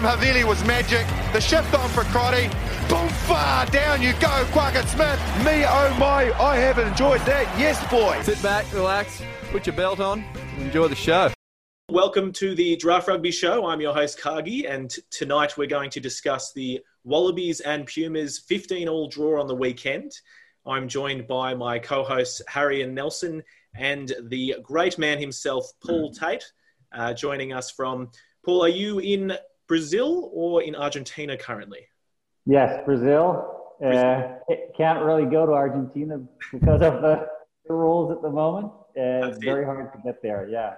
pass 0.00 0.18
from 0.18 0.20
Havili 0.20 0.44
was 0.44 0.62
magic. 0.64 1.06
The 1.32 1.40
shift 1.40 1.74
on 1.74 1.88
for 1.90 2.04
Crotty. 2.04 2.48
Boom, 2.88 3.08
far 3.26 3.66
down 3.66 4.02
you 4.02 4.12
go, 4.14 4.44
Quackett 4.52 4.86
Smith. 4.88 5.20
Me, 5.44 5.64
oh 5.66 5.96
my, 5.98 6.32
I 6.40 6.56
have 6.56 6.78
enjoyed 6.78 7.20
that. 7.22 7.46
Yes, 7.58 7.78
boy. 7.90 8.20
Sit 8.22 8.42
back, 8.42 8.70
relax, 8.72 9.22
put 9.50 9.66
your 9.66 9.76
belt 9.76 10.00
on, 10.00 10.24
enjoy 10.58 10.88
the 10.88 10.96
show. 10.96 11.30
Welcome 11.90 12.32
to 12.34 12.54
the 12.54 12.76
Draft 12.76 13.08
Rugby 13.08 13.30
Show. 13.32 13.66
I'm 13.66 13.80
your 13.80 13.92
host, 13.92 14.20
Cargie, 14.20 14.66
and 14.66 14.90
t- 14.90 15.02
tonight 15.10 15.56
we're 15.56 15.66
going 15.66 15.90
to 15.90 16.00
discuss 16.00 16.52
the 16.52 16.80
Wallabies 17.04 17.60
and 17.60 17.86
Pumas 17.86 18.38
15 18.38 18.88
all 18.88 19.08
draw 19.08 19.40
on 19.40 19.48
the 19.48 19.54
weekend. 19.54 20.12
I'm 20.66 20.88
joined 20.88 21.26
by 21.26 21.54
my 21.54 21.78
co 21.78 22.04
hosts, 22.04 22.42
Harry 22.48 22.82
and 22.82 22.94
Nelson, 22.94 23.42
and 23.74 24.12
the 24.28 24.56
great 24.62 24.98
man 24.98 25.18
himself, 25.18 25.70
Paul 25.84 26.12
Tait, 26.12 26.44
uh, 26.92 27.12
joining 27.12 27.52
us 27.52 27.70
from. 27.70 28.10
Paul, 28.44 28.64
are 28.64 28.68
you 28.68 29.00
in 29.00 29.36
Brazil 29.70 30.28
or 30.34 30.64
in 30.64 30.74
Argentina 30.74 31.36
currently? 31.36 31.86
Yes, 32.44 32.80
Brazil. 32.84 33.68
Uh, 33.80 34.34
can't 34.76 35.04
really 35.04 35.30
go 35.30 35.46
to 35.46 35.52
Argentina 35.52 36.20
because 36.52 36.82
of 36.82 37.00
the, 37.00 37.28
the 37.68 37.72
rules 37.72 38.10
at 38.10 38.20
the 38.20 38.28
moment. 38.28 38.66
Uh, 38.98 39.30
it's 39.30 39.38
very 39.38 39.64
hard 39.64 39.92
to 39.92 39.98
get 40.04 40.20
there. 40.24 40.48
Yeah. 40.50 40.74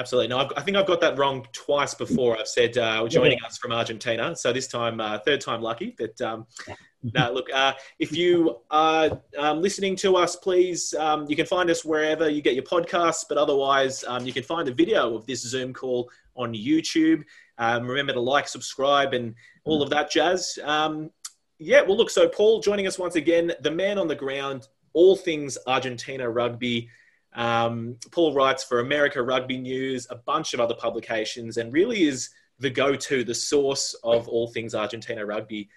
Absolutely. 0.00 0.26
No, 0.26 0.38
I've, 0.38 0.52
i 0.56 0.60
think 0.60 0.76
I've 0.76 0.88
got 0.88 1.00
that 1.02 1.16
wrong 1.16 1.46
twice 1.52 1.94
before. 1.94 2.36
I've 2.36 2.48
said 2.48 2.76
uh, 2.76 3.06
joining 3.06 3.38
yeah. 3.40 3.46
us 3.46 3.58
from 3.58 3.70
Argentina. 3.70 4.34
So 4.34 4.52
this 4.52 4.66
time, 4.66 5.00
uh, 5.00 5.20
third 5.20 5.40
time 5.40 5.62
lucky. 5.62 5.94
But 5.96 6.20
um, 6.20 6.46
no, 7.14 7.32
look, 7.32 7.46
uh, 7.54 7.74
if 8.00 8.10
you 8.10 8.56
are 8.72 9.20
um, 9.38 9.62
listening 9.62 9.94
to 9.96 10.16
us, 10.16 10.34
please, 10.34 10.94
um, 10.94 11.26
you 11.28 11.36
can 11.36 11.46
find 11.46 11.70
us 11.70 11.84
wherever 11.84 12.28
you 12.28 12.42
get 12.42 12.54
your 12.54 12.64
podcasts. 12.64 13.24
But 13.28 13.38
otherwise, 13.38 14.02
um, 14.08 14.26
you 14.26 14.32
can 14.32 14.42
find 14.42 14.66
the 14.66 14.74
video 14.74 15.14
of 15.14 15.26
this 15.26 15.42
Zoom 15.42 15.72
call 15.72 16.10
on 16.34 16.54
YouTube. 16.54 17.22
Um, 17.58 17.86
remember 17.86 18.12
to 18.12 18.20
like, 18.20 18.48
subscribe, 18.48 19.14
and 19.14 19.34
all 19.64 19.82
of 19.82 19.90
that 19.90 20.10
jazz. 20.10 20.58
Um, 20.64 21.10
yeah, 21.58 21.82
well, 21.82 21.96
look, 21.96 22.10
so 22.10 22.28
Paul 22.28 22.60
joining 22.60 22.86
us 22.86 22.98
once 22.98 23.14
again, 23.14 23.52
the 23.60 23.70
man 23.70 23.98
on 23.98 24.08
the 24.08 24.14
ground, 24.14 24.68
all 24.94 25.16
things 25.16 25.56
Argentina 25.66 26.28
rugby. 26.28 26.88
Um, 27.34 27.96
Paul 28.10 28.34
writes 28.34 28.64
for 28.64 28.80
America 28.80 29.22
Rugby 29.22 29.58
News, 29.58 30.06
a 30.10 30.16
bunch 30.16 30.54
of 30.54 30.60
other 30.60 30.74
publications, 30.74 31.56
and 31.56 31.72
really 31.72 32.02
is 32.02 32.30
the 32.58 32.70
go 32.70 32.94
to, 32.94 33.24
the 33.24 33.34
source 33.34 33.94
of 34.04 34.28
all 34.28 34.48
things 34.48 34.74
Argentina 34.74 35.24
rugby. 35.24 35.68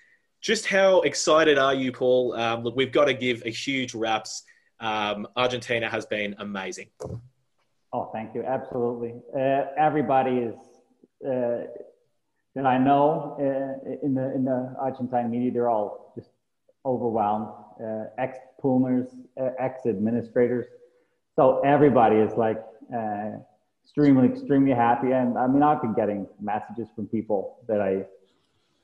Just 0.41 0.65
how 0.65 1.01
excited 1.01 1.57
are 1.57 1.73
you, 1.73 1.91
Paul? 1.91 2.33
Um, 2.33 2.63
look, 2.63 2.75
we've 2.75 2.91
got 2.91 3.05
to 3.05 3.13
give 3.13 3.43
a 3.45 3.49
huge 3.49 3.95
raps. 3.95 4.43
Um, 4.79 5.27
Argentina 5.35 5.89
has 5.89 6.05
been 6.05 6.35
amazing. 6.39 6.89
Oh, 7.93 8.09
thank 8.11 8.35
you. 8.35 8.43
Absolutely. 8.43 9.13
Uh, 9.33 9.67
everybody 9.77 10.37
is 10.37 10.55
that 12.55 12.65
I 12.65 12.77
know 12.77 13.35
uh, 13.39 14.05
in 14.05 14.13
the 14.13 14.33
in 14.33 14.45
the 14.45 14.75
Argentine 14.79 15.29
media, 15.29 15.51
they're 15.51 15.69
all 15.69 16.13
just 16.15 16.29
overwhelmed. 16.85 17.49
Uh, 17.83 18.05
ex 18.17 18.37
Pumas, 18.61 19.09
uh, 19.39 19.49
ex 19.59 19.85
administrators 19.85 20.65
so 21.35 21.59
everybody 21.65 22.15
is 22.15 22.31
like 22.37 22.63
uh, 22.95 23.31
extremely, 23.83 24.29
extremely 24.29 24.71
happy. 24.71 25.11
And 25.11 25.37
I 25.37 25.47
mean, 25.47 25.63
I've 25.63 25.81
been 25.81 25.93
getting 25.93 26.27
messages 26.41 26.87
from 26.95 27.07
people 27.07 27.57
that 27.67 27.81
I 27.81 28.05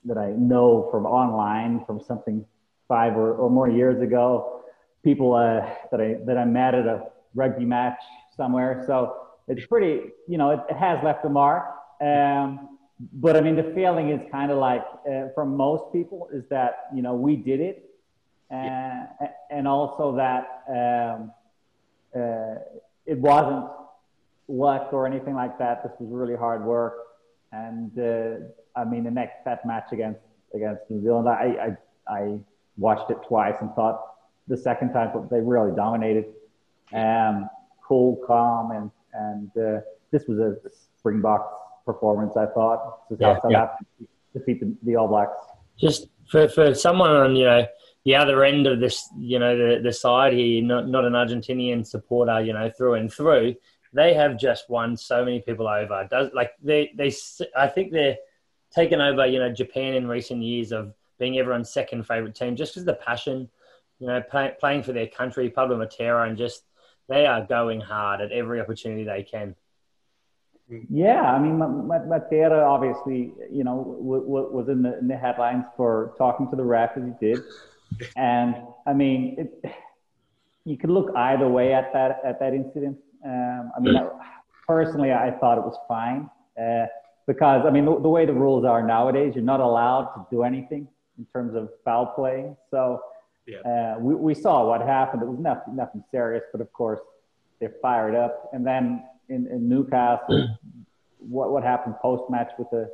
that 0.06 0.18
I 0.18 0.32
know 0.32 0.90
from 0.92 1.06
online 1.06 1.86
from 1.86 2.02
something 2.02 2.44
five 2.88 3.16
or, 3.16 3.36
or 3.36 3.50
more 3.50 3.70
years 3.70 4.02
ago. 4.02 4.64
People 5.04 5.34
uh, 5.34 5.62
that 5.92 6.02
I 6.02 6.18
that 6.26 6.38
I 6.38 6.44
met 6.44 6.76
at 6.76 6.86
a 6.88 7.04
rugby 7.34 7.64
match 7.64 8.00
somewhere. 8.36 8.84
So 8.86 9.16
it's 9.48 9.66
pretty, 9.66 10.12
you 10.28 10.38
know, 10.38 10.52
it, 10.52 10.60
it 10.70 10.76
has 10.76 11.00
left 11.04 11.24
a 11.24 11.30
mark. 11.30 11.64
Um, 12.02 12.78
but 13.14 13.36
I 13.36 13.42
mean, 13.42 13.56
the 13.56 13.72
feeling 13.76 14.10
is 14.10 14.22
kind 14.32 14.52
of 14.52 14.58
like 14.58 14.84
uh, 15.10 15.30
from 15.34 15.56
most 15.56 15.92
people 15.92 16.30
is 16.34 16.44
that 16.50 16.88
you 16.94 17.02
know 17.02 17.16
we 17.16 17.36
did 17.36 17.60
it, 17.60 17.90
and, 18.50 19.08
uh, 19.22 19.28
and 19.50 19.68
also 19.68 20.16
that. 20.16 20.64
Um, 20.70 21.32
uh, 22.16 22.56
it 23.06 23.18
wasn't 23.18 23.66
luck 24.48 24.90
or 24.92 25.08
anything 25.08 25.36
like 25.36 25.58
that. 25.60 25.84
This 25.84 25.94
was 26.00 26.10
really 26.12 26.36
hard 26.36 26.64
work. 26.64 26.98
And 27.52 27.98
uh, 27.98 28.46
I 28.76 28.84
mean, 28.86 29.04
the 29.04 29.12
next 29.12 29.44
that 29.46 29.66
match 29.66 29.92
against 29.92 30.20
against 30.54 30.82
New 30.90 31.02
Zealand, 31.02 31.30
I, 31.30 31.78
I, 32.08 32.14
I 32.14 32.40
watched 32.78 33.10
it 33.10 33.18
twice 33.28 33.56
and 33.62 33.74
thought 33.74 34.02
the 34.48 34.58
second 34.58 34.94
time 34.94 35.28
they 35.30 35.40
really 35.40 35.76
dominated. 35.76 36.26
Um, 36.94 37.50
cool, 37.86 38.18
calm, 38.28 38.72
and 38.72 38.92
and 39.14 39.52
uh, 39.58 39.82
this 40.12 40.26
was 40.28 40.40
a 40.40 40.58
Springboks 41.00 41.54
performance. 41.86 42.38
I 42.38 42.46
thought 42.48 43.00
how 43.10 43.18
yeah, 43.20 43.40
South 43.40 43.52
yeah. 43.52 43.68
defeat 44.34 44.60
the, 44.60 44.76
the 44.84 44.96
All 44.96 45.08
Blacks. 45.08 45.36
Just 45.80 46.08
for 46.30 46.48
for 46.48 46.74
someone 46.74 47.12
on 47.12 47.36
you 47.36 47.46
know 47.46 47.66
the 48.04 48.16
other 48.16 48.44
end 48.44 48.68
of 48.68 48.80
this, 48.80 49.10
you 49.18 49.38
know, 49.38 49.56
the, 49.56 49.82
the 49.82 49.94
side 49.94 50.34
here, 50.34 50.64
not, 50.64 50.88
not 50.88 51.06
an 51.06 51.14
Argentinian 51.14 51.86
supporter, 51.86 52.42
you 52.42 52.54
know, 52.54 52.70
through 52.70 52.96
and 52.96 53.12
through, 53.12 53.56
they 53.94 54.14
have 54.14 54.40
just 54.40 54.70
won 54.70 54.98
so 54.98 55.24
many 55.24 55.42
people 55.42 55.68
over. 55.68 56.08
Does 56.10 56.30
like 56.34 56.52
they, 56.64 56.92
they, 56.96 57.14
I 57.56 57.68
think 57.68 57.92
they're 57.92 58.18
taken 58.74 59.02
over, 59.02 59.26
you 59.26 59.40
know, 59.40 59.52
Japan 59.52 59.94
in 59.94 60.08
recent 60.08 60.42
years 60.42 60.72
of 60.72 60.94
being 61.20 61.38
everyone's 61.38 61.72
second 61.72 62.08
favorite 62.08 62.34
team, 62.34 62.56
just 62.56 62.74
because 62.74 62.86
the 62.86 62.94
passion, 62.94 63.50
you 64.00 64.08
know, 64.08 64.22
play, 64.22 64.56
playing 64.60 64.84
for 64.84 64.94
their 64.94 65.08
country, 65.08 65.50
Pablo 65.50 65.78
Matera, 65.78 66.28
and 66.28 66.38
just 66.38 66.64
they 67.08 67.28
are 67.28 67.46
going 67.46 67.82
hard 67.82 68.22
at 68.22 68.32
every 68.32 68.60
opportunity 68.62 69.04
they 69.04 69.24
can. 69.24 69.56
Yeah, 70.90 71.22
I 71.22 71.40
mean, 71.40 71.58
Matera 71.58 72.66
obviously, 72.66 73.34
you 73.52 73.64
know, 73.64 73.98
w- 74.00 74.24
w- 74.24 74.52
was 74.52 74.70
in 74.70 74.82
the, 74.82 74.98
in 75.00 75.08
the 75.08 75.18
headlines 75.18 75.66
for 75.76 76.14
talking 76.18 76.50
to 76.50 76.56
the 76.56 76.64
ref 76.64 76.92
as 76.96 77.04
he 77.04 77.26
did 77.26 77.44
and 78.16 78.56
I 78.88 78.94
mean, 78.94 79.36
it, 79.38 79.74
you 80.66 80.78
could 80.78 80.90
look 80.90 81.14
either 81.16 81.48
way 81.48 81.74
at 81.74 81.92
that 81.94 82.22
at 82.26 82.40
that 82.40 82.54
incident. 82.54 82.98
Um, 83.26 83.72
I 83.76 83.80
mean, 83.80 83.96
I, 83.96 84.08
personally, 84.68 85.12
I 85.12 85.32
thought 85.32 85.58
it 85.58 85.64
was 85.64 85.78
fine 85.88 86.30
uh, 86.62 86.88
because 87.28 87.66
I 87.66 87.70
mean, 87.70 87.86
the, 87.86 88.00
the, 88.00 88.10
way 88.10 88.26
the 88.26 88.34
rules 88.34 88.66
are 88.66 88.86
nowadays, 88.86 89.34
you're 89.36 89.44
not 89.44 89.60
allowed 89.60 90.14
to 90.16 90.26
do 90.32 90.44
anything 90.44 90.88
in 91.18 91.26
terms 91.34 91.56
of 91.56 91.70
foul 91.86 92.08
play. 92.08 92.52
So 92.70 93.02
yeah. 93.46 93.60
uh, 93.60 94.00
we, 94.00 94.16
we 94.16 94.34
saw 94.34 94.68
what 94.68 94.82
happened. 94.82 95.24
It 95.24 95.28
was 95.28 95.40
nothing 95.40 95.76
nothing 95.76 96.04
serious, 96.12 96.44
but 96.52 96.62
of 96.62 96.72
course, 96.74 97.02
they're 97.60 97.76
fired 97.82 98.16
up. 98.16 98.50
And 98.54 98.66
then 98.66 99.04
in, 99.34 99.48
in 99.48 99.70
Newcastle, 99.70 100.58
what 101.20 101.52
what 101.52 101.64
happened 101.64 101.96
post 102.02 102.30
match 102.30 102.52
with 102.58 102.70
the 102.72 102.90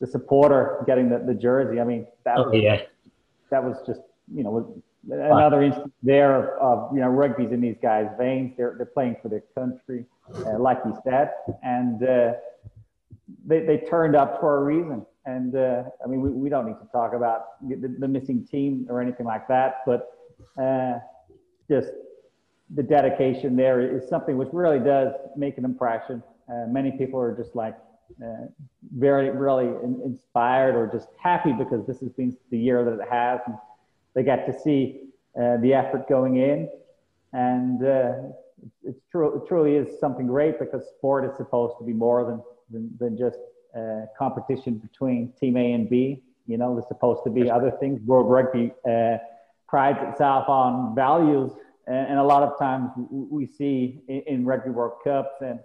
the 0.00 0.06
supporter 0.06 0.82
getting 0.86 1.08
the, 1.08 1.18
the 1.18 1.34
jersey? 1.34 1.80
I 1.80 1.84
mean, 1.84 2.06
that 2.24 2.38
oh, 2.38 2.50
was, 2.50 2.60
yeah 2.60 2.82
that 3.52 3.62
was 3.62 3.76
just 3.86 4.00
you 4.34 4.42
know 4.42 4.82
another 5.08 5.62
instance 5.62 5.92
there 6.02 6.58
of 6.58 6.92
you 6.92 7.00
know 7.00 7.08
rugby's 7.08 7.52
in 7.52 7.60
these 7.60 7.76
guys' 7.80 8.08
veins. 8.18 8.54
They're 8.56 8.74
they're 8.76 8.86
playing 8.86 9.16
for 9.22 9.28
their 9.28 9.44
country, 9.54 10.06
uh, 10.34 10.58
like 10.58 10.78
you 10.84 10.96
said, 11.04 11.30
and 11.62 12.02
uh, 12.02 12.32
they 13.46 13.60
they 13.60 13.78
turned 13.88 14.16
up 14.16 14.40
for 14.40 14.58
a 14.58 14.64
reason. 14.64 15.06
And 15.24 15.54
uh, 15.54 15.84
I 16.04 16.08
mean, 16.08 16.20
we, 16.20 16.30
we 16.30 16.48
don't 16.48 16.66
need 16.66 16.80
to 16.80 16.88
talk 16.90 17.12
about 17.12 17.60
the, 17.62 17.94
the 17.96 18.08
missing 18.08 18.44
team 18.44 18.86
or 18.90 19.00
anything 19.00 19.24
like 19.24 19.46
that, 19.46 19.82
but 19.86 20.18
uh, 20.60 20.98
just 21.70 21.90
the 22.74 22.82
dedication 22.82 23.56
there 23.56 23.80
is 23.80 24.08
something 24.08 24.36
which 24.36 24.48
really 24.52 24.78
does 24.78 25.12
make 25.36 25.58
an 25.58 25.64
impression. 25.64 26.22
Uh, 26.48 26.66
many 26.68 26.92
people 26.92 27.20
are 27.20 27.34
just 27.36 27.54
like 27.54 27.76
uh, 28.22 28.46
very 28.96 29.30
really 29.30 29.66
in, 29.66 30.00
inspired 30.04 30.74
or 30.74 30.86
just 30.86 31.08
happy 31.22 31.52
because 31.52 31.86
this 31.86 32.00
has 32.00 32.10
been 32.10 32.36
the 32.50 32.58
year 32.58 32.84
that 32.84 33.00
it 33.00 33.08
has. 33.10 33.40
And 33.46 33.56
they 34.14 34.22
get 34.22 34.46
to 34.46 34.58
see 34.60 35.08
uh, 35.40 35.56
the 35.58 35.74
effort 35.74 36.08
going 36.08 36.36
in. 36.36 36.68
And 37.32 37.84
uh, 37.84 38.12
it's 38.84 39.00
true 39.10 39.36
it 39.36 39.48
truly 39.48 39.76
is 39.76 39.98
something 39.98 40.26
great 40.26 40.58
because 40.58 40.88
sport 40.98 41.24
is 41.24 41.36
supposed 41.36 41.74
to 41.78 41.84
be 41.84 41.92
more 41.92 42.24
than 42.24 42.42
than, 42.70 42.90
than 42.98 43.18
just 43.18 43.38
uh, 43.76 44.06
competition 44.18 44.74
between 44.74 45.32
team 45.40 45.56
a 45.56 45.72
and 45.72 45.88
b. 45.88 46.22
You 46.46 46.58
know 46.58 46.74
there's 46.74 46.88
supposed 46.88 47.22
to 47.24 47.30
be 47.30 47.50
other 47.50 47.70
things. 47.80 48.00
World 48.02 48.30
rugby 48.30 48.72
uh, 48.88 49.18
prides 49.66 49.98
itself 50.02 50.48
on 50.48 50.94
values 50.94 51.52
and, 51.86 52.08
and, 52.10 52.18
a 52.18 52.22
lot 52.22 52.42
of 52.42 52.58
times 52.58 52.90
we 53.10 53.46
see 53.46 54.00
in, 54.08 54.22
in 54.26 54.44
rugby 54.44 54.70
world 54.70 54.98
cups 55.04 55.34
and 55.40 55.60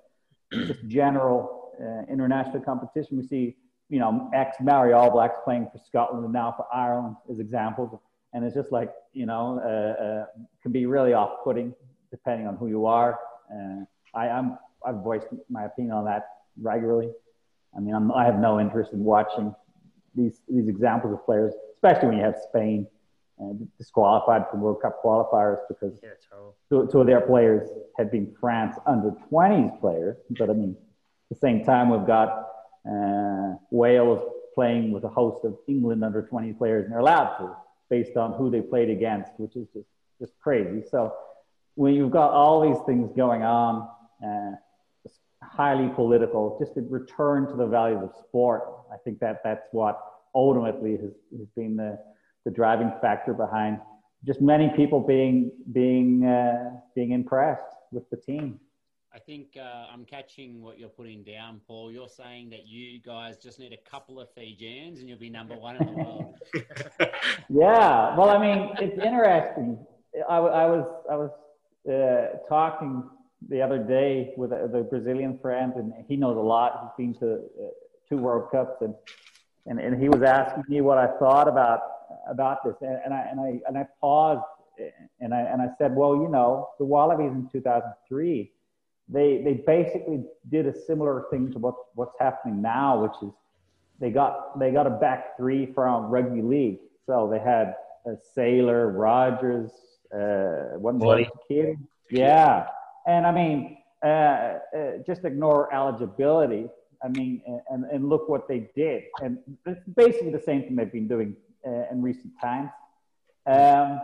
just 0.54 0.88
general 0.88 1.72
uh, 1.82 2.12
international 2.12 2.62
competition. 2.62 3.18
We 3.18 3.28
see, 3.28 3.58
you 3.90 4.00
know, 4.00 4.30
ex 4.34 4.58
Maori 4.62 4.94
All 4.94 5.12
Blacks 5.12 5.38
playing 5.44 5.68
for 5.72 5.80
Scotland 5.86 6.24
and 6.24 6.34
now 6.34 6.54
for 6.56 6.66
Ireland 6.74 7.16
as 7.32 7.40
examples. 7.40 7.98
And 8.34 8.44
it's 8.44 8.56
just 8.56 8.72
like, 8.72 8.92
you 9.14 9.26
know, 9.26 9.62
uh, 9.64 10.04
uh, 10.04 10.26
can 10.62 10.72
be 10.72 10.86
really 10.86 11.14
off 11.14 11.44
putting 11.44 11.74
depending 12.12 12.48
on 12.48 12.56
who 12.56 12.68
you 12.68 12.86
are. 12.86 13.20
Uh, 13.52 13.84
I, 14.14 14.30
I'm, 14.30 14.58
I've 14.86 15.04
voiced 15.04 15.28
my 15.50 15.66
opinion 15.66 15.94
on 15.94 16.06
that 16.06 16.28
regularly. 16.62 17.10
I 17.76 17.80
mean, 17.80 17.94
I'm, 17.94 18.12
I 18.12 18.26
have 18.26 18.40
no 18.40 18.60
interest 18.60 18.94
in 18.94 19.04
watching 19.04 19.54
these, 20.16 20.42
these 20.48 20.68
examples 20.68 21.14
of 21.14 21.26
players, 21.26 21.54
especially 21.74 22.10
when 22.10 22.18
you 22.18 22.24
have 22.24 22.36
Spain 22.50 22.88
uh, 23.42 23.54
disqualified 23.78 24.44
from 24.50 24.62
World 24.62 24.82
Cup 24.82 25.02
qualifiers 25.04 25.60
because 25.68 26.00
yeah, 26.02 26.10
two, 26.70 26.90
two, 26.92 27.02
of 27.02 27.08
their 27.08 27.22
players 27.22 27.70
had 27.98 28.10
been 28.10 28.34
France 28.40 28.76
under 28.86 29.12
20s 29.32 29.80
players. 29.80 30.18
But 30.32 30.50
I 30.50 30.54
mean, 30.54 30.76
at 31.30 31.38
the 31.38 31.40
same 31.40 31.64
time, 31.64 31.90
we've 31.90 32.08
got 32.08 32.48
uh, 32.90 33.56
Wales 33.70 34.24
playing 34.56 34.92
with 34.92 35.04
a 35.04 35.10
host 35.10 35.46
of 35.46 35.56
England 35.68 36.04
under 36.04 36.24
20 36.24 36.54
players, 36.54 36.86
and 36.86 36.94
they're 36.94 37.00
allowed 37.00 37.38
to 37.38 37.56
based 37.90 38.18
on 38.18 38.34
who 38.34 38.50
they 38.50 38.62
played 38.62 38.90
against, 38.90 39.32
which 39.38 39.56
is 39.56 39.68
just, 39.74 39.88
just 40.20 40.34
crazy. 40.40 40.84
So 40.90 41.14
when 41.76 41.94
you've 41.94 42.12
got 42.12 42.32
all 42.32 42.68
these 42.68 42.84
things 42.86 43.12
going 43.16 43.44
on, 43.44 43.88
uh, 44.26 44.56
highly 45.44 45.90
political, 45.94 46.58
just 46.60 46.74
to 46.74 46.82
return 46.90 47.48
to 47.48 47.56
the 47.56 47.68
values 47.68 48.02
of 48.04 48.12
sport, 48.28 48.64
I 48.92 48.98
think 49.04 49.20
that 49.20 49.42
that's 49.44 49.68
what 49.72 50.00
ultimately 50.34 50.94
has, 50.94 51.14
has 51.38 51.48
been 51.56 51.76
the, 51.78 51.98
the 52.48 52.52
driving 52.52 52.94
factor 53.02 53.34
behind 53.34 53.78
just 54.26 54.40
many 54.40 54.70
people 54.70 55.02
being 55.02 55.52
being 55.74 56.26
uh, 56.26 56.72
being 56.96 57.12
impressed 57.12 57.76
with 57.92 58.10
the 58.10 58.16
team. 58.16 58.58
I 59.14 59.20
think 59.20 59.58
uh, 59.60 59.92
I'm 59.92 60.06
catching 60.06 60.62
what 60.62 60.80
you're 60.80 60.96
putting 61.02 61.24
down, 61.24 61.60
Paul. 61.68 61.92
You're 61.92 62.08
saying 62.08 62.52
that 62.52 62.66
you 62.66 63.02
guys 63.02 63.36
just 63.38 63.60
need 63.60 63.74
a 63.74 63.90
couple 63.90 64.22
of 64.22 64.30
Fijians 64.34 65.00
and 65.00 65.10
you'll 65.10 65.20
be 65.20 65.30
number 65.30 65.56
one 65.56 65.76
in 65.76 65.88
the 65.88 65.92
world. 65.92 66.36
yeah, 67.50 68.16
well, 68.16 68.30
I 68.30 68.38
mean, 68.38 68.70
it's 68.80 69.04
interesting. 69.04 69.78
I, 70.30 70.38
I 70.38 70.66
was 70.68 70.86
I 71.12 71.16
was 71.18 71.32
uh, 71.92 72.48
talking 72.48 73.04
the 73.50 73.62
other 73.62 73.78
day 73.78 74.34
with 74.38 74.54
a, 74.54 74.70
the 74.72 74.84
Brazilian 74.84 75.38
friend, 75.42 75.74
and 75.76 75.92
he 76.08 76.16
knows 76.16 76.38
a 76.38 76.48
lot. 76.56 76.94
He's 76.98 77.08
been 77.08 77.20
to 77.20 77.34
uh, 77.36 77.68
two 78.08 78.18
World 78.18 78.50
Cups, 78.52 78.78
and, 78.80 78.96
and 79.66 79.82
and 79.82 80.02
he 80.02 80.08
was 80.08 80.22
asking 80.22 80.64
me 80.70 80.80
what 80.80 80.98
I 80.98 81.08
thought 81.20 81.50
about 81.50 81.97
about 82.30 82.64
this, 82.64 82.76
and, 82.82 83.00
and 83.06 83.14
I 83.14 83.28
and 83.32 83.40
I 83.40 83.60
and 83.68 83.78
I 83.78 83.86
paused, 84.02 84.44
and 85.20 85.34
I 85.34 85.42
and 85.42 85.62
I 85.62 85.68
said, 85.78 85.96
well, 85.96 86.16
you 86.16 86.30
know, 86.30 86.70
the 86.80 86.86
Wallabies 86.86 87.32
in 87.32 87.50
2003 87.52 88.52
they 89.10 89.42
they 89.42 89.54
basically 89.66 90.24
did 90.50 90.68
a 90.68 90.74
similar 90.74 91.26
thing 91.32 91.52
to 91.54 91.60
what 91.60 91.76
what's 91.96 92.16
happening 92.20 92.62
now, 92.62 93.02
which 93.02 93.14
is 93.22 93.34
they 94.00 94.10
got 94.10 94.60
they 94.60 94.72
got 94.72 94.88
a 94.88 94.92
back 94.92 95.38
three 95.38 95.72
from 95.74 96.06
rugby 96.06 96.42
league. 96.42 96.80
So 97.06 97.30
they 97.32 97.40
had 97.40 97.76
a 98.06 98.18
Sailor, 98.36 98.92
Rogers, 98.92 99.72
uh, 100.14 100.78
one 100.78 100.98
more 100.98 101.26
kid, 101.48 101.78
yeah. 102.12 102.68
And 103.08 103.26
I 103.26 103.32
mean, 103.32 103.78
uh, 104.04 104.08
uh, 104.08 104.60
just 105.06 105.24
ignore 105.24 105.74
eligibility. 105.74 106.68
I 107.04 107.10
mean, 107.10 107.42
and, 107.70 107.86
and 107.86 108.10
look 108.10 108.28
what 108.28 108.48
they 108.48 108.72
did. 108.76 109.04
And 109.22 109.38
it's 109.68 109.80
basically 109.96 110.32
the 110.32 110.42
same 110.42 110.64
thing 110.64 110.76
they've 110.76 110.92
been 110.92 111.08
doing 111.08 111.36
uh, 111.36 111.47
in 111.92 112.02
recent 112.02 112.34
times. 112.42 112.70
Um, 113.46 114.02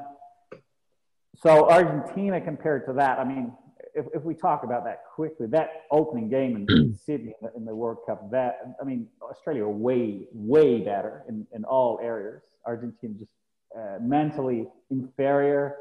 so 1.36 1.70
Argentina 1.70 2.40
compared 2.40 2.86
to 2.88 2.94
that, 2.94 3.20
I 3.20 3.24
mean, 3.24 3.54
if, 3.96 4.06
if 4.14 4.24
we 4.24 4.34
talk 4.34 4.64
about 4.64 4.84
that 4.86 5.04
quickly, 5.14 5.48
that 5.48 5.84
opening 5.92 6.30
game 6.30 6.66
in 6.70 6.98
Sydney 7.06 7.34
in 7.56 7.66
the 7.66 7.76
World 7.76 8.00
Cup, 8.08 8.32
that 8.32 8.76
I 8.82 8.86
mean, 8.86 9.08
Australia 9.22 9.68
way, 9.68 10.28
way 10.34 10.80
better 10.82 11.24
in, 11.28 11.46
in 11.54 11.64
all 11.66 12.00
areas. 12.02 12.42
Argentina 12.66 13.14
just 13.20 13.34
uh, 13.78 13.98
mentally 14.02 14.68
inferior. 14.90 15.76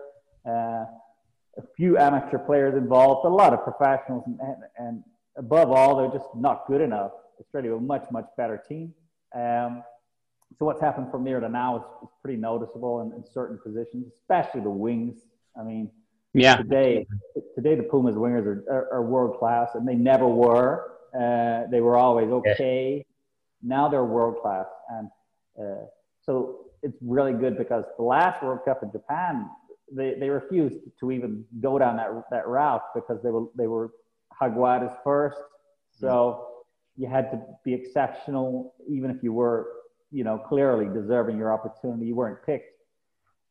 Uh, 0.47 0.85
a 1.59 1.63
few 1.77 1.99
amateur 1.99 2.39
players 2.39 2.75
involved, 2.77 3.27
a 3.27 3.29
lot 3.29 3.53
of 3.53 3.63
professionals, 3.63 4.25
and, 4.27 4.39
and, 4.41 4.57
and, 4.79 5.05
above 5.37 5.71
all, 5.71 5.97
they're 5.97 6.19
just 6.19 6.29
not 6.35 6.67
good 6.67 6.81
enough. 6.81 7.11
Australia 7.41 7.75
a 7.75 7.81
much, 7.81 8.05
much 8.11 8.27
better 8.37 8.63
team. 8.69 8.93
Um, 9.35 9.83
so 10.59 10.65
what's 10.65 10.81
happened 10.81 11.11
from 11.11 11.25
there 11.25 11.41
to 11.41 11.49
now 11.49 11.77
is, 11.77 11.83
is 12.03 12.09
pretty 12.23 12.39
noticeable 12.39 13.01
in, 13.03 13.13
in 13.13 13.25
certain 13.33 13.59
positions, 13.63 14.07
especially 14.21 14.61
the 14.61 14.71
wings. 14.71 15.23
I 15.59 15.63
mean, 15.63 15.91
yeah. 16.35 16.57
Today, 16.57 17.07
today 17.55 17.75
the 17.75 17.83
Pumas 17.83 18.15
wingers 18.15 18.47
are, 18.47 18.65
are, 18.71 18.93
are 18.95 19.03
world 19.03 19.39
class, 19.39 19.71
and 19.75 19.87
they 19.87 19.95
never 19.95 20.27
were. 20.27 20.93
Uh, 21.15 21.69
they 21.71 21.81
were 21.81 21.97
always 21.97 22.29
okay. 22.29 22.97
Yeah. 22.97 23.77
Now 23.77 23.89
they're 23.89 24.05
world 24.05 24.41
class, 24.41 24.67
and 24.89 25.09
uh, 25.61 25.85
so 26.25 26.67
it's 26.83 26.97
really 27.03 27.33
good 27.33 27.59
because 27.59 27.85
the 27.97 28.03
last 28.03 28.43
World 28.43 28.61
Cup 28.65 28.83
in 28.83 28.91
Japan, 28.91 29.49
they, 29.93 30.15
they 30.19 30.31
refused 30.31 30.77
to 31.01 31.13
even 31.13 31.45
go 31.61 31.79
down 31.79 31.97
that 31.97 32.09
that 32.31 32.49
route 32.49 32.83
because 32.95 33.23
they 33.23 33.31
were 33.31 33.47
they 33.57 33.67
were 33.67 33.91
Jaguares 34.41 34.97
first. 35.05 35.39
So 35.91 36.09
mm-hmm. 36.09 37.03
you 37.03 37.09
had 37.09 37.31
to 37.31 37.43
be 37.65 37.75
exceptional, 37.75 38.75
even 38.89 39.11
if 39.11 39.23
you 39.23 39.33
were, 39.33 39.69
you 40.13 40.25
know, 40.25 40.39
clearly 40.39 40.87
deserving 40.87 41.39
your 41.39 41.53
opportunity. 41.53 42.07
You 42.07 42.15
weren't 42.15 42.45
picked. 42.45 42.77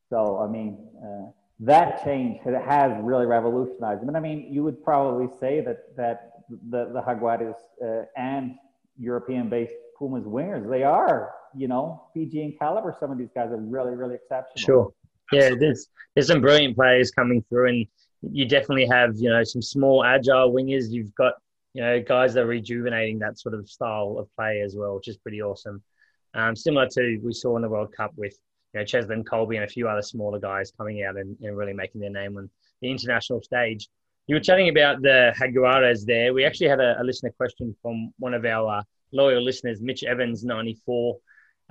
So 0.10 0.40
I 0.40 0.48
mean. 0.48 0.88
Uh, 1.06 1.31
that 1.63 2.04
change 2.04 2.40
has 2.44 2.92
really 3.04 3.28
revolutionized 3.28 4.02
them. 4.02 4.08
And 4.08 4.18
I 4.18 4.19
mean, 4.19 4.52
you 4.52 4.63
would 4.63 4.84
probably 4.84 5.28
say 5.40 5.62
that 5.62 5.96
that 5.96 6.31
the, 6.72 6.90
the 6.92 7.02
Jaguares 7.04 7.54
uh, 7.86 8.06
and 8.18 8.56
European-based 8.98 9.75
Pumas 9.96 10.24
wingers, 10.24 10.68
they 10.68 10.81
are, 10.81 11.31
you 11.56 11.68
know, 11.68 12.08
Fijian 12.16 12.56
caliber. 12.58 12.96
Some 13.00 13.12
of 13.12 13.19
these 13.19 13.30
guys 13.36 13.52
are 13.52 13.57
really, 13.57 13.94
really 13.94 14.16
exceptional. 14.16 14.66
Sure. 14.66 14.94
Yeah, 15.31 15.54
there's 15.54 15.88
there's 16.16 16.25
some 16.25 16.42
brilliant 16.42 16.75
players 16.75 17.12
coming 17.12 17.46
through, 17.48 17.69
and 17.69 17.86
you 18.24 18.46
definitely 18.48 18.88
have, 18.88 19.12
you 19.18 19.30
know, 19.30 19.44
some 19.44 19.62
small 19.62 20.04
agile 20.04 20.52
wingers. 20.52 20.90
You've 20.90 21.14
got, 21.14 21.34
you 21.75 21.84
know, 21.84 22.02
guys 22.02 22.34
that 22.34 22.42
are 22.42 22.48
rejuvenating 22.48 23.19
that 23.19 23.38
sort 23.38 23.54
of 23.54 23.69
style 23.69 24.16
of 24.18 24.28
play 24.36 24.62
as 24.62 24.75
well, 24.75 24.96
which 24.96 25.07
is 25.07 25.18
pretty 25.18 25.44
awesome. 25.44 25.84
Um, 26.33 26.56
similar 26.56 26.88
to 26.92 27.19
we 27.24 27.33
saw 27.33 27.56
in 27.56 27.62
the 27.62 27.69
World 27.69 27.94
Cup 27.95 28.12
with 28.16 28.38
you 28.74 28.80
know, 28.80 28.86
Cheslin 28.86 29.24
Kolbe 29.24 29.56
and 29.56 29.63
a 29.63 29.68
few 29.68 29.88
other 29.88 30.01
smaller 30.01 30.39
guys 30.39 30.72
coming 30.78 31.04
out 31.04 31.18
and, 31.18 31.38
and 31.42 31.57
really 31.57 31.74
making 31.74 32.01
their 32.01 32.10
name 32.10 32.38
on 32.38 32.50
the 32.81 32.89
international 32.89 33.42
stage. 33.42 33.89
You 34.28 34.36
were 34.36 34.42
chatting 34.42 34.69
about 34.69 35.01
the 35.01 35.33
Jaguares 35.38 36.06
there. 36.06 36.33
We 36.33 36.45
actually 36.45 36.69
had 36.69 36.80
a, 36.80 37.01
a 37.01 37.04
listener 37.04 37.31
question 37.31 37.75
from 37.81 38.13
one 38.19 38.33
of 38.33 38.45
our 38.45 38.80
uh, 38.80 38.83
loyal 39.12 39.44
listeners, 39.44 39.81
Mitch 39.81 40.04
Evans, 40.04 40.45
94. 40.45 41.18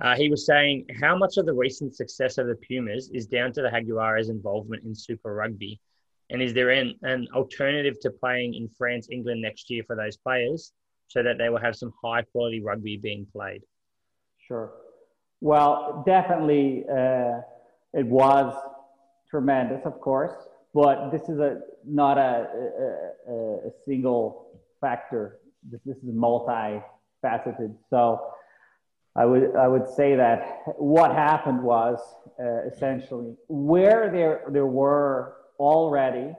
Uh, 0.01 0.15
he 0.15 0.29
was 0.29 0.45
saying, 0.45 0.85
How 0.99 1.17
much 1.17 1.37
of 1.37 1.45
the 1.45 1.53
recent 1.53 1.95
success 1.95 2.37
of 2.37 2.47
the 2.47 2.55
Pumas 2.55 3.09
is 3.13 3.27
down 3.27 3.53
to 3.53 3.61
the 3.61 3.69
Jaguares' 3.69 4.29
involvement 4.29 4.83
in 4.83 4.93
Super 4.93 5.33
Rugby? 5.33 5.79
And 6.29 6.41
is 6.41 6.53
there 6.53 6.69
an, 6.69 6.95
an 7.03 7.27
alternative 7.33 7.99
to 8.01 8.11
playing 8.11 8.53
in 8.55 8.69
France, 8.69 9.07
England 9.11 9.41
next 9.41 9.69
year 9.69 9.83
for 9.85 9.95
those 9.95 10.17
players 10.17 10.71
so 11.07 11.21
that 11.23 11.37
they 11.37 11.49
will 11.49 11.59
have 11.59 11.75
some 11.75 11.91
high 12.03 12.21
quality 12.21 12.61
rugby 12.61 12.97
being 12.97 13.27
played? 13.31 13.61
Sure. 14.51 14.73
Well, 15.39 16.03
definitely, 16.05 16.83
uh, 16.91 17.39
it 17.93 18.05
was 18.05 18.53
tremendous, 19.29 19.85
of 19.85 20.01
course, 20.01 20.33
but 20.73 21.09
this 21.09 21.29
is 21.29 21.39
a 21.39 21.61
not 21.87 22.17
a, 22.17 22.49
a, 23.29 23.33
a 23.33 23.71
single 23.85 24.47
factor. 24.81 25.39
This, 25.63 25.79
this 25.85 25.95
is 25.99 26.13
multifaceted. 26.13 27.77
So, 27.89 28.19
I 29.15 29.25
would 29.25 29.55
I 29.55 29.69
would 29.69 29.87
say 29.87 30.17
that 30.17 30.63
what 30.77 31.11
happened 31.13 31.63
was 31.63 31.97
uh, 32.37 32.67
essentially 32.67 33.33
where 33.47 34.11
there 34.11 34.43
there 34.49 34.67
were 34.67 35.37
already 35.59 36.33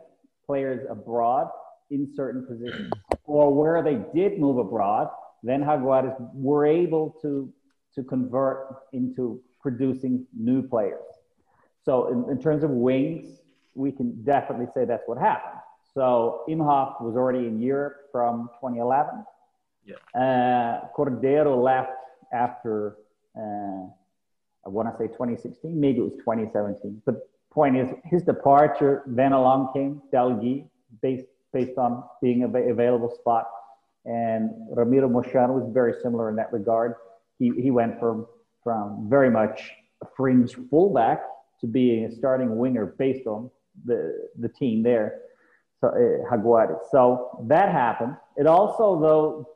players 0.45 0.87
abroad 0.91 1.49
in 1.91 2.13
certain 2.15 2.47
positions, 2.47 2.93
or 3.25 3.55
where 3.55 3.83
they 3.83 3.99
did 4.15 4.39
move 4.39 4.59
abroad, 4.59 5.09
then 5.43 5.63
Jaguares 5.63 6.15
were 6.35 6.67
able 6.67 7.17
to 7.23 7.51
to 7.95 8.03
convert 8.03 8.77
into 8.93 9.41
producing 9.61 10.27
new 10.37 10.63
players. 10.63 11.05
So 11.85 12.09
in, 12.09 12.31
in 12.31 12.41
terms 12.41 12.65
of 12.65 12.71
wings, 12.71 13.41
we 13.75 13.93
can 13.93 14.23
definitely 14.25 14.67
say 14.75 14.85
that's 14.85 15.07
what 15.07 15.19
happened. 15.19 15.61
So 15.95 16.45
Imhoff 16.49 17.03
was 17.03 17.17
already 17.17 17.47
in 17.47 17.61
Europe 17.61 18.09
from 18.11 18.49
2011. 18.61 19.25
Yeah. 19.85 19.97
Uh, 20.15 20.89
Cordero 20.97 21.63
left 21.63 21.93
after, 22.33 22.97
uh, 23.37 23.87
I 24.65 24.69
want 24.69 24.89
to 24.89 24.97
say 24.97 25.09
2016, 25.09 25.79
maybe 25.79 25.99
it 25.99 26.05
was 26.05 26.15
2017. 26.15 27.03
The 27.05 27.21
point 27.51 27.77
is, 27.77 27.89
his 28.05 28.23
departure, 28.23 29.03
then 29.07 29.33
along 29.33 29.73
came 29.75 30.01
Delguy, 30.13 30.67
based, 31.03 31.27
based 31.53 31.77
on 31.79 32.05
being 32.23 32.45
a 32.45 32.47
available 32.71 33.11
spot. 33.15 33.49
And 34.05 34.51
Ramiro 34.71 35.09
Moyano 35.09 35.61
was 35.61 35.71
very 35.73 35.95
similar 36.03 36.31
in 36.31 36.37
that 36.37 36.53
regard 36.53 36.95
he, 37.43 37.63
he 37.65 37.71
went 37.71 37.99
from, 37.99 38.27
from 38.63 39.09
very 39.09 39.31
much 39.31 39.71
a 40.03 40.07
fringe 40.17 40.55
fullback 40.71 41.23
to 41.61 41.67
being 41.67 42.05
a 42.05 42.13
starting 42.13 42.57
winger 42.57 42.87
based 42.87 43.27
on 43.27 43.51
the, 43.85 44.29
the 44.39 44.49
team 44.49 44.83
there, 44.83 45.21
so, 45.81 45.89
uh, 45.89 46.31
Jaguares. 46.31 46.79
So 46.91 47.45
that 47.49 47.73
happened. 47.73 48.17
It 48.37 48.47
also, 48.47 49.01
though, 49.01 49.49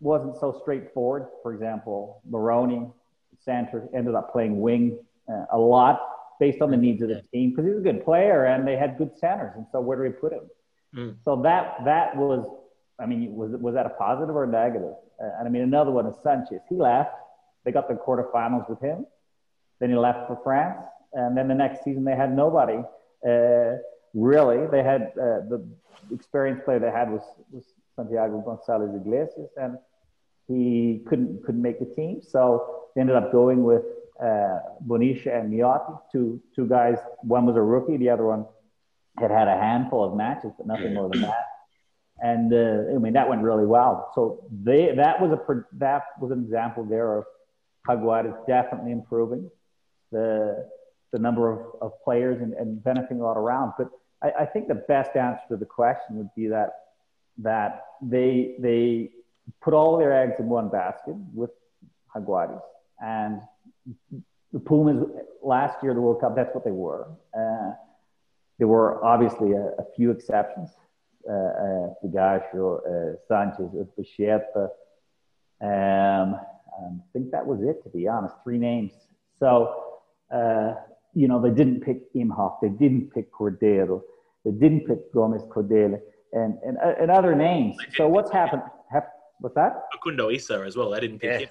wasn't 0.00 0.36
so 0.40 0.58
straightforward. 0.62 1.26
For 1.42 1.52
example, 1.54 2.22
Moroni, 2.28 2.88
Center, 3.44 3.88
ended 3.94 4.14
up 4.14 4.32
playing 4.32 4.60
wing 4.60 4.98
uh, 5.32 5.44
a 5.52 5.58
lot 5.58 6.00
based 6.40 6.60
on 6.62 6.70
the 6.70 6.76
needs 6.76 7.02
of 7.02 7.08
the 7.08 7.22
team 7.32 7.50
because 7.50 7.66
he's 7.66 7.76
a 7.76 7.80
good 7.80 8.04
player 8.04 8.46
and 8.46 8.66
they 8.66 8.76
had 8.76 8.98
good 8.98 9.16
centers. 9.18 9.52
And 9.56 9.66
so 9.70 9.80
where 9.80 9.96
do 9.96 10.02
we 10.02 10.10
put 10.10 10.32
him? 10.32 10.50
Mm. 10.96 11.16
So 11.24 11.42
that 11.42 11.84
that 11.84 12.16
was, 12.16 12.44
I 12.98 13.06
mean, 13.06 13.34
was 13.34 13.52
was 13.52 13.74
that 13.74 13.86
a 13.86 13.90
positive 13.90 14.34
or 14.34 14.44
a 14.44 14.48
negative? 14.48 14.94
Uh, 15.22 15.30
and 15.38 15.48
I 15.48 15.50
mean, 15.50 15.62
another 15.62 15.90
one 15.90 16.06
is 16.06 16.14
Sanchez. 16.22 16.60
He 16.68 16.76
left. 16.76 17.14
They 17.64 17.72
got 17.72 17.88
the 17.88 17.94
quarterfinals 17.94 18.68
with 18.68 18.80
him. 18.80 19.06
Then 19.78 19.90
he 19.90 19.96
left 19.96 20.26
for 20.28 20.38
France. 20.42 20.80
And 21.12 21.36
then 21.36 21.48
the 21.48 21.54
next 21.54 21.84
season, 21.84 22.04
they 22.04 22.16
had 22.16 22.34
nobody. 22.34 22.78
Uh, 23.26 23.76
really, 24.14 24.66
they 24.68 24.82
had 24.82 25.12
uh, 25.20 25.44
the 25.48 25.66
experienced 26.12 26.64
player 26.64 26.78
they 26.78 26.90
had 26.90 27.10
was, 27.10 27.22
was 27.50 27.64
Santiago 27.96 28.40
Gonzalez 28.40 28.94
Iglesias. 28.94 29.50
And 29.56 29.78
he 30.50 31.02
couldn't 31.06 31.44
couldn't 31.44 31.62
make 31.62 31.78
the 31.78 31.94
team, 31.94 32.20
so 32.20 32.88
they 32.94 33.00
ended 33.00 33.16
up 33.16 33.30
going 33.30 33.62
with 33.62 33.84
uh, 34.20 34.58
and 34.80 35.52
Miotti, 35.52 36.00
two 36.10 36.40
two 36.54 36.66
guys. 36.66 36.98
One 37.22 37.46
was 37.46 37.56
a 37.56 37.62
rookie, 37.62 37.96
the 37.96 38.10
other 38.10 38.24
one 38.24 38.46
had 39.18 39.30
had 39.30 39.48
a 39.48 39.56
handful 39.56 40.04
of 40.04 40.16
matches, 40.16 40.52
but 40.56 40.66
nothing 40.66 40.94
more 40.94 41.08
than 41.08 41.22
that. 41.22 41.49
And 42.22 42.52
uh, 42.52 42.94
I 42.94 42.98
mean 42.98 43.14
that 43.14 43.28
went 43.28 43.42
really 43.42 43.66
well. 43.66 44.10
So 44.14 44.44
they 44.50 44.94
that 44.94 45.20
was 45.20 45.32
a 45.32 45.64
that 45.78 46.02
was 46.20 46.30
an 46.30 46.42
example 46.44 46.84
there 46.84 47.18
of 47.18 47.24
Jaguares 47.88 48.46
definitely 48.46 48.92
improving 48.92 49.50
the 50.12 50.68
the 51.12 51.18
number 51.18 51.50
of, 51.50 51.60
of 51.80 51.92
players 52.04 52.40
and, 52.40 52.52
and 52.54 52.82
benefiting 52.82 53.22
all 53.22 53.34
around. 53.34 53.72
But 53.78 53.90
I, 54.22 54.42
I 54.42 54.46
think 54.46 54.68
the 54.68 54.74
best 54.74 55.16
answer 55.16 55.42
to 55.48 55.56
the 55.56 55.64
question 55.64 56.16
would 56.16 56.34
be 56.36 56.48
that 56.48 56.70
that 57.38 57.84
they 58.02 58.56
they 58.58 59.10
put 59.62 59.74
all 59.74 59.96
their 59.96 60.12
eggs 60.12 60.34
in 60.38 60.48
one 60.48 60.68
basket 60.68 61.14
with 61.34 61.50
Jaguares. 62.14 62.60
And 63.02 63.40
the 64.52 64.60
Pumas 64.60 65.06
last 65.42 65.82
year, 65.82 65.94
the 65.94 66.00
World 66.00 66.20
Cup, 66.20 66.36
that's 66.36 66.54
what 66.54 66.64
they 66.64 66.70
were. 66.70 67.08
Uh, 67.36 67.72
there 68.58 68.68
were 68.68 69.02
obviously 69.04 69.52
a, 69.52 69.68
a 69.78 69.84
few 69.96 70.10
exceptions. 70.10 70.70
Uh, 71.28 71.32
uh, 71.32 71.86
uh, 72.06 73.16
Sanchez, 73.28 73.70
Bichette. 73.96 74.52
Um, 75.62 76.36
I 76.80 77.02
think 77.12 77.30
that 77.32 77.46
was 77.46 77.60
it, 77.62 77.82
to 77.84 77.90
be 77.90 78.08
honest. 78.08 78.34
Three 78.42 78.58
names. 78.58 78.92
So, 79.38 80.00
uh, 80.32 80.74
you 81.14 81.28
know, 81.28 81.40
they 81.40 81.50
didn't 81.50 81.80
pick 81.80 82.12
Imhoff. 82.14 82.56
They 82.62 82.68
didn't 82.68 83.12
pick 83.12 83.32
Cordero. 83.32 84.02
They 84.44 84.52
didn't 84.52 84.86
pick 84.86 85.12
Gomez 85.12 85.42
Cordele 85.42 86.00
and, 86.32 86.58
and, 86.64 86.78
uh, 86.78 86.94
and 87.00 87.10
other 87.10 87.34
names. 87.34 87.76
So 87.96 88.08
what's 88.08 88.30
happened? 88.30 88.62
Have, 88.90 89.04
what's 89.40 89.54
that? 89.56 89.84
Facundo 89.92 90.30
Isa 90.30 90.62
as 90.66 90.76
well. 90.76 90.94
I 90.94 91.00
didn't 91.00 91.18
pick 91.18 91.30
yeah. 91.30 91.38
him. 91.38 91.48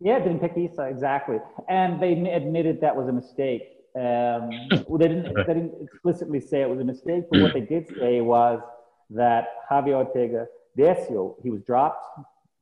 Yeah, 0.00 0.18
didn't 0.18 0.40
pick 0.40 0.52
Isa 0.58 0.82
exactly, 0.88 1.38
and 1.70 2.02
they 2.02 2.12
admitted 2.12 2.82
that 2.82 2.94
was 2.94 3.08
a 3.08 3.12
mistake. 3.12 3.62
Um, 3.94 4.50
well, 4.86 4.98
they 4.98 5.08
didn't 5.08 5.34
they 5.34 5.54
didn't 5.54 5.72
explicitly 5.80 6.38
say 6.38 6.60
it 6.60 6.68
was 6.68 6.80
a 6.80 6.84
mistake, 6.84 7.24
but 7.30 7.40
what 7.40 7.54
they 7.54 7.62
did 7.62 7.88
say 7.98 8.20
was 8.20 8.60
that 9.10 9.48
Javier 9.70 9.94
Ortega 9.94 10.46
Desio 10.78 11.34
he 11.42 11.50
was 11.50 11.62
dropped. 11.62 12.04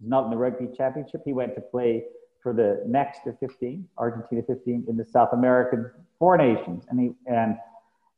He's 0.01 0.09
not 0.09 0.25
in 0.25 0.31
the 0.31 0.37
rugby 0.37 0.69
championship. 0.77 1.23
He 1.25 1.33
went 1.33 1.55
to 1.55 1.61
play 1.61 2.05
for 2.43 2.53
the 2.53 2.83
next 2.87 3.21
15, 3.41 3.89
Argentina 3.97 4.43
15, 4.47 4.85
in 4.89 4.97
the 4.97 5.05
South 5.05 5.31
American 5.33 5.91
Four 6.19 6.37
Nations, 6.37 6.85
and 6.91 7.01
he 7.01 7.11
and 7.27 7.57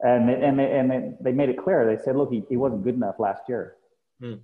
and 0.00 0.28
they, 0.28 0.34
and 0.34 0.58
they, 0.58 0.78
and 0.78 0.90
they, 0.90 1.12
they 1.20 1.32
made 1.32 1.48
it 1.48 1.56
clear. 1.56 1.86
They 1.86 2.02
said, 2.02 2.16
look, 2.16 2.30
he, 2.30 2.44
he 2.50 2.56
wasn't 2.56 2.84
good 2.84 2.94
enough 2.94 3.14
last 3.18 3.42
year. 3.48 3.76
Hmm. 4.20 4.34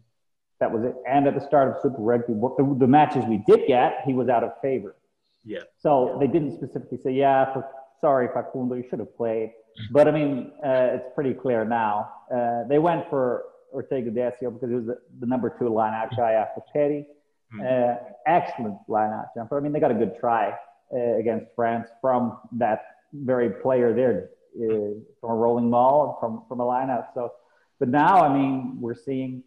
That 0.61 0.73
was 0.73 0.85
it. 0.85 0.95
And 1.07 1.27
at 1.27 1.35
the 1.35 1.45
start 1.47 1.69
of 1.69 1.83
Super 1.83 2.01
Rugby, 2.01 2.33
the, 2.33 2.77
the 2.79 2.87
matches 2.87 3.25
we 3.29 3.43
did 3.47 3.67
get, 3.67 3.99
he 4.07 4.15
was 4.15 4.29
out 4.29 4.45
of 4.45 4.53
favor. 4.63 4.97
Yeah. 5.45 5.61
So 5.79 6.17
they 6.21 6.27
didn't 6.27 6.55
specifically 6.55 6.99
say, 7.03 7.13
yeah, 7.13 7.53
for, 7.53 7.67
sorry, 8.01 8.29
Facundo, 8.33 8.77
you 8.77 8.85
should 8.89 9.01
have 9.01 9.15
played. 9.15 9.53
But 9.91 10.09
I 10.09 10.13
mean, 10.13 10.53
uh, 10.65 10.95
it's 10.95 11.09
pretty 11.15 11.35
clear 11.35 11.65
now. 11.65 12.11
Uh, 12.35 12.65
they 12.69 12.79
went 12.79 13.09
for 13.11 13.45
Ortega 13.73 14.11
Desio 14.11 14.53
because 14.53 14.69
he 14.69 14.77
was 14.77 14.87
the, 14.87 14.99
the 15.21 15.27
number 15.27 15.51
two 15.59 15.67
lineout 15.67 16.17
guy 16.17 16.33
after 16.33 16.61
Petti. 16.75 17.07
Hmm. 17.53 17.61
Uh, 17.61 17.95
excellent 18.27 18.79
lineout 18.89 19.27
jumper. 19.35 19.59
I 19.59 19.61
mean, 19.61 19.73
they 19.73 19.81
got 19.81 19.91
a 19.91 19.95
good 19.95 20.19
try 20.19 20.55
uh, 20.95 21.17
against 21.19 21.47
France 21.55 21.89
from 22.01 22.39
that 22.53 22.85
very 23.13 23.51
player 23.51 23.95
there, 23.95 24.31
uh, 24.57 24.95
from 25.21 25.31
a 25.31 25.35
rolling 25.35 25.71
ball 25.71 26.17
from 26.21 26.45
from 26.49 26.61
a 26.61 26.65
lineout. 26.65 27.07
So, 27.15 27.33
but 27.79 27.89
now 27.89 28.25
I 28.25 28.33
mean 28.33 28.79
we're 28.81 28.95
seeing 28.95 29.43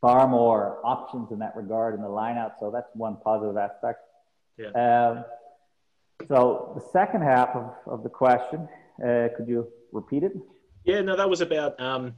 far 0.00 0.26
more 0.28 0.80
options 0.84 1.30
in 1.30 1.38
that 1.38 1.56
regard 1.56 1.94
in 1.94 2.02
the 2.02 2.08
lineout. 2.08 2.52
So 2.58 2.70
that's 2.70 2.88
one 2.94 3.16
positive 3.24 3.56
aspect. 3.56 4.00
Yeah. 4.58 4.70
Um, 4.70 5.24
so 6.28 6.72
the 6.74 6.82
second 6.92 7.22
half 7.22 7.50
of, 7.50 7.72
of 7.86 8.02
the 8.02 8.08
question, 8.08 8.68
uh, 9.02 9.28
could 9.36 9.48
you 9.48 9.68
repeat 9.92 10.22
it? 10.24 10.32
Yeah, 10.84 11.00
no, 11.00 11.16
that 11.16 11.28
was 11.28 11.40
about 11.40 11.80
um, 11.80 12.14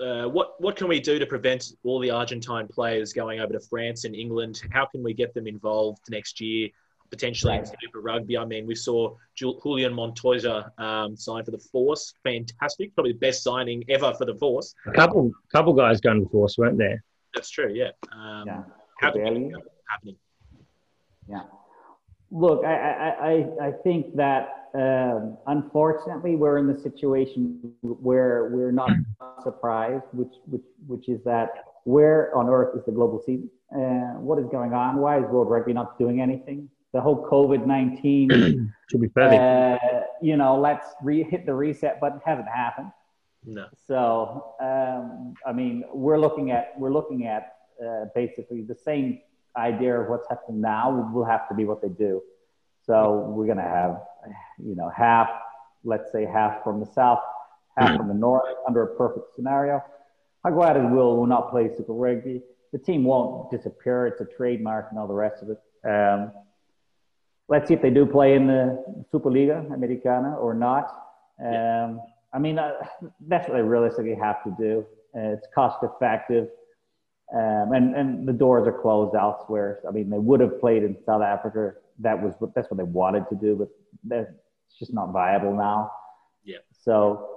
uh, 0.00 0.28
what 0.28 0.60
what 0.60 0.76
can 0.76 0.88
we 0.88 1.00
do 1.00 1.18
to 1.18 1.26
prevent 1.26 1.72
all 1.84 2.00
the 2.00 2.10
Argentine 2.10 2.68
players 2.68 3.12
going 3.12 3.40
over 3.40 3.52
to 3.52 3.60
France 3.60 4.04
and 4.04 4.14
England? 4.14 4.62
How 4.70 4.86
can 4.86 5.02
we 5.02 5.14
get 5.14 5.34
them 5.34 5.46
involved 5.46 6.02
next 6.08 6.40
year? 6.40 6.68
potentially 7.10 7.52
right. 7.52 7.60
in 7.60 7.66
Super 7.82 8.00
Rugby. 8.00 8.38
I 8.38 8.44
mean, 8.44 8.66
we 8.66 8.74
saw 8.74 9.16
Julian 9.34 9.92
Montoya 9.92 10.72
um, 10.78 11.16
sign 11.16 11.44
for 11.44 11.50
the 11.50 11.58
Force. 11.58 12.14
Fantastic, 12.22 12.94
probably 12.94 13.12
the 13.12 13.18
best 13.18 13.42
signing 13.42 13.84
ever 13.88 14.14
for 14.14 14.24
the 14.24 14.34
Force. 14.36 14.74
A 14.86 14.92
couple, 14.92 15.30
couple 15.52 15.72
guys 15.72 16.00
going 16.00 16.18
to 16.18 16.24
the 16.24 16.30
Force, 16.30 16.56
weren't 16.56 16.78
there? 16.78 17.02
That's 17.34 17.50
true. 17.50 17.72
Yeah. 17.72 17.90
Um, 18.12 18.44
yeah. 18.46 18.62
Happening. 19.00 19.52
Yeah. 21.28 21.42
Look, 22.30 22.64
I, 22.64 23.44
I, 23.60 23.66
I 23.66 23.72
think 23.82 24.16
that 24.16 24.68
um, 24.74 25.36
unfortunately 25.46 26.36
we're 26.36 26.58
in 26.58 26.66
the 26.66 26.78
situation 26.78 27.72
where 27.82 28.50
we're 28.52 28.72
not 28.72 28.90
surprised, 29.42 30.04
which, 30.12 30.34
which, 30.46 30.62
which 30.86 31.08
is 31.08 31.22
that 31.24 31.48
where 31.84 32.34
on 32.36 32.48
earth 32.48 32.76
is 32.76 32.84
the 32.84 32.92
global 32.92 33.20
season? 33.20 33.50
Uh, 33.74 34.18
what 34.20 34.38
is 34.38 34.46
going 34.50 34.72
on? 34.74 34.98
Why 34.98 35.18
is 35.18 35.24
World 35.24 35.50
Rugby 35.50 35.72
not 35.72 35.98
doing 35.98 36.20
anything? 36.20 36.68
the 36.92 37.00
whole 37.00 37.26
COVID 37.28 37.66
nineteen. 37.66 38.72
Should 38.90 39.00
be 39.00 39.08
perfect. 39.08 39.40
Uh, 39.40 40.00
you 40.20 40.36
know, 40.36 40.58
let's 40.58 40.86
re- 41.02 41.22
hit 41.22 41.46
the 41.46 41.54
reset 41.54 42.00
button. 42.00 42.20
Hasn't 42.24 42.48
happened. 42.48 42.90
No. 43.44 43.66
So 43.86 44.54
um, 44.60 45.34
I 45.46 45.52
mean, 45.52 45.84
we're 45.92 46.18
looking 46.18 46.50
at 46.50 46.72
we're 46.78 46.92
looking 46.92 47.26
at 47.26 47.54
uh, 47.84 48.06
basically 48.14 48.62
the 48.62 48.74
same 48.74 49.20
idea 49.56 50.00
of 50.00 50.08
what's 50.08 50.28
happening 50.28 50.60
now 50.60 51.10
will 51.12 51.24
have 51.24 51.48
to 51.48 51.54
be 51.54 51.64
what 51.64 51.82
they 51.82 51.88
do. 51.88 52.22
So 52.86 53.32
we're 53.34 53.46
going 53.46 53.58
to 53.58 53.62
have, 53.62 54.00
you 54.58 54.74
know, 54.74 54.90
half, 54.94 55.28
let's 55.84 56.10
say 56.12 56.24
half 56.24 56.62
from 56.64 56.80
the 56.80 56.86
south, 56.86 57.20
half 57.76 57.96
from 57.96 58.08
the 58.08 58.14
north, 58.14 58.42
under 58.66 58.82
a 58.82 58.96
perfect 58.96 59.34
scenario. 59.34 59.82
Jaguares 60.44 60.90
will, 60.90 61.16
will 61.16 61.26
not 61.26 61.50
play 61.50 61.68
Super 61.76 61.92
Rugby. 61.92 62.42
The 62.72 62.78
team 62.78 63.04
won't 63.04 63.50
disappear. 63.50 64.06
It's 64.06 64.20
a 64.20 64.24
trademark 64.24 64.88
and 64.90 64.98
all 64.98 65.06
the 65.06 65.14
rest 65.14 65.42
of 65.42 65.50
it. 65.50 65.58
Um, 65.88 66.32
let's 67.48 67.68
see 67.68 67.74
if 67.74 67.82
they 67.82 67.90
do 67.90 68.06
play 68.06 68.34
in 68.34 68.46
the 68.46 69.04
Superliga 69.12 69.72
Americana 69.74 70.36
or 70.36 70.54
not. 70.54 70.86
Um, 71.44 72.00
I 72.32 72.38
mean, 72.38 72.58
uh, 72.58 72.72
that's 73.26 73.48
what 73.48 73.56
they 73.56 73.62
realistically 73.62 74.14
have 74.14 74.42
to 74.44 74.54
do. 74.58 74.86
Uh, 75.14 75.32
it's 75.34 75.46
cost 75.54 75.78
effective. 75.82 76.48
Um, 77.32 77.72
and, 77.72 77.94
and 77.94 78.26
the 78.26 78.32
doors 78.32 78.66
are 78.66 78.72
closed 78.72 79.14
elsewhere. 79.14 79.80
I 79.88 79.92
mean, 79.92 80.10
they 80.10 80.18
would 80.18 80.40
have 80.40 80.60
played 80.60 80.82
in 80.82 80.96
South 81.06 81.22
Africa. 81.22 81.74
That 82.00 82.20
was 82.20 82.34
what, 82.38 82.54
that's 82.54 82.70
what 82.70 82.78
they 82.78 82.84
wanted 82.84 83.24
to 83.28 83.36
do, 83.36 83.54
but 83.56 83.68
it's 84.10 84.78
just 84.78 84.92
not 84.92 85.12
viable 85.12 85.54
now. 85.54 85.92
Yeah. 86.44 86.58
So 86.72 87.28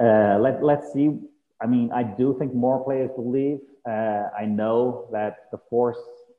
uh, 0.00 0.38
let, 0.40 0.62
let's 0.62 0.92
see. 0.92 1.18
I 1.60 1.66
mean, 1.66 1.90
I 1.92 2.04
do 2.04 2.36
think 2.38 2.54
more 2.54 2.84
players 2.84 3.10
will 3.16 3.30
leave. 3.30 3.58
Uh, 3.88 4.28
I 4.38 4.44
know 4.44 5.08
that 5.12 5.50
the 5.50 5.58
Force 5.68 5.98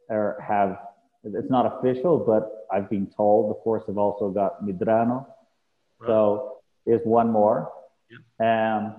are, 0.10 0.38
have 0.48 0.78
it's 1.24 1.50
not 1.50 1.66
official, 1.66 2.18
but 2.18 2.66
I've 2.72 2.90
been 2.90 3.08
told 3.08 3.52
the 3.52 3.60
Force 3.64 3.84
have 3.88 3.98
also 3.98 4.30
got 4.30 4.64
Medrano. 4.64 5.26
Right. 6.00 6.08
So 6.08 6.60
there's 6.86 7.02
one 7.04 7.30
more. 7.30 7.72
Yeah. 8.40 8.78
Um, 8.78 8.96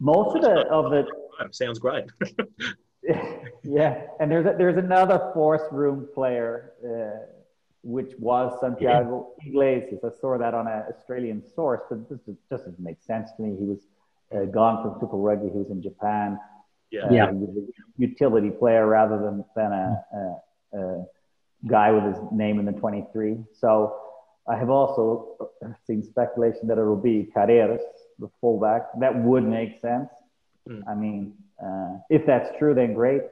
most 0.00 0.34
of 0.34 0.42
the 0.42 0.66
of 0.68 0.90
the 0.90 1.06
sounds 1.52 1.78
great. 1.78 2.06
yeah, 3.62 4.02
and 4.18 4.30
there's 4.30 4.46
a, 4.46 4.54
there's 4.56 4.76
another 4.76 5.30
Force 5.32 5.62
room 5.72 6.08
player, 6.14 6.72
uh, 6.84 7.26
which 7.82 8.12
was 8.18 8.52
Santiago 8.60 9.30
yeah. 9.40 9.48
Iglesias. 9.48 10.00
I 10.04 10.10
saw 10.20 10.36
that 10.38 10.54
on 10.54 10.66
an 10.66 10.84
Australian 10.94 11.42
source, 11.54 11.80
but 11.88 12.08
this 12.08 12.20
just 12.26 12.48
doesn't 12.50 12.78
make 12.78 13.00
sense 13.00 13.30
to 13.36 13.42
me. 13.42 13.56
He 13.58 13.64
was 13.64 13.86
uh, 14.34 14.44
gone 14.50 14.82
from 14.82 15.00
Super 15.00 15.16
Rugby. 15.16 15.48
He 15.50 15.58
was 15.58 15.70
in 15.70 15.82
Japan. 15.82 16.38
Yeah, 16.90 17.06
uh, 17.06 17.12
yeah. 17.12 17.30
He 17.30 17.38
was 17.38 17.56
a 17.56 18.00
utility 18.00 18.50
player 18.50 18.86
rather 18.86 19.18
than 19.18 19.44
than 19.56 19.72
a, 19.72 20.04
a, 20.14 20.78
a 20.78 21.06
guy 21.66 21.90
with 21.90 22.04
his 22.04 22.22
name 22.32 22.58
in 22.58 22.66
the 22.66 22.72
23. 22.72 23.38
So 23.58 23.96
I 24.48 24.56
have 24.56 24.70
also 24.70 25.52
seen 25.86 26.02
speculation 26.02 26.66
that 26.68 26.78
it'll 26.78 26.96
be 26.96 27.30
Carreras, 27.34 27.82
the 28.18 28.28
fullback. 28.40 28.82
That 28.98 29.16
would 29.16 29.44
make 29.44 29.80
sense. 29.80 30.08
Mm. 30.70 30.82
I 30.88 30.94
mean, 30.94 31.34
uh, 31.62 31.98
if 32.08 32.24
that's 32.26 32.48
true, 32.58 32.74
then 32.74 32.94
great. 32.94 33.22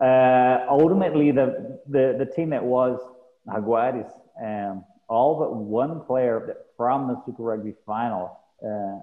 Uh, 0.00 0.66
ultimately, 0.68 1.30
the, 1.30 1.80
the, 1.88 2.16
the 2.18 2.26
team 2.26 2.50
that 2.50 2.64
was 2.64 3.00
Jaguares, 3.46 4.10
um, 4.42 4.84
all 5.08 5.38
but 5.38 5.54
one 5.54 6.00
player 6.00 6.56
from 6.76 7.08
the 7.08 7.20
Super 7.24 7.42
Rugby 7.42 7.74
final 7.86 8.40
uh, 8.66 9.00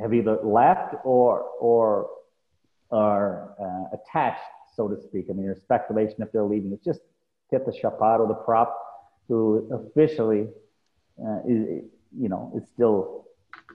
have 0.00 0.12
either 0.12 0.38
left 0.42 0.94
or 1.04 1.42
or 1.60 2.10
are 2.90 3.54
uh, 3.60 3.96
attached, 3.96 4.40
so 4.74 4.88
to 4.88 5.00
speak. 5.00 5.26
I 5.30 5.32
mean, 5.32 5.46
there's 5.46 5.60
speculation 5.60 6.16
if 6.22 6.32
they're 6.32 6.42
leaving. 6.42 6.72
It's 6.72 6.84
just 6.84 7.00
Tetaz 7.52 7.80
Chaparro, 7.80 8.26
the 8.26 8.34
prop, 8.34 8.76
who 9.28 9.68
officially 9.72 10.48
uh, 11.24 11.38
is, 11.46 11.84
you 12.18 12.28
know, 12.28 12.52
is 12.56 12.68
still 12.68 13.26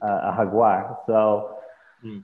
uh, 0.01 0.31
a 0.31 0.35
Jaguar. 0.37 0.99
So, 1.07 1.57
mm. 2.03 2.23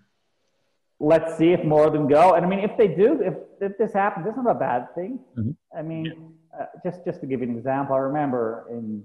Let's 1.02 1.36
see 1.38 1.52
if 1.52 1.64
more 1.64 1.88
of 1.88 1.94
them 1.94 2.08
go. 2.08 2.36
And 2.36 2.46
I 2.46 2.48
mean, 2.48 2.60
if 2.60 2.78
they 2.78 2.88
do, 2.88 3.22
if, 3.22 3.34
if 3.60 3.78
this 3.78 3.92
happens, 3.92 4.28
it's 4.28 4.38
not 4.38 4.50
a 4.50 4.54
bad 4.54 4.94
thing. 4.94 5.20
Mhm. 5.38 5.56
I 5.78 5.82
mean, 5.82 6.34
uh, 6.58 6.66
just 6.84 7.04
just 7.04 7.20
to 7.22 7.28
give 7.28 7.42
you 7.42 7.50
an 7.50 7.58
example, 7.58 7.96
I 7.96 8.00
remember 8.00 8.68
in 8.70 9.04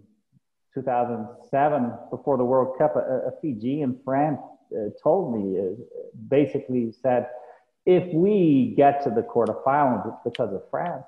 2007, 0.75 1.93
before 2.11 2.37
the 2.37 2.45
World 2.45 2.76
Cup, 2.79 2.97
a, 2.97 3.29
a 3.29 3.33
Fijian 3.41 3.99
friend 4.05 4.37
uh, 4.76 4.91
told 5.03 5.35
me, 5.35 5.59
uh, 5.59 5.62
basically 6.29 6.93
said, 6.93 7.29
if 7.87 8.12
we 8.12 8.75
get 8.76 9.03
to 9.05 9.11
the 9.11 9.23
quarterfinals 9.23 10.19
because 10.25 10.53
of 10.53 10.62
France, 10.71 11.07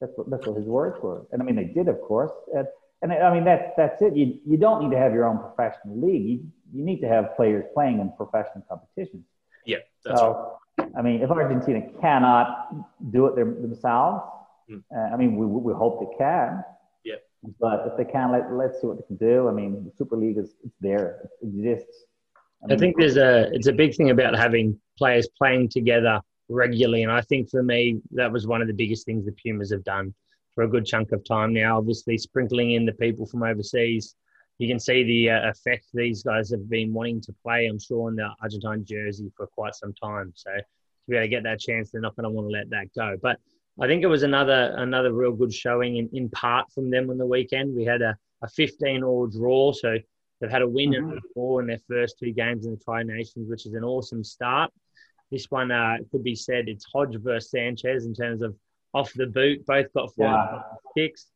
that's 0.00 0.12
what, 0.16 0.30
that's 0.30 0.46
what 0.46 0.56
his 0.56 0.66
words 0.66 0.96
were. 1.02 1.26
And 1.32 1.42
I 1.42 1.44
mean, 1.44 1.56
they 1.56 1.64
did, 1.64 1.88
of 1.88 2.00
course. 2.00 2.32
And, 2.54 2.66
and 3.02 3.12
I 3.12 3.34
mean, 3.34 3.44
that's, 3.44 3.70
that's 3.76 4.00
it. 4.00 4.16
You, 4.16 4.38
you 4.46 4.56
don't 4.56 4.82
need 4.82 4.92
to 4.92 4.98
have 4.98 5.12
your 5.12 5.26
own 5.26 5.38
professional 5.38 6.00
league. 6.00 6.26
You, 6.26 6.52
you 6.72 6.84
need 6.84 7.00
to 7.00 7.08
have 7.08 7.36
players 7.36 7.64
playing 7.74 8.00
in 8.00 8.10
professional 8.16 8.64
competitions. 8.68 9.24
Yeah, 9.66 9.78
that's 10.04 10.20
right. 10.20 10.34
So, 10.80 10.86
I 10.96 11.02
mean, 11.02 11.22
if 11.22 11.30
Argentina 11.30 11.82
cannot 12.00 13.10
do 13.10 13.26
it 13.26 13.36
themselves, 13.36 14.22
Mm. 14.70 14.82
uh, 14.96 15.14
I 15.14 15.16
mean, 15.16 15.36
we, 15.36 15.46
we 15.46 15.72
hope 15.74 16.00
they 16.00 16.16
can. 16.16 16.64
Yeah. 17.04 17.16
But 17.60 17.86
if 17.86 17.96
they 17.98 18.10
can, 18.10 18.32
let, 18.32 18.52
let's 18.52 18.80
see 18.80 18.86
what 18.86 18.96
they 18.96 19.06
can 19.06 19.16
do. 19.16 19.48
I 19.48 19.52
mean, 19.52 19.84
the 19.84 19.92
Super 19.96 20.16
League 20.16 20.38
is 20.38 20.54
it's 20.64 20.76
there, 20.80 21.28
it 21.42 21.46
exists. 21.46 22.04
I 22.62 22.68
mean, 22.68 22.78
think 22.78 22.96
there's 22.98 23.18
a 23.18 23.50
it's 23.52 23.66
a 23.66 23.72
big 23.72 23.94
thing 23.94 24.10
about 24.10 24.34
having 24.34 24.80
players 24.96 25.28
playing 25.36 25.68
together 25.68 26.20
regularly, 26.48 27.02
and 27.02 27.12
I 27.12 27.20
think 27.20 27.50
for 27.50 27.62
me 27.62 28.00
that 28.12 28.32
was 28.32 28.46
one 28.46 28.62
of 28.62 28.66
the 28.68 28.72
biggest 28.72 29.04
things 29.04 29.26
the 29.26 29.32
Pumas 29.32 29.70
have 29.70 29.84
done 29.84 30.14
for 30.54 30.64
a 30.64 30.68
good 30.68 30.86
chunk 30.86 31.12
of 31.12 31.22
time 31.24 31.52
now. 31.52 31.76
Obviously, 31.76 32.16
sprinkling 32.16 32.70
in 32.70 32.86
the 32.86 32.92
people 32.92 33.26
from 33.26 33.42
overseas, 33.42 34.14
you 34.58 34.68
can 34.68 34.78
see 34.78 35.02
the 35.02 35.30
uh, 35.30 35.50
effect 35.50 35.86
these 35.92 36.22
guys 36.22 36.50
have 36.50 36.68
been 36.68 36.92
wanting 36.92 37.20
to 37.22 37.34
play. 37.42 37.66
I'm 37.66 37.78
sure 37.78 38.08
in 38.08 38.16
the 38.16 38.28
Argentine 38.40 38.84
jersey 38.84 39.30
for 39.36 39.46
quite 39.46 39.74
some 39.74 39.92
time. 39.94 40.32
So 40.36 40.50
to 40.52 40.62
be 41.08 41.16
able 41.16 41.24
to 41.24 41.28
get 41.28 41.42
that 41.42 41.60
chance, 41.60 41.90
they're 41.90 42.00
not 42.00 42.14
going 42.16 42.24
to 42.24 42.30
want 42.30 42.48
to 42.48 42.52
let 42.52 42.70
that 42.70 42.86
go. 42.94 43.16
But 43.20 43.38
I 43.80 43.88
think 43.88 44.04
it 44.04 44.08
was 44.08 44.22
another 44.22 44.74
another 44.76 45.12
real 45.12 45.32
good 45.32 45.52
showing 45.52 45.96
in, 45.96 46.08
in 46.12 46.28
part 46.30 46.70
from 46.72 46.90
them 46.90 47.10
on 47.10 47.18
the 47.18 47.26
weekend. 47.26 47.74
We 47.74 47.84
had 47.84 48.02
a, 48.02 48.16
a 48.42 48.48
15 48.48 49.02
all 49.02 49.26
draw, 49.26 49.72
so 49.72 49.96
they've 50.40 50.50
had 50.50 50.62
a 50.62 50.68
win 50.68 50.94
and 50.94 51.12
a 51.14 51.20
four 51.34 51.60
in 51.60 51.66
their 51.66 51.80
first 51.88 52.18
two 52.20 52.30
games 52.30 52.66
in 52.66 52.72
the 52.72 52.80
Tri 52.84 53.02
Nations, 53.02 53.50
which 53.50 53.66
is 53.66 53.74
an 53.74 53.82
awesome 53.82 54.22
start. 54.22 54.70
This 55.32 55.46
one 55.50 55.72
uh, 55.72 55.96
could 56.12 56.22
be 56.22 56.36
said 56.36 56.68
it's 56.68 56.86
Hodge 56.92 57.16
versus 57.16 57.50
Sanchez 57.50 58.06
in 58.06 58.14
terms 58.14 58.40
of 58.40 58.54
off 58.92 59.12
the 59.14 59.26
boot. 59.26 59.66
Both 59.66 59.92
got 59.92 60.14
four 60.14 60.26
Yeah. 60.26 60.62
kicks 60.96 61.26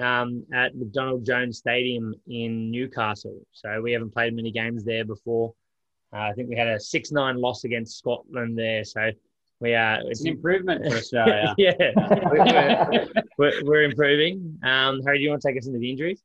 um, 0.00 0.44
at 0.52 0.76
McDonald 0.76 1.24
Jones 1.24 1.58
Stadium 1.58 2.14
in 2.26 2.70
Newcastle. 2.70 3.40
So 3.52 3.80
we 3.80 3.92
haven't 3.92 4.12
played 4.12 4.34
many 4.34 4.50
games 4.50 4.84
there 4.84 5.04
before. 5.04 5.54
Uh, 6.12 6.20
I 6.20 6.32
think 6.32 6.48
we 6.48 6.56
had 6.56 6.68
a 6.68 6.80
six 6.80 7.10
nine 7.10 7.40
loss 7.40 7.64
against 7.64 7.98
Scotland 7.98 8.58
there. 8.58 8.84
So 8.84 9.10
we 9.60 9.74
are. 9.74 10.00
It's 10.04 10.20
an 10.20 10.28
improvement 10.28 10.84
for 10.84 10.96
Australia. 10.96 11.54
yeah, 11.58 11.90
we're, 11.96 13.06
we're, 13.38 13.64
we're 13.64 13.82
improving. 13.82 14.58
Um, 14.62 15.00
Harry, 15.02 15.18
do 15.18 15.24
you 15.24 15.30
want 15.30 15.42
to 15.42 15.48
take 15.48 15.58
us 15.58 15.66
into 15.66 15.78
the 15.78 15.90
injuries? 15.90 16.22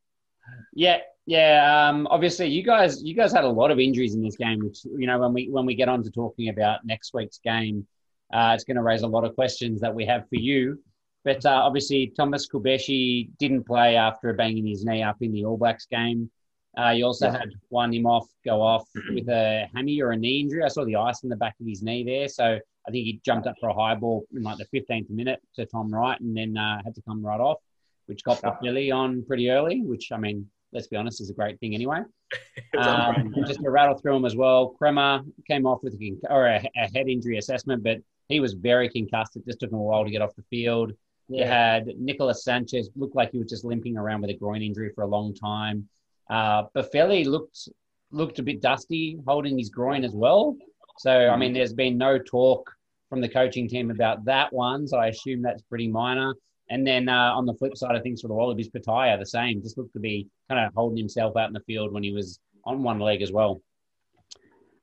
Yeah, 0.73 0.97
yeah. 1.25 1.89
Um, 1.89 2.07
obviously, 2.07 2.47
you 2.47 2.63
guys, 2.63 3.03
you 3.03 3.15
guys 3.15 3.31
had 3.31 3.43
a 3.43 3.49
lot 3.49 3.71
of 3.71 3.79
injuries 3.79 4.15
in 4.15 4.23
this 4.23 4.35
game, 4.35 4.59
which 4.59 4.79
you 4.85 5.07
know 5.07 5.19
when 5.19 5.33
we 5.33 5.49
when 5.49 5.65
we 5.65 5.75
get 5.75 5.89
on 5.89 6.03
to 6.03 6.11
talking 6.11 6.49
about 6.49 6.85
next 6.85 7.13
week's 7.13 7.39
game, 7.39 7.87
uh, 8.33 8.53
it's 8.55 8.63
going 8.63 8.77
to 8.77 8.83
raise 8.83 9.03
a 9.03 9.07
lot 9.07 9.25
of 9.25 9.35
questions 9.35 9.81
that 9.81 9.93
we 9.93 10.05
have 10.05 10.27
for 10.29 10.35
you. 10.35 10.79
But 11.25 11.45
uh, 11.45 11.61
obviously, 11.63 12.13
Thomas 12.15 12.47
Cubelli 12.47 13.29
didn't 13.39 13.65
play 13.65 13.95
after 13.95 14.33
banging 14.33 14.67
his 14.67 14.85
knee 14.85 15.03
up 15.03 15.17
in 15.21 15.31
the 15.31 15.45
All 15.45 15.57
Blacks 15.57 15.85
game. 15.85 16.29
Uh, 16.77 16.91
you 16.91 17.03
also 17.03 17.29
had 17.29 17.49
one 17.69 17.91
Imhoff 17.91 18.27
go 18.45 18.61
off 18.61 18.87
with 19.13 19.27
a 19.27 19.67
hammy 19.73 20.01
or 20.01 20.11
a 20.11 20.17
knee 20.17 20.39
injury. 20.39 20.63
I 20.63 20.69
saw 20.69 20.85
the 20.85 20.95
ice 20.95 21.23
in 21.23 21.29
the 21.29 21.35
back 21.35 21.55
of 21.59 21.67
his 21.67 21.83
knee 21.83 22.03
there, 22.03 22.27
so 22.29 22.45
I 22.45 22.91
think 22.91 23.05
he 23.05 23.19
jumped 23.25 23.47
up 23.47 23.55
for 23.59 23.69
a 23.69 23.73
high 23.73 23.95
ball 23.95 24.25
in 24.33 24.43
like 24.43 24.57
the 24.57 24.79
15th 24.79 25.09
minute 25.09 25.41
to 25.55 25.65
Tom 25.65 25.93
Wright, 25.93 26.19
and 26.21 26.35
then 26.35 26.57
uh, 26.57 26.81
had 26.83 26.95
to 26.95 27.01
come 27.01 27.25
right 27.25 27.39
off, 27.39 27.57
which 28.05 28.23
got 28.23 28.41
the 28.41 28.55
Philly 28.61 28.91
on 28.91 29.23
pretty 29.23 29.49
early. 29.49 29.81
Which 29.81 30.11
I 30.11 30.17
mean, 30.17 30.47
let's 30.71 30.87
be 30.87 30.95
honest, 30.95 31.19
is 31.21 31.29
a 31.29 31.33
great 31.33 31.59
thing 31.59 31.73
anyway. 31.73 32.01
Um, 32.77 33.33
just 33.47 33.59
to 33.61 33.71
rattle 33.71 33.97
through 33.97 34.13
them 34.13 34.25
as 34.25 34.35
well. 34.35 34.69
Kremer 34.69 35.23
came 35.47 35.65
off 35.65 35.79
with 35.81 35.95
a, 35.95 35.97
con- 35.97 36.19
or 36.29 36.45
a, 36.45 36.63
a 36.77 36.87
head 36.95 37.09
injury 37.09 37.39
assessment, 37.39 37.83
but 37.83 37.97
he 38.29 38.39
was 38.39 38.53
very 38.53 38.87
concussed. 38.87 39.35
It 39.35 39.45
just 39.45 39.59
took 39.59 39.71
him 39.71 39.79
a 39.79 39.81
while 39.81 40.05
to 40.05 40.11
get 40.11 40.21
off 40.21 40.35
the 40.35 40.43
field. 40.43 40.93
You 41.29 41.45
had 41.45 41.87
Nicolas 41.99 42.43
Sanchez 42.43 42.89
looked 42.95 43.15
like 43.15 43.31
he 43.31 43.37
was 43.37 43.49
just 43.49 43.63
limping 43.63 43.97
around 43.97 44.21
with 44.21 44.31
a 44.31 44.33
groin 44.33 44.63
injury 44.63 44.91
for 44.95 45.03
a 45.03 45.07
long 45.07 45.33
time. 45.33 45.87
Uh, 46.29 46.63
Boffelli 46.75 47.25
looked 47.25 47.69
looked 48.11 48.39
a 48.39 48.43
bit 48.43 48.61
dusty, 48.61 49.17
holding 49.27 49.57
his 49.57 49.69
groin 49.69 50.03
as 50.03 50.13
well. 50.13 50.57
So 50.97 51.11
I 51.11 51.37
mean, 51.37 51.53
there's 51.53 51.73
been 51.73 51.97
no 51.97 52.17
talk 52.17 52.69
from 53.09 53.21
the 53.21 53.29
coaching 53.29 53.67
team 53.67 53.91
about 53.91 54.25
that 54.25 54.51
one. 54.51 54.87
So 54.87 54.97
I 54.97 55.07
assume 55.07 55.41
that's 55.41 55.61
pretty 55.63 55.87
minor. 55.87 56.33
And 56.71 56.85
then 56.85 57.09
uh, 57.09 57.33
on 57.35 57.45
the 57.45 57.53
flip 57.53 57.75
side 57.77 57.95
of 57.95 58.03
things 58.03 58.21
for 58.21 58.27
the 58.27 58.33
Wallabies, 58.33 58.69
Petaia, 58.69 59.17
the 59.17 59.25
same, 59.25 59.61
just 59.61 59.77
looked 59.77 59.93
to 59.93 59.99
be 59.99 60.27
kind 60.49 60.63
of 60.63 60.73
holding 60.75 60.97
himself 60.97 61.35
out 61.35 61.47
in 61.47 61.53
the 61.53 61.61
field 61.61 61.91
when 61.91 62.03
he 62.03 62.11
was 62.11 62.39
on 62.63 62.83
one 62.83 62.99
leg 62.99 63.21
as 63.21 63.31
well. 63.31 63.61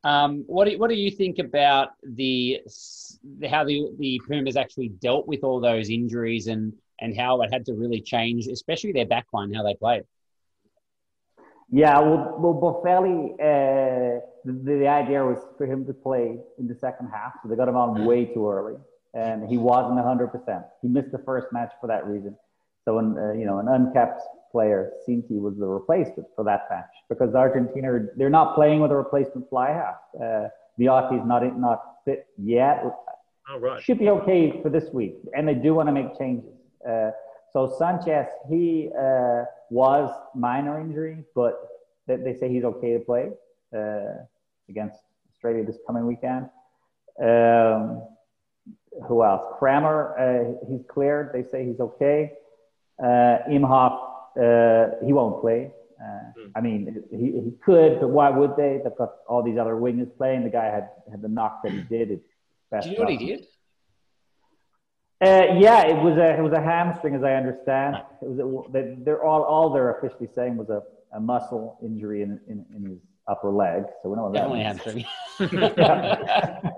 Um, 0.03 0.45
what 0.47 0.69
do, 0.69 0.79
what 0.79 0.91
do 0.91 0.97
you 0.97 1.11
think 1.11 1.39
about 1.39 1.91
the 2.03 2.61
how 3.49 3.65
the 3.65 3.91
the 3.99 4.21
Pumas 4.29 4.57
actually 4.57 4.89
dealt 4.89 5.27
with 5.27 5.43
all 5.45 5.61
those 5.61 5.91
injuries 5.91 6.47
and 6.47 6.73
and 7.01 7.17
how 7.17 7.43
it 7.43 7.53
had 7.53 7.67
to 7.67 7.75
really 7.75 8.01
change, 8.01 8.47
especially 8.47 8.93
their 8.93 9.07
backline, 9.07 9.55
how 9.55 9.63
they 9.63 9.75
played? 9.75 10.05
Yeah, 11.71 11.99
well, 11.99 12.37
well 12.39 12.55
Boffelli, 12.55 13.33
uh, 13.35 14.21
the, 14.45 14.53
the 14.79 14.89
idea 14.89 15.25
was 15.25 15.39
for 15.59 15.67
him 15.67 15.85
to 15.87 15.93
play 15.93 16.39
in 16.59 16.69
the 16.69 16.75
second 16.75 17.09
half, 17.09 17.33
so 17.43 17.49
they 17.49 17.57
got 17.57 17.69
him 17.69 17.77
on 17.77 18.05
way 18.05 18.25
too 18.27 18.49
early, 18.49 18.77
and 19.15 19.49
he 19.49 19.59
wasn't 19.59 19.99
100%. 19.99 20.65
He 20.81 20.89
missed 20.89 21.11
the 21.11 21.19
first 21.19 21.49
match 21.53 21.73
for 21.81 21.89
that 21.89 22.07
reason. 22.07 22.37
So, 22.85 22.95
when, 22.95 23.19
uh, 23.19 23.33
you 23.33 23.47
know, 23.47 23.59
an 23.59 23.67
uncapped 23.69 24.23
player, 24.53 24.93
Cinti 25.07 25.41
was 25.41 25.57
the 25.59 25.67
replacement 25.67 26.29
for 26.37 26.45
that 26.45 26.69
match 26.71 26.93
because 27.09 27.35
Argentina, 27.35 27.99
they're 28.17 28.31
not 28.31 28.55
playing 28.55 28.81
with 28.81 28.93
a 28.93 28.97
replacement 28.97 29.49
fly 29.51 29.71
half. 29.71 29.97
Uh, 30.15 30.49
Miotti 30.79 31.27
not, 31.27 31.59
not 31.59 31.83
fit 32.05 32.27
yet. 32.39 32.85
Oh, 33.49 33.59
right. 33.59 33.83
Should 33.83 33.99
be 33.99 34.09
okay 34.11 34.61
for 34.63 34.71
this 34.71 34.93
week, 34.93 35.17
and 35.37 35.47
they 35.47 35.55
do 35.55 35.75
want 35.75 35.89
to 35.89 35.93
make 35.93 36.19
changes. 36.19 36.51
Uh, 36.89 37.11
so 37.53 37.75
Sanchez, 37.79 38.27
he 38.49 38.91
uh, 38.99 39.45
was 39.71 40.13
minor 40.35 40.81
injury, 40.81 41.25
but 41.35 41.55
they, 42.07 42.17
they 42.17 42.37
say 42.37 42.49
he's 42.49 42.65
okay 42.65 42.95
to 42.95 43.01
play 43.01 43.31
uh, 43.77 44.25
against 44.69 44.99
Australia 45.33 45.65
this 45.65 45.79
coming 45.87 46.07
weekend. 46.07 46.49
Um, 47.23 48.03
who 49.07 49.23
else? 49.23 49.45
Kremer, 49.59 50.17
uh, 50.19 50.67
he's 50.69 50.83
cleared. 50.89 51.31
They 51.33 51.49
say 51.49 51.65
he's 51.65 51.81
okay. 51.81 52.33
Uh, 53.03 53.39
Imhoff, 53.49 54.01
uh, 54.41 54.97
he 55.05 55.13
won't 55.13 55.41
play. 55.41 55.71
Uh, 56.03 56.49
I 56.55 56.61
mean, 56.61 57.03
he, 57.11 57.41
he 57.41 57.53
could, 57.65 58.01
but 58.01 58.09
why 58.09 58.29
would 58.31 58.57
they? 58.57 58.81
They've 58.83 58.97
got 58.97 59.15
all 59.29 59.43
these 59.43 59.59
other 59.59 59.75
wingers 59.75 60.15
playing. 60.17 60.45
The 60.45 60.51
guy 60.51 60.67
had, 60.67 60.91
had 61.11 61.23
the 61.23 61.29
knock 61.29 61.63
that 61.63 61.73
he 61.73 61.83
did. 61.83 62.11
It 62.11 62.23
Do 62.73 62.89
you 62.91 62.97
know 62.97 63.05
what 63.05 63.11
he 63.13 63.27
did? 63.27 63.47
uh, 65.23 65.55
yeah, 65.59 65.87
it 65.87 65.97
was 66.03 66.17
a 66.19 66.37
it 66.39 66.43
was 66.43 66.53
a 66.53 66.61
hamstring, 66.61 67.15
as 67.15 67.23
I 67.23 67.33
understand. 67.35 67.97
It 68.23 68.29
was 68.29 68.39
a, 68.39 68.73
they- 68.73 68.97
they're 69.05 69.25
all 69.25 69.43
all 69.43 69.71
they're 69.71 69.97
officially 69.99 70.29
saying 70.35 70.57
was 70.57 70.69
a, 70.69 70.83
a 71.17 71.21
muscle 71.21 71.79
injury 71.83 72.23
in, 72.23 72.39
in, 72.49 72.65
in 72.77 72.83
his 72.91 72.99
upper 73.29 73.51
leg. 73.51 73.85
So 74.03 74.09
we 74.11 74.17
know 74.17 74.25
what 74.29 74.33
that 74.35 74.49
Definitely 74.49 74.63
hamstring. 74.65 75.05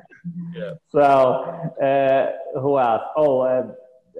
Yeah. 0.54 0.74
So 0.90 1.00
uh, 1.00 2.60
who 2.60 2.78
else? 2.78 3.02
Oh, 3.16 3.40
uh, 3.40 3.72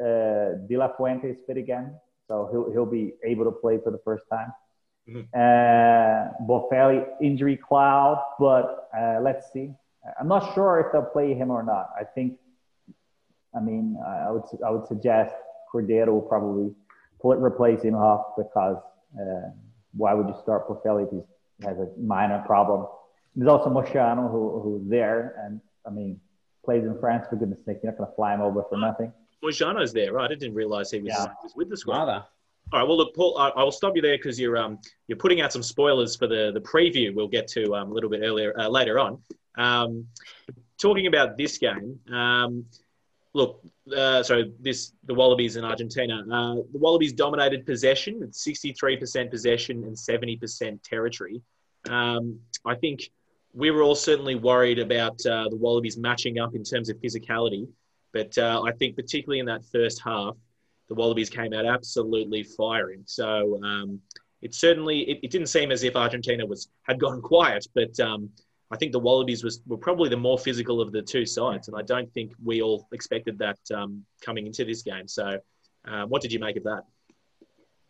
uh, 0.02 0.54
De 0.68 0.76
La 0.76 0.88
Fuente 0.96 1.28
is 1.28 1.36
fit 1.46 1.56
again, 1.56 1.94
so 2.28 2.48
he'll 2.50 2.70
he'll 2.72 2.86
be 2.86 3.14
able 3.24 3.44
to 3.44 3.50
play 3.50 3.78
for 3.82 3.90
the 3.90 4.00
first 4.04 4.24
time. 4.30 4.52
Mhm. 5.08 5.26
Uh, 5.34 6.32
Boffelli 6.48 7.04
injury 7.20 7.56
cloud, 7.56 8.22
but 8.38 8.88
uh, 8.98 9.18
let's 9.22 9.52
see. 9.52 9.72
I'm 10.20 10.28
not 10.28 10.54
sure 10.54 10.80
if 10.80 10.92
they'll 10.92 11.02
play 11.12 11.34
him 11.34 11.50
or 11.50 11.62
not. 11.62 11.90
I 11.98 12.04
think 12.04 12.38
I 13.56 13.60
mean, 13.60 13.96
I 14.06 14.26
I 14.28 14.30
would 14.30 14.42
I 14.66 14.70
would 14.70 14.86
suggest 14.86 15.34
Cordero 15.72 16.08
will 16.08 16.22
probably 16.22 16.74
pull 17.20 17.34
replace 17.34 17.82
him 17.82 17.94
off 17.94 18.34
because 18.36 18.76
uh, 19.20 19.50
why 19.96 20.14
would 20.14 20.28
you 20.28 20.36
start 20.42 20.68
Boffelli 20.68 21.04
if 21.06 21.10
he 21.10 21.66
has 21.66 21.78
a 21.78 21.88
minor 21.98 22.42
problem? 22.46 22.86
There's 23.34 23.48
also 23.48 23.70
Moyano 23.70 24.30
who 24.30 24.60
who's 24.60 24.88
there, 24.88 25.34
and 25.44 25.60
I 25.86 25.90
mean, 25.90 26.20
plays 26.64 26.84
in 26.84 26.98
France 27.00 27.26
for 27.28 27.36
goodness 27.36 27.64
sake. 27.64 27.78
You're 27.82 27.92
not 27.92 27.98
going 27.98 28.10
to 28.10 28.16
fly 28.16 28.34
him 28.34 28.40
over 28.40 28.64
for 28.68 28.76
nothing. 28.76 29.12
Moyano's 29.42 29.92
there, 29.92 30.12
right? 30.12 30.30
I 30.30 30.34
didn't 30.34 30.54
realise 30.54 30.90
he 30.90 31.00
was, 31.00 31.12
Yeah. 31.16 31.26
was 31.42 31.54
with 31.54 31.70
the 31.70 31.76
squad. 31.76 31.98
Rather. 31.98 32.24
All 32.70 32.80
right. 32.80 32.86
Well, 32.86 32.98
look, 32.98 33.14
Paul, 33.14 33.38
I, 33.38 33.48
I 33.48 33.64
will 33.64 33.72
stop 33.72 33.96
you 33.96 34.02
there 34.02 34.16
because 34.16 34.38
you're 34.38 34.58
um 34.58 34.78
you're 35.06 35.18
putting 35.18 35.40
out 35.40 35.52
some 35.52 35.62
spoilers 35.62 36.16
for 36.16 36.26
the 36.26 36.50
the 36.52 36.60
preview. 36.60 37.14
We'll 37.14 37.28
get 37.28 37.48
to 37.48 37.74
um, 37.74 37.90
a 37.90 37.94
little 37.94 38.10
bit 38.10 38.20
earlier 38.22 38.58
uh, 38.58 38.68
later 38.68 38.98
on. 38.98 39.22
Um, 39.56 40.06
talking 40.78 41.06
about 41.06 41.36
this 41.36 41.56
game. 41.58 41.98
Um, 42.12 42.66
look, 43.32 43.62
uh, 43.96 44.22
so 44.22 44.44
this 44.60 44.92
the 45.06 45.14
Wallabies 45.14 45.56
in 45.56 45.64
Argentina. 45.64 46.24
Uh, 46.30 46.54
the 46.72 46.78
Wallabies 46.78 47.14
dominated 47.14 47.64
possession 47.64 48.20
with 48.20 48.32
63% 48.32 49.30
possession 49.30 49.84
and 49.84 49.96
70% 49.96 50.82
territory. 50.82 51.40
Um, 51.88 52.38
I 52.66 52.74
think 52.74 53.10
we 53.54 53.70
were 53.70 53.82
all 53.82 53.94
certainly 53.94 54.34
worried 54.34 54.78
about 54.78 55.24
uh, 55.24 55.48
the 55.48 55.56
Wallabies 55.56 55.96
matching 55.96 56.38
up 56.38 56.54
in 56.54 56.64
terms 56.64 56.90
of 56.90 56.98
physicality. 56.98 57.66
But 58.12 58.36
uh, 58.36 58.62
I 58.64 58.72
think, 58.72 58.96
particularly 58.96 59.38
in 59.38 59.46
that 59.46 59.64
first 59.64 60.02
half, 60.02 60.36
the 60.88 60.94
Wallabies 60.94 61.30
came 61.30 61.52
out 61.52 61.66
absolutely 61.66 62.42
firing. 62.42 63.02
So 63.06 63.60
um, 63.62 64.00
it 64.42 64.54
certainly 64.54 65.00
it, 65.00 65.20
it, 65.22 65.30
didn't 65.30 65.48
seem 65.48 65.70
as 65.70 65.82
if 65.84 65.96
Argentina 65.96 66.44
was 66.44 66.68
had 66.82 66.98
gone 66.98 67.20
quiet, 67.32 67.66
but 67.74 67.98
um, 68.00 68.30
I 68.70 68.76
think 68.76 68.92
the 68.92 69.00
Wallabies 69.00 69.44
was 69.44 69.60
were 69.66 69.76
probably 69.76 70.08
the 70.08 70.16
more 70.16 70.38
physical 70.38 70.80
of 70.80 70.92
the 70.92 71.02
two 71.02 71.26
sides, 71.26 71.68
and 71.68 71.76
I 71.76 71.82
don't 71.82 72.12
think 72.12 72.32
we 72.42 72.62
all 72.62 72.88
expected 72.92 73.38
that 73.38 73.58
um, 73.74 74.04
coming 74.20 74.46
into 74.46 74.64
this 74.64 74.82
game. 74.82 75.08
So, 75.08 75.38
uh, 75.86 76.04
what 76.06 76.22
did 76.22 76.32
you 76.32 76.38
make 76.38 76.56
of 76.56 76.64
that? 76.64 76.84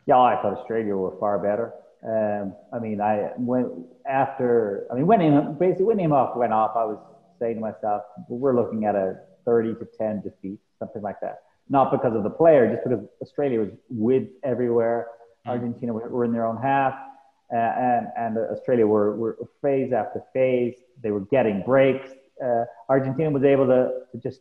Yeah, 0.05 0.19
I 0.19 0.41
thought 0.41 0.57
Australia 0.57 0.95
were 0.95 1.17
far 1.19 1.37
better. 1.39 1.73
Um, 2.01 2.55
I 2.73 2.79
mean, 2.79 3.01
I 3.01 3.31
went 3.37 3.67
after. 4.09 4.87
I 4.91 4.95
mean, 4.95 5.05
when 5.05 5.21
him 5.21 5.57
basically 5.59 5.85
when 5.85 6.11
off 6.11 6.35
went 6.35 6.53
off, 6.53 6.71
I 6.75 6.85
was 6.85 6.97
saying 7.39 7.55
to 7.55 7.61
myself, 7.61 8.03
we're 8.27 8.55
looking 8.55 8.85
at 8.85 8.95
a 8.95 9.19
30 9.45 9.75
to 9.75 9.87
10 9.97 10.21
defeat, 10.21 10.59
something 10.79 11.01
like 11.01 11.19
that. 11.21 11.43
Not 11.69 11.91
because 11.91 12.15
of 12.15 12.23
the 12.23 12.29
player, 12.29 12.71
just 12.71 12.83
because 12.83 13.05
Australia 13.21 13.59
was 13.59 13.69
with 13.89 14.27
everywhere. 14.43 15.07
Mm-hmm. 15.09 15.49
Argentina 15.51 15.93
were 15.93 16.25
in 16.25 16.31
their 16.31 16.45
own 16.45 16.57
half, 16.57 16.95
uh, 17.53 17.55
and 17.55 18.07
and 18.17 18.37
Australia 18.37 18.87
were, 18.87 19.15
were 19.15 19.37
phase 19.61 19.93
after 19.93 20.23
phase. 20.33 20.75
They 21.01 21.11
were 21.11 21.21
getting 21.21 21.61
breaks. 21.63 22.09
Uh, 22.43 22.65
Argentina 22.87 23.29
was 23.29 23.43
able 23.43 23.67
to, 23.67 23.91
to 24.11 24.17
just 24.21 24.39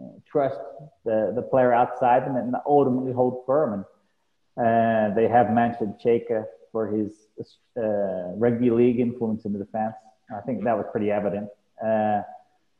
uh, 0.00 0.04
trust 0.30 0.60
the, 1.04 1.32
the 1.34 1.42
player 1.42 1.72
outside 1.72 2.24
them 2.26 2.36
and 2.36 2.54
ultimately 2.66 3.12
hold 3.12 3.44
firm. 3.46 3.84
And 4.56 5.12
uh, 5.12 5.14
they 5.14 5.28
have 5.28 5.50
mentioned 5.50 5.94
Cheika 6.04 6.44
for 6.72 6.88
his 6.88 7.12
uh, 7.76 8.34
rugby 8.36 8.70
league 8.70 9.00
influence 9.00 9.44
in 9.44 9.52
the 9.52 9.58
defense. 9.58 9.94
I 10.36 10.40
think 10.40 10.64
that 10.64 10.76
was 10.76 10.86
pretty 10.92 11.10
evident. 11.10 11.48
Uh, 11.82 12.22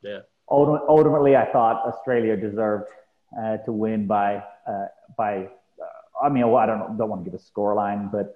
yeah. 0.03 0.19
Ultimately, 0.51 1.35
I 1.35 1.51
thought 1.51 1.85
Australia 1.85 2.35
deserved 2.35 2.89
uh, 3.37 3.57
to 3.57 3.71
win 3.71 4.07
by 4.07 4.43
uh, 4.67 4.85
by. 5.17 5.47
Uh, 5.81 6.25
I 6.25 6.29
mean, 6.29 6.43
I 6.43 6.65
don't 6.65 6.97
don't 6.97 7.09
want 7.09 7.23
to 7.23 7.29
give 7.29 7.39
a 7.39 7.43
score 7.43 7.75
line, 7.75 8.09
but 8.11 8.35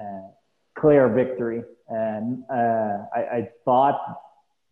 uh, 0.00 0.28
clear 0.78 1.08
victory. 1.08 1.62
And 1.88 2.44
I, 2.48 3.18
I, 3.18 3.48
thought 3.64 4.00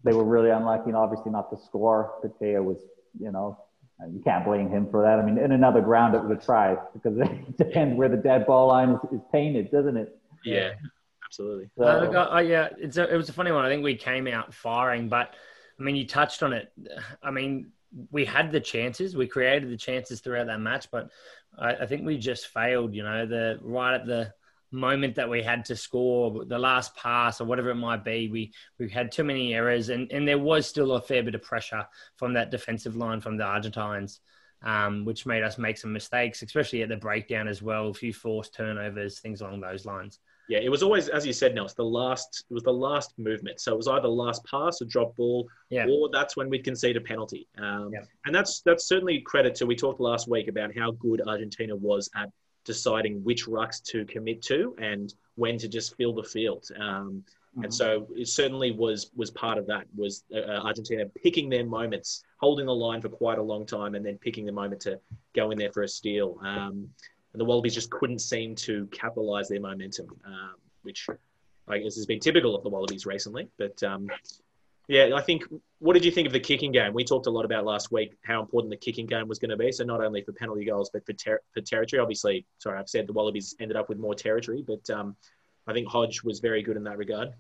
they 0.05 0.13
were 0.13 0.23
really 0.23 0.51
unlucky, 0.51 0.85
and 0.87 0.97
obviously 0.97 1.33
not 1.33 1.51
to 1.51 1.59
score. 1.61 2.15
Petaia 2.23 2.63
was, 2.63 2.79
you 3.19 3.33
know, 3.33 3.59
you 4.07 4.21
can't 4.23 4.45
blame 4.45 4.71
him 4.71 4.89
for 4.89 5.03
that. 5.03 5.19
I 5.19 5.23
mean, 5.25 5.37
in 5.37 5.51
another 5.51 5.81
ground, 5.81 6.15
it 6.15 6.23
was 6.23 6.39
a 6.39 6.41
try 6.45 6.77
because 6.93 7.19
it 7.19 7.57
depends 7.57 7.97
where 7.97 8.09
the 8.09 8.17
dead 8.17 8.47
ball 8.47 8.69
line 8.69 8.91
is, 8.91 9.01
is 9.13 9.21
painted, 9.33 9.71
doesn't 9.73 9.97
it? 9.97 10.17
Yeah, 10.45 10.75
absolutely. 11.25 11.69
So, 11.77 11.85
uh, 11.85 12.35
uh, 12.37 12.39
yeah, 12.39 12.69
it's 12.79 12.97
a, 12.97 13.13
it 13.13 13.17
was 13.17 13.29
a 13.29 13.33
funny 13.33 13.51
one. 13.51 13.65
I 13.65 13.69
think 13.69 13.83
we 13.83 13.97
came 13.97 14.29
out 14.29 14.55
firing, 14.55 15.09
but 15.09 15.35
I 15.79 15.83
mean, 15.83 15.97
you 15.97 16.07
touched 16.07 16.43
on 16.43 16.53
it. 16.53 16.73
I 17.23 17.33
mean, 17.33 17.73
we 18.11 18.25
had 18.25 18.53
the 18.53 18.61
chances, 18.61 19.17
we 19.17 19.27
created 19.27 19.71
the 19.71 19.77
chances 19.77 20.21
throughout 20.21 20.47
that 20.47 20.61
match, 20.61 20.91
but 20.91 21.11
I, 21.59 21.75
I 21.75 21.87
think 21.87 22.05
we 22.05 22.19
just 22.19 22.49
failed. 22.49 22.95
You 22.95 23.03
know, 23.03 23.27
the 23.27 23.59
right 23.63 23.95
at 23.95 24.07
the 24.07 24.33
moment 24.71 25.15
that 25.15 25.31
we 25.31 25.43
had 25.43 25.65
to 25.65 25.77
score 25.77 26.45
the 26.45 26.59
last 26.59 26.95
pass 26.95 27.41
or 27.41 27.47
whatever 27.47 27.71
it 27.71 27.75
might 27.77 28.05
be 28.05 28.29
we 28.29 28.53
we 28.79 28.89
had 28.89 29.11
too 29.11 29.25
many 29.25 29.55
errors 29.55 29.89
and 29.89 30.13
and 30.13 30.29
there 30.29 30.39
was 30.39 30.67
still 30.67 30.93
a 30.93 31.01
fair 31.01 31.23
bit 31.23 31.35
of 31.35 31.43
pressure 31.43 31.87
from 32.17 32.35
that 32.35 32.51
defensive 32.51 32.95
line 32.95 33.21
from 33.21 33.39
the 33.39 33.45
argentines 33.45 34.21
um, 34.63 35.05
which 35.05 35.25
made 35.25 35.43
us 35.43 35.57
make 35.57 35.79
some 35.79 35.93
mistakes 35.93 36.43
especially 36.43 36.83
at 36.83 36.91
the 36.91 36.97
breakdown 36.97 37.49
as 37.49 37.63
well 37.63 37.89
a 37.89 37.95
few 37.95 38.13
forced 38.13 38.55
turnovers 38.55 39.21
things 39.21 39.41
along 39.41 39.61
those 39.61 39.87
lines 39.87 40.19
yeah, 40.49 40.59
it 40.59 40.71
was 40.71 40.83
always, 40.83 41.09
as 41.09 41.27
you 41.27 41.33
said, 41.35 41.55
Nels, 41.55 41.75
the 41.75 41.85
last 41.85 42.45
it 42.51 42.55
was 42.55 42.63
the 42.63 42.73
last 42.73 43.13
movement. 43.19 43.61
So 43.61 43.73
it 43.73 43.77
was 43.77 43.87
either 43.87 44.09
last 44.09 44.45
pass, 44.47 44.81
or 44.81 44.87
drop 44.87 45.15
ball, 45.15 45.47
yeah. 45.69 45.87
or 45.87 46.09
that's 46.11 46.37
when 46.37 46.49
we'd 46.49 46.65
concede 46.65 46.97
a 46.97 47.01
penalty. 47.03 47.47
Um, 47.59 47.91
yeah. 47.93 48.01
And 48.25 48.35
that's 48.35 48.63
that's 48.63 48.87
certainly 48.87 49.21
credit 49.21 49.55
to. 49.57 49.67
We 49.67 49.77
talked 49.77 50.01
last 50.01 50.27
week 50.27 50.49
about 50.49 50.77
how 50.77 50.93
good 50.93 51.21
Argentina 51.27 51.77
was 51.77 52.09
at 52.17 52.31
deciding 52.65 53.23
which 53.25 53.47
rucks 53.47 53.83
to 53.83 54.05
commit 54.07 54.43
to 54.43 54.75
and 54.79 55.15
when 55.37 55.59
to 55.59 55.69
just 55.69 55.97
fill 55.97 56.15
the 56.15 56.23
field. 56.23 56.67
Um, 56.79 56.83
mm-hmm. 56.85 57.65
And 57.65 57.75
so 57.75 58.07
it 58.17 58.29
certainly 58.29 58.73
was 58.73 59.11
was 59.15 59.31
part 59.31 59.59
of 59.59 59.67
that 59.67 59.85
was 59.95 60.25
uh, 60.35 60.39
uh, 60.39 60.61
Argentina 60.65 61.05
picking 61.23 61.51
their 61.51 61.67
moments, 61.67 62.25
holding 62.41 62.65
the 62.65 62.75
line 62.75 63.03
for 63.03 63.11
quite 63.11 63.37
a 63.37 63.43
long 63.43 63.67
time, 63.67 63.95
and 63.95 64.05
then 64.05 64.17
picking 64.17 64.47
the 64.47 64.53
moment 64.53 64.81
to 64.83 64.99
go 65.35 65.51
in 65.51 65.59
there 65.59 65.73
for 65.73 65.83
a 65.83 65.89
steal. 65.89 66.39
Um, 66.43 66.89
and 67.33 67.41
the 67.41 67.45
Wallabies 67.45 67.75
just 67.75 67.91
couldn't 67.91 68.21
seem 68.21 68.55
to 68.57 68.87
capitalise 68.87 69.49
their 69.49 69.61
momentum, 69.61 70.07
um, 70.25 70.55
which 70.83 71.07
I 71.69 71.79
guess 71.79 71.95
has 71.97 72.07
been 72.07 72.21
typical 72.21 72.55
of 72.57 72.63
the 72.63 72.71
Wallabies 72.71 73.07
recently. 73.07 73.49
But 73.59 73.83
um, 73.83 74.09
yeah, 74.89 75.11
I 75.15 75.21
think. 75.21 75.45
What 75.81 75.93
did 75.93 76.05
you 76.05 76.11
think 76.11 76.27
of 76.27 76.33
the 76.33 76.41
kicking 76.41 76.73
game? 76.73 76.93
We 76.93 77.05
talked 77.05 77.29
a 77.29 77.31
lot 77.31 77.45
about 77.45 77.65
last 77.65 77.93
week 77.93 78.17
how 78.25 78.41
important 78.41 78.71
the 78.71 78.77
kicking 78.77 79.07
game 79.07 79.29
was 79.29 79.39
going 79.39 79.51
to 79.51 79.57
be. 79.57 79.71
So 79.71 79.85
not 79.85 80.03
only 80.03 80.23
for 80.23 80.33
penalty 80.33 80.65
goals, 80.65 80.91
but 80.93 81.07
for 81.07 81.13
ter- 81.13 81.41
for 81.53 81.61
territory. 81.61 82.01
Obviously, 82.01 82.47
sorry, 82.59 82.81
I've 82.81 82.89
said 82.89 83.07
the 83.07 83.13
Wallabies 83.13 83.55
ended 83.61 83.77
up 83.77 83.89
with 83.89 83.99
more 83.99 84.15
territory, 84.15 84.65
but 84.67 84.91
um, 84.91 85.15
I 85.69 85.73
think 85.73 85.87
Hodge 85.87 86.25
was 86.25 86.41
very 86.41 86.63
good 86.63 86.77
in 86.77 86.83
that 86.85 86.99
regard. 86.99 87.33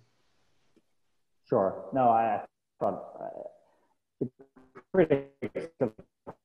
Sure. 1.49 1.87
No, 1.93 2.11
I 2.11 2.43
thought 2.79 3.03
uh, 3.21 3.49
the 4.21 4.31
critics 4.93 5.73
of 5.81 5.93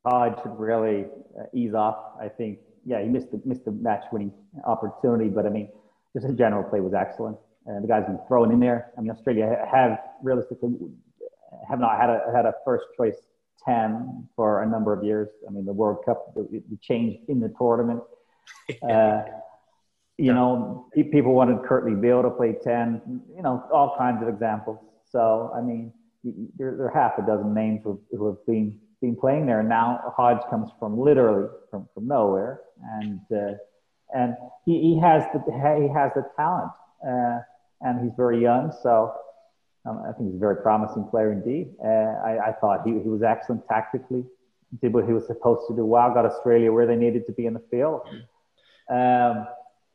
Hodge 0.06 0.42
should 0.42 0.58
really 0.58 1.06
uh, 1.38 1.44
ease 1.54 1.74
off. 1.74 2.14
I 2.20 2.30
think 2.30 2.60
yeah, 2.86 3.02
he 3.02 3.08
missed 3.08 3.32
the 3.32 3.42
missed 3.46 3.66
the 3.66 3.72
match 3.72 4.04
winning 4.12 4.32
opportunity, 4.66 5.30
but 5.30 5.46
I 5.46 5.50
mean, 5.50 5.70
just 6.14 6.26
his 6.26 6.36
general 6.36 6.64
play 6.64 6.80
was 6.80 6.94
excellent. 6.94 7.38
And 7.66 7.84
the 7.84 7.88
guys 7.88 8.04
been 8.06 8.20
thrown 8.28 8.52
in 8.52 8.60
there. 8.60 8.92
I 8.98 9.02
mean, 9.02 9.12
Australia 9.12 9.66
have 9.72 9.98
realistically 10.22 10.76
have 11.70 11.80
not 11.80 12.00
had 12.00 12.10
a 12.10 12.32
had 12.36 12.46
a 12.46 12.54
first 12.66 12.86
choice 12.98 13.16
ten 13.64 14.28
for 14.36 14.64
a 14.64 14.66
number 14.66 14.94
of 14.94 15.04
years. 15.04 15.30
I 15.48 15.52
mean, 15.52 15.66
the 15.66 15.74
World 15.74 16.04
Cup 16.06 16.34
it, 16.52 16.64
changed 16.82 17.30
in 17.30 17.40
the 17.40 17.54
tournament. 17.58 18.02
Uh, 18.90 19.24
you 20.18 20.32
know, 20.32 20.88
people 20.94 21.34
wanted 21.34 21.58
Kurtley 21.60 22.00
Beale 22.00 22.22
to 22.22 22.30
play 22.30 22.56
ten. 22.62 23.22
You 23.36 23.42
know, 23.42 23.64
all 23.74 23.96
kinds 23.98 24.22
of 24.22 24.28
examples. 24.30 24.78
So 25.10 25.52
I 25.56 25.62
mean, 25.62 25.92
there, 26.58 26.76
there 26.76 26.88
are 26.88 26.94
half 26.94 27.18
a 27.18 27.26
dozen 27.26 27.54
names 27.54 27.82
who, 27.84 28.00
who 28.12 28.28
have 28.28 28.46
been 28.46 28.80
been 29.04 29.16
playing 29.18 29.46
there. 29.46 29.60
And 29.60 29.70
now 29.70 30.14
Hodge 30.16 30.42
comes 30.50 30.72
from 30.80 30.98
literally 30.98 31.50
from, 31.70 31.88
from 31.94 32.08
nowhere, 32.08 32.62
and 32.98 33.20
uh, 33.32 33.54
and 34.16 34.36
he, 34.66 34.80
he 34.82 35.00
has 35.00 35.24
the 35.34 35.40
he 35.82 35.88
has 35.94 36.12
the 36.16 36.26
talent, 36.38 36.72
uh, 37.06 37.40
and 37.82 38.02
he's 38.02 38.14
very 38.16 38.42
young. 38.42 38.72
So 38.82 39.14
um, 39.86 40.02
I 40.08 40.14
think 40.14 40.30
he's 40.30 40.38
a 40.38 40.40
very 40.40 40.58
promising 40.58 41.06
player 41.12 41.34
indeed. 41.34 41.74
Uh, 41.84 41.88
I, 41.88 42.50
I, 42.50 42.52
thought 42.62 42.82
he, 42.86 42.92
he 42.92 43.10
was 43.10 43.22
excellent 43.22 43.68
tactically, 43.68 44.24
did 44.82 44.94
what 44.94 45.06
he 45.06 45.12
was 45.12 45.28
supposed 45.28 45.68
to 45.68 45.76
do 45.76 45.86
well, 45.86 46.14
got 46.14 46.26
Australia 46.26 46.72
where 46.72 46.88
they 46.88 46.96
needed 46.96 47.26
to 47.26 47.34
be 47.34 47.46
in 47.46 47.54
the 47.54 47.64
field. 47.70 48.02
Um, 48.90 49.46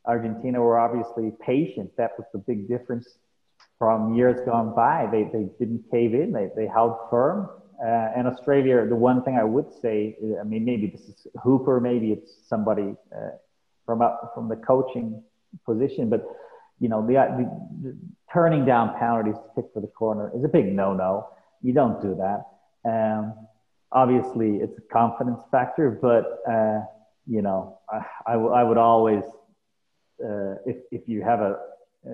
Argentina 0.04 0.60
were 0.60 0.78
obviously 0.78 1.32
patient. 1.44 1.90
That 1.96 2.12
was 2.18 2.26
the 2.32 2.38
big 2.38 2.68
difference 2.68 3.08
from 3.78 4.14
years 4.14 4.40
gone 4.44 4.74
by. 4.74 5.08
They, 5.10 5.24
they 5.24 5.48
didn't 5.58 5.84
cave 5.90 6.12
in. 6.12 6.32
They, 6.32 6.48
they 6.54 6.66
held 6.66 6.96
firm. 7.10 7.48
Uh, 7.80 8.10
and 8.16 8.26
Australia, 8.26 8.84
the 8.88 8.96
one 8.96 9.22
thing 9.22 9.36
I 9.36 9.44
would 9.44 9.72
say, 9.80 10.16
I 10.40 10.42
mean, 10.42 10.64
maybe 10.64 10.88
this 10.88 11.02
is 11.02 11.26
Hooper, 11.42 11.80
maybe 11.80 12.10
it's 12.10 12.32
somebody 12.48 12.94
uh, 13.14 13.30
from 13.86 14.02
up 14.02 14.32
from 14.34 14.48
the 14.48 14.56
coaching 14.56 15.22
position, 15.64 16.10
but 16.10 16.24
you 16.80 16.88
know, 16.88 17.06
the, 17.06 17.14
the, 17.14 17.88
the, 17.88 17.98
turning 18.32 18.64
down 18.64 18.96
penalties 18.98 19.34
to 19.34 19.62
kick 19.62 19.70
for 19.72 19.80
the 19.80 19.88
corner 19.88 20.30
is 20.36 20.44
a 20.44 20.48
big 20.48 20.72
no-no. 20.72 21.28
You 21.62 21.72
don't 21.72 22.00
do 22.00 22.16
that. 22.16 22.44
Um, 22.88 23.34
obviously, 23.92 24.56
it's 24.56 24.76
a 24.78 24.92
confidence 24.92 25.40
factor, 25.50 25.90
but 25.90 26.40
uh, 26.50 26.80
you 27.26 27.42
know, 27.42 27.78
I, 27.90 28.00
I, 28.26 28.32
w- 28.32 28.52
I 28.52 28.62
would 28.64 28.78
always, 28.78 29.22
uh, 30.24 30.54
if 30.66 30.76
if 30.90 31.02
you 31.06 31.22
have 31.22 31.40
a, 31.40 31.56
a 32.06 32.10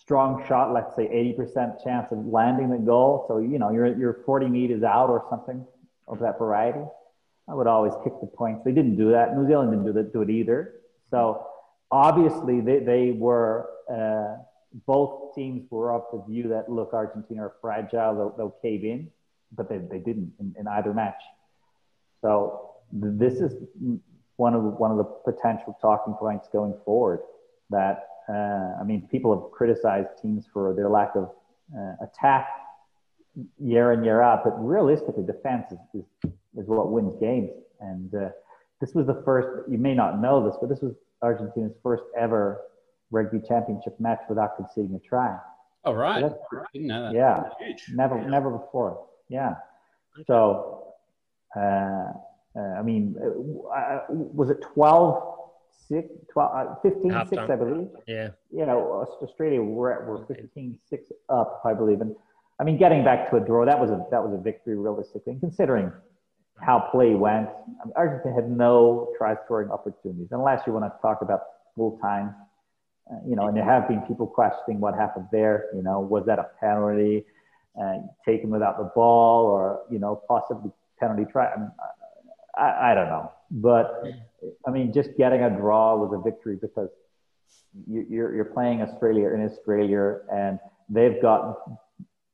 strong 0.00 0.44
shot, 0.48 0.72
let's 0.72 0.94
say 0.96 1.06
80% 1.06 1.82
chance 1.82 2.10
of 2.10 2.24
landing 2.26 2.70
the 2.70 2.78
goal. 2.78 3.24
So, 3.28 3.38
you 3.38 3.58
know, 3.58 3.70
your, 3.70 3.86
your 3.98 4.20
40 4.24 4.46
meters 4.46 4.82
out 4.82 5.10
or 5.10 5.24
something 5.30 5.64
of 6.06 6.18
that 6.20 6.38
variety. 6.38 6.84
I 7.48 7.54
would 7.54 7.66
always 7.66 7.92
kick 8.04 8.12
the 8.20 8.26
points. 8.26 8.62
They 8.64 8.72
didn't 8.72 8.96
do 8.96 9.10
that. 9.10 9.36
New 9.36 9.46
Zealand 9.46 9.70
didn't 9.70 9.86
do, 9.86 9.92
that, 9.94 10.12
do 10.12 10.22
it 10.22 10.30
either. 10.30 10.74
So 11.10 11.46
obviously 11.90 12.60
they, 12.60 12.80
they 12.80 13.12
were, 13.12 13.70
uh, 13.90 14.42
both 14.86 15.34
teams 15.34 15.66
were 15.70 15.92
of 15.92 16.02
the 16.12 16.22
view 16.30 16.48
that, 16.48 16.70
look, 16.70 16.92
Argentina 16.92 17.44
are 17.44 17.54
fragile, 17.60 18.14
they'll, 18.14 18.34
they'll 18.36 18.56
cave 18.62 18.84
in, 18.84 19.10
but 19.52 19.68
they, 19.68 19.78
they 19.78 19.98
didn't 19.98 20.32
in, 20.38 20.54
in 20.58 20.68
either 20.68 20.92
match. 20.92 21.22
So 22.20 22.72
this 22.92 23.34
is 23.34 23.54
one 24.36 24.54
of, 24.54 24.62
one 24.62 24.90
of 24.90 24.98
the 24.98 25.04
potential 25.04 25.76
talking 25.80 26.14
points 26.14 26.48
going 26.52 26.74
forward 26.84 27.20
that 27.70 28.07
I 28.32 28.82
mean, 28.84 29.08
people 29.10 29.34
have 29.38 29.50
criticized 29.52 30.08
teams 30.20 30.46
for 30.52 30.74
their 30.74 30.88
lack 30.88 31.14
of 31.16 31.30
uh, 31.76 31.94
attack 32.02 32.48
year 33.58 33.92
in 33.92 34.02
year 34.04 34.20
out, 34.22 34.42
but 34.44 34.52
realistically, 34.62 35.24
defense 35.24 35.66
is, 35.72 35.78
is, 35.94 36.30
is 36.56 36.66
what 36.68 36.90
wins 36.90 37.14
games. 37.20 37.50
And 37.80 38.12
uh, 38.14 38.28
this 38.80 38.94
was 38.94 39.06
the 39.06 39.22
first. 39.24 39.70
You 39.70 39.78
may 39.78 39.94
not 39.94 40.20
know 40.20 40.44
this, 40.44 40.56
but 40.60 40.68
this 40.68 40.80
was 40.80 40.94
Argentina's 41.22 41.72
first 41.82 42.02
ever 42.18 42.62
rugby 43.10 43.40
championship 43.46 43.98
match 44.00 44.20
without 44.28 44.56
conceding 44.56 44.94
a 44.94 44.98
try. 44.98 45.36
Oh 45.84 45.92
right, 45.92 46.20
So 46.22 46.28
that's- 46.28 46.66
didn't 46.72 46.88
know 46.88 47.02
that. 47.04 47.14
yeah, 47.14 47.44
never, 47.94 48.20
never 48.28 48.50
before. 48.50 49.06
Yeah. 49.28 49.54
So, 50.26 50.94
uh, 51.56 51.60
uh, 51.60 52.60
I 52.78 52.82
mean, 52.82 53.14
uh, 53.22 53.70
uh, 53.74 54.00
was 54.08 54.50
it 54.50 54.60
12, 54.74 55.27
6, 55.88 56.08
12, 56.32 56.68
uh, 56.68 56.74
15, 56.82 57.10
6, 57.10 57.12
Halftime. 57.12 57.50
I 57.50 57.56
believe? 57.56 57.88
Yeah. 58.06 58.28
you 58.50 58.66
know, 58.66 58.80
Aus- 58.92 59.22
Australia 59.22 59.62
were, 59.62 60.04
were 60.06 60.34
15 60.34 60.78
6 60.88 61.12
up, 61.28 61.62
I 61.64 61.74
believe. 61.74 62.00
And 62.00 62.14
I 62.60 62.64
mean, 62.64 62.76
getting 62.76 63.04
back 63.04 63.30
to 63.30 63.36
a 63.36 63.40
draw, 63.40 63.64
that 63.64 63.78
was 63.78 63.90
a, 63.90 64.04
that 64.10 64.22
was 64.22 64.34
a 64.38 64.42
victory 64.42 64.76
realistically. 64.76 65.32
And 65.32 65.40
considering 65.40 65.92
how 66.60 66.88
play 66.90 67.14
went, 67.14 67.48
I 67.48 67.84
mean, 67.86 67.94
Argentina 67.96 68.34
had 68.34 68.50
no 68.50 69.12
try 69.16 69.36
scoring 69.44 69.70
opportunities. 69.70 70.28
Unless 70.32 70.66
you 70.66 70.72
want 70.72 70.84
to 70.84 70.92
talk 71.00 71.22
about 71.22 71.40
full 71.76 71.98
time, 72.02 72.34
uh, 73.10 73.16
you 73.26 73.36
know, 73.36 73.46
and 73.46 73.56
there 73.56 73.64
have 73.64 73.88
been 73.88 74.00
people 74.02 74.26
questioning 74.26 74.80
what 74.80 74.94
happened 74.94 75.26
there. 75.32 75.66
You 75.74 75.82
know, 75.82 76.00
was 76.00 76.26
that 76.26 76.38
a 76.38 76.48
penalty 76.60 77.24
uh, 77.80 77.98
taken 78.26 78.50
without 78.50 78.76
the 78.76 78.90
ball 78.94 79.46
or, 79.46 79.82
you 79.90 79.98
know, 79.98 80.20
possibly 80.28 80.70
penalty 80.98 81.24
try? 81.30 81.46
I, 81.46 81.58
mean, 81.58 81.70
I, 82.56 82.90
I 82.90 82.94
don't 82.94 83.08
know. 83.08 83.32
But 83.50 84.02
I 84.68 84.70
mean, 84.70 84.92
just 84.92 85.10
getting 85.16 85.42
a 85.42 85.50
draw 85.50 85.96
was 85.96 86.12
a 86.12 86.20
victory 86.22 86.56
because 86.60 86.90
you, 87.86 88.04
you're, 88.08 88.34
you're 88.36 88.44
playing 88.44 88.82
Australia 88.82 89.28
in 89.30 89.42
Australia, 89.48 90.18
and 90.30 90.58
they've 90.90 91.20
got 91.22 91.58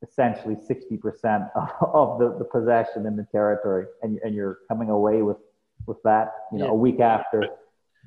essentially 0.02 0.56
60% 0.56 1.50
of, 1.54 1.68
of 1.94 2.18
the, 2.18 2.36
the 2.38 2.44
possession 2.44 3.06
in 3.06 3.14
the 3.16 3.26
territory, 3.30 3.86
and, 4.02 4.18
and 4.24 4.34
you're 4.34 4.58
coming 4.68 4.90
away 4.90 5.22
with, 5.22 5.36
with 5.86 5.98
that, 6.02 6.32
you 6.50 6.58
know, 6.58 6.66
Yeah. 6.66 6.70
a 6.72 6.74
week 6.74 6.98
after. 7.00 7.46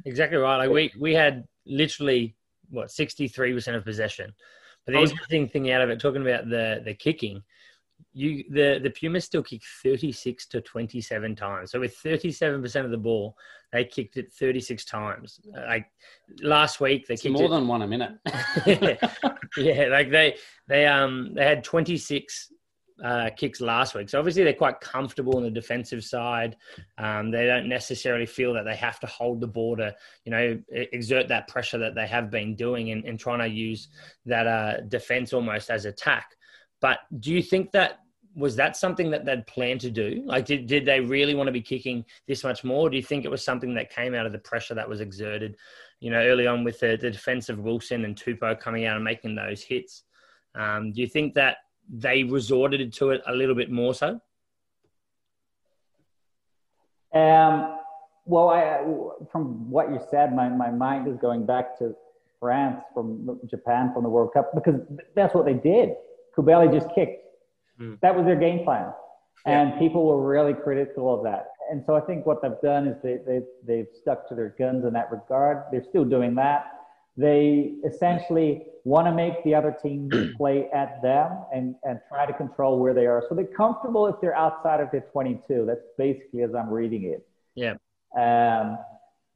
Exactly 0.06 0.38
right. 0.38 0.58
Like 0.58 0.70
we 0.70 0.92
we 1.00 1.14
had 1.16 1.48
literally 1.66 2.36
what 2.70 2.92
sixty 2.92 3.28
three 3.28 3.52
percent 3.54 3.76
of 3.78 3.84
possession. 3.84 4.32
But 4.86 4.92
the 4.92 5.00
I 5.00 5.02
interesting 5.02 5.48
thing 5.50 5.72
out 5.72 5.82
of 5.82 5.90
it, 5.90 6.00
talking 6.00 6.22
about 6.22 6.50
the 6.50 6.82
the 6.86 6.94
kicking, 6.94 7.42
you 8.14 8.44
the 8.50 8.80
the 8.82 8.90
Pumas 8.90 9.26
still 9.26 9.44
kicked 9.44 9.66
thirty 9.84 10.12
six 10.12 10.48
to 10.48 10.62
twenty 10.62 11.02
seven 11.02 11.36
times. 11.36 11.72
So 11.72 11.80
with 11.80 11.96
thirty 11.98 12.32
seven 12.32 12.62
percent 12.62 12.86
of 12.86 12.92
the 12.92 12.98
ball, 12.98 13.36
they 13.72 13.86
kicked 13.86 14.18
it 14.18 14.32
thirty 14.34 14.60
six 14.60 14.86
times. 14.86 15.40
Like 15.54 15.86
last 16.42 16.80
week, 16.80 17.08
they 17.08 17.14
It's 17.14 17.24
kicked 17.24 17.34
more 17.34 17.46
it. 17.46 17.50
than 17.50 17.68
one 17.68 17.82
a 17.82 17.88
minute. 17.88 18.14
yeah, 19.58 19.88
like 19.88 20.10
they 20.10 20.36
they 20.68 20.86
um 20.86 21.34
they 21.34 21.46
had 21.46 21.64
26 21.64 22.54
uh, 23.04 23.30
kicks 23.38 23.62
last 23.62 23.94
week. 23.94 24.10
So 24.10 24.18
obviously 24.18 24.44
they're 24.44 24.54
quite 24.54 24.82
comfortable 24.82 25.38
on 25.38 25.44
the 25.44 25.52
defensive 25.52 26.04
side. 26.04 26.56
Um, 26.98 27.30
they 27.30 27.46
don't 27.46 27.70
necessarily 27.70 28.26
feel 28.26 28.54
that 28.54 28.66
they 28.66 28.76
have 28.76 29.00
to 29.02 29.08
hold 29.08 29.40
the 29.40 29.48
ball 29.48 29.78
to 29.78 29.96
you 30.26 30.32
know 30.32 30.60
exert 30.72 31.28
that 31.28 31.48
pressure 31.48 31.78
that 31.78 31.94
they 31.96 32.08
have 32.08 32.32
been 32.32 32.56
doing 32.56 32.92
and, 32.92 33.06
and 33.06 33.20
trying 33.20 33.40
to 33.40 33.48
use 33.48 33.90
that 34.26 34.48
uh, 34.48 34.82
defense 34.88 35.34
almost 35.34 35.70
as 35.70 35.86
attack. 35.86 36.32
But 36.82 37.00
do 37.20 37.32
you 37.32 37.42
think 37.42 37.72
that 37.72 38.00
was 38.38 38.56
that 38.56 38.78
something 38.78 39.10
that 39.10 39.26
they'd 39.26 39.46
planned 39.48 39.82
to 39.82 39.90
do? 39.90 40.22
Like, 40.24 40.46
did, 40.46 40.68
did 40.68 40.86
they 40.86 41.00
really 41.00 41.34
want 41.34 41.48
to 41.48 41.52
be 41.52 41.62
kicking 41.62 42.06
this 42.28 42.44
much 42.44 42.64
more? 42.64 42.86
Or 42.86 42.90
do 42.90 42.96
you 42.96 43.02
think 43.02 43.26
it 43.26 43.32
was 43.32 43.44
something 43.44 43.74
that 43.74 43.90
came 43.90 44.14
out 44.14 44.28
of 44.28 44.32
the 44.32 44.38
pressure 44.38 44.76
that 44.76 44.88
was 44.88 45.02
exerted, 45.02 45.58
you 46.00 46.12
know, 46.12 46.20
early 46.20 46.46
on 46.46 46.64
with 46.64 46.80
the, 46.80 47.00
the 47.02 47.10
defense 47.10 47.50
of 47.50 47.58
Wilson 47.58 48.06
and 48.06 48.16
Tupou 48.16 48.60
coming 48.60 48.86
out 48.86 48.96
and 48.96 49.04
making 49.04 49.34
those 49.34 49.64
hits? 49.64 50.04
Um, 50.54 50.92
do 50.92 51.02
you 51.02 51.08
think 51.08 51.34
that 51.34 51.58
they 51.90 52.24
resorted 52.24 52.94
to 52.94 53.10
it 53.10 53.22
a 53.26 53.34
little 53.34 53.56
bit 53.56 53.72
more 53.72 53.96
so? 53.96 54.22
Um, 57.12 57.80
well, 58.26 58.50
I, 58.50 58.84
from 59.32 59.72
what 59.72 59.90
you 59.90 60.00
said, 60.12 60.36
my, 60.36 60.48
my 60.48 60.70
mind 60.70 61.08
is 61.08 61.18
going 61.18 61.48
back 61.48 61.76
to 61.80 61.96
France 62.40 62.84
from 62.94 63.40
Japan 63.50 63.92
from 63.96 64.04
the 64.04 64.10
World 64.10 64.32
Cup 64.34 64.54
because 64.54 64.80
that's 65.16 65.34
what 65.34 65.46
they 65.46 65.56
did. 65.56 65.94
Cubelli 66.38 66.72
just 66.72 66.94
kicked. 66.94 67.26
Mm. 67.80 68.00
That 68.02 68.16
was 68.16 68.26
their 68.26 68.36
game 68.36 68.64
plan. 68.64 68.92
And 69.46 69.80
people 69.80 70.06
were 70.06 70.28
really 70.28 70.54
critical 70.54 71.14
of 71.14 71.24
that. 71.24 71.48
And 71.72 71.82
so 71.86 71.96
I 71.96 72.02
think 72.02 72.26
what 72.26 72.42
they've 72.42 72.60
done 72.62 72.88
is 72.88 72.98
they, 73.02 73.20
they, 73.26 73.42
they've 73.66 73.88
stuck 74.02 74.28
to 74.30 74.36
their 74.36 74.56
guns 74.60 74.84
in 74.84 74.94
that 74.94 75.10
regard. 75.10 75.64
They're 75.72 75.86
still 75.88 76.04
doing 76.04 76.36
that. 76.36 76.66
They 77.16 77.76
essentially 77.86 78.64
want 78.84 79.08
to 79.08 79.14
make 79.14 79.44
the 79.44 79.56
other 79.56 79.76
team 79.82 80.10
play 80.38 80.70
at 80.74 81.02
them 81.02 81.46
and, 81.54 81.76
and 81.84 82.00
try 82.10 82.26
to 82.26 82.34
control 82.34 82.80
where 82.80 82.94
they 82.94 83.06
are. 83.06 83.24
So 83.28 83.36
they're 83.36 83.46
comfortable 83.46 84.08
if 84.08 84.16
they're 84.22 84.36
outside 84.36 84.82
of 84.82 84.92
their 84.92 85.06
22. 85.12 85.66
That's 85.66 85.82
basically 85.98 86.44
as 86.44 86.54
I'm 86.54 86.70
reading 86.70 87.04
it. 87.06 87.28
Yeah. 87.56 87.76
Um, 88.18 88.78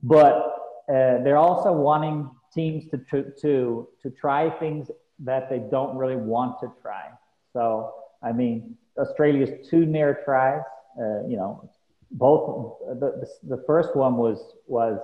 but 0.03 0.55
uh, 0.89 1.23
they're 1.23 1.37
also 1.37 1.71
wanting 1.71 2.29
teams 2.53 2.89
to, 2.91 3.23
to, 3.41 3.87
to 4.01 4.09
try 4.09 4.49
things 4.49 4.89
that 5.23 5.49
they 5.49 5.60
don't 5.60 5.95
really 5.97 6.15
want 6.15 6.60
to 6.62 6.71
try. 6.81 7.10
So, 7.53 7.93
I 8.23 8.31
mean, 8.31 8.75
Australia's 8.97 9.67
two 9.69 9.86
near 9.86 10.19
tries, 10.25 10.62
uh, 10.99 11.27
you 11.27 11.38
know, 11.38 11.69
both 12.12 12.77
the, 12.99 13.27
the, 13.45 13.55
the 13.55 13.63
first 13.65 13.95
one 13.95 14.17
was, 14.17 14.55
was 14.67 14.99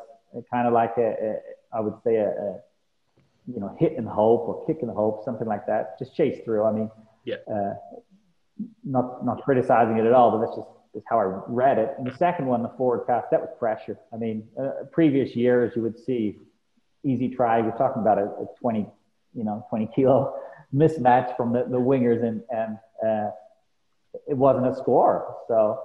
kind 0.51 0.67
of 0.67 0.73
like 0.73 0.93
a, 0.97 1.09
a 1.21 1.35
I 1.73 1.79
would 1.79 1.95
say 2.03 2.15
a, 2.17 2.29
a, 2.29 2.59
you 3.47 3.59
know, 3.61 3.75
hit 3.79 3.93
and 3.97 4.07
hope 4.07 4.41
or 4.47 4.65
kick 4.65 4.79
and 4.81 4.91
hope, 4.91 5.23
something 5.23 5.47
like 5.47 5.65
that. 5.67 5.97
Just 5.99 6.15
chase 6.15 6.41
through. 6.43 6.65
I 6.65 6.71
mean, 6.71 6.91
Yeah. 7.23 7.35
uh, 7.51 7.73
not, 8.83 9.25
not 9.25 9.41
criticizing 9.43 9.97
it 9.97 10.05
at 10.05 10.13
all, 10.13 10.31
but 10.31 10.39
that's 10.45 10.55
just, 10.57 10.67
that's 10.93 11.05
how 11.09 11.19
I 11.19 11.23
read 11.47 11.77
it. 11.77 11.93
And 11.97 12.07
the 12.07 12.15
second 12.17 12.47
one, 12.47 12.63
the 12.63 12.73
forward 12.77 13.05
pass, 13.07 13.23
that 13.31 13.39
was 13.39 13.49
pressure. 13.59 13.97
I 14.13 14.17
mean, 14.17 14.47
uh, 14.59 14.85
previous 14.91 15.35
years 15.35 15.73
you 15.75 15.81
would 15.83 15.97
see 15.97 16.39
easy 17.03 17.29
try. 17.29 17.59
You're 17.59 17.77
talking 17.77 18.01
about 18.01 18.17
a, 18.17 18.23
a 18.23 18.47
20, 18.59 18.85
you 19.37 19.43
know, 19.43 19.65
20 19.69 19.89
kilo 19.95 20.35
mismatch 20.75 21.35
from 21.37 21.53
the, 21.53 21.63
the 21.69 21.77
wingers 21.77 22.23
and, 22.23 22.41
and 22.49 22.77
uh, 23.05 23.29
it 24.27 24.35
wasn't 24.35 24.67
a 24.67 24.75
score. 24.75 25.37
So 25.47 25.81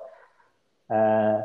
uh, 0.91 1.43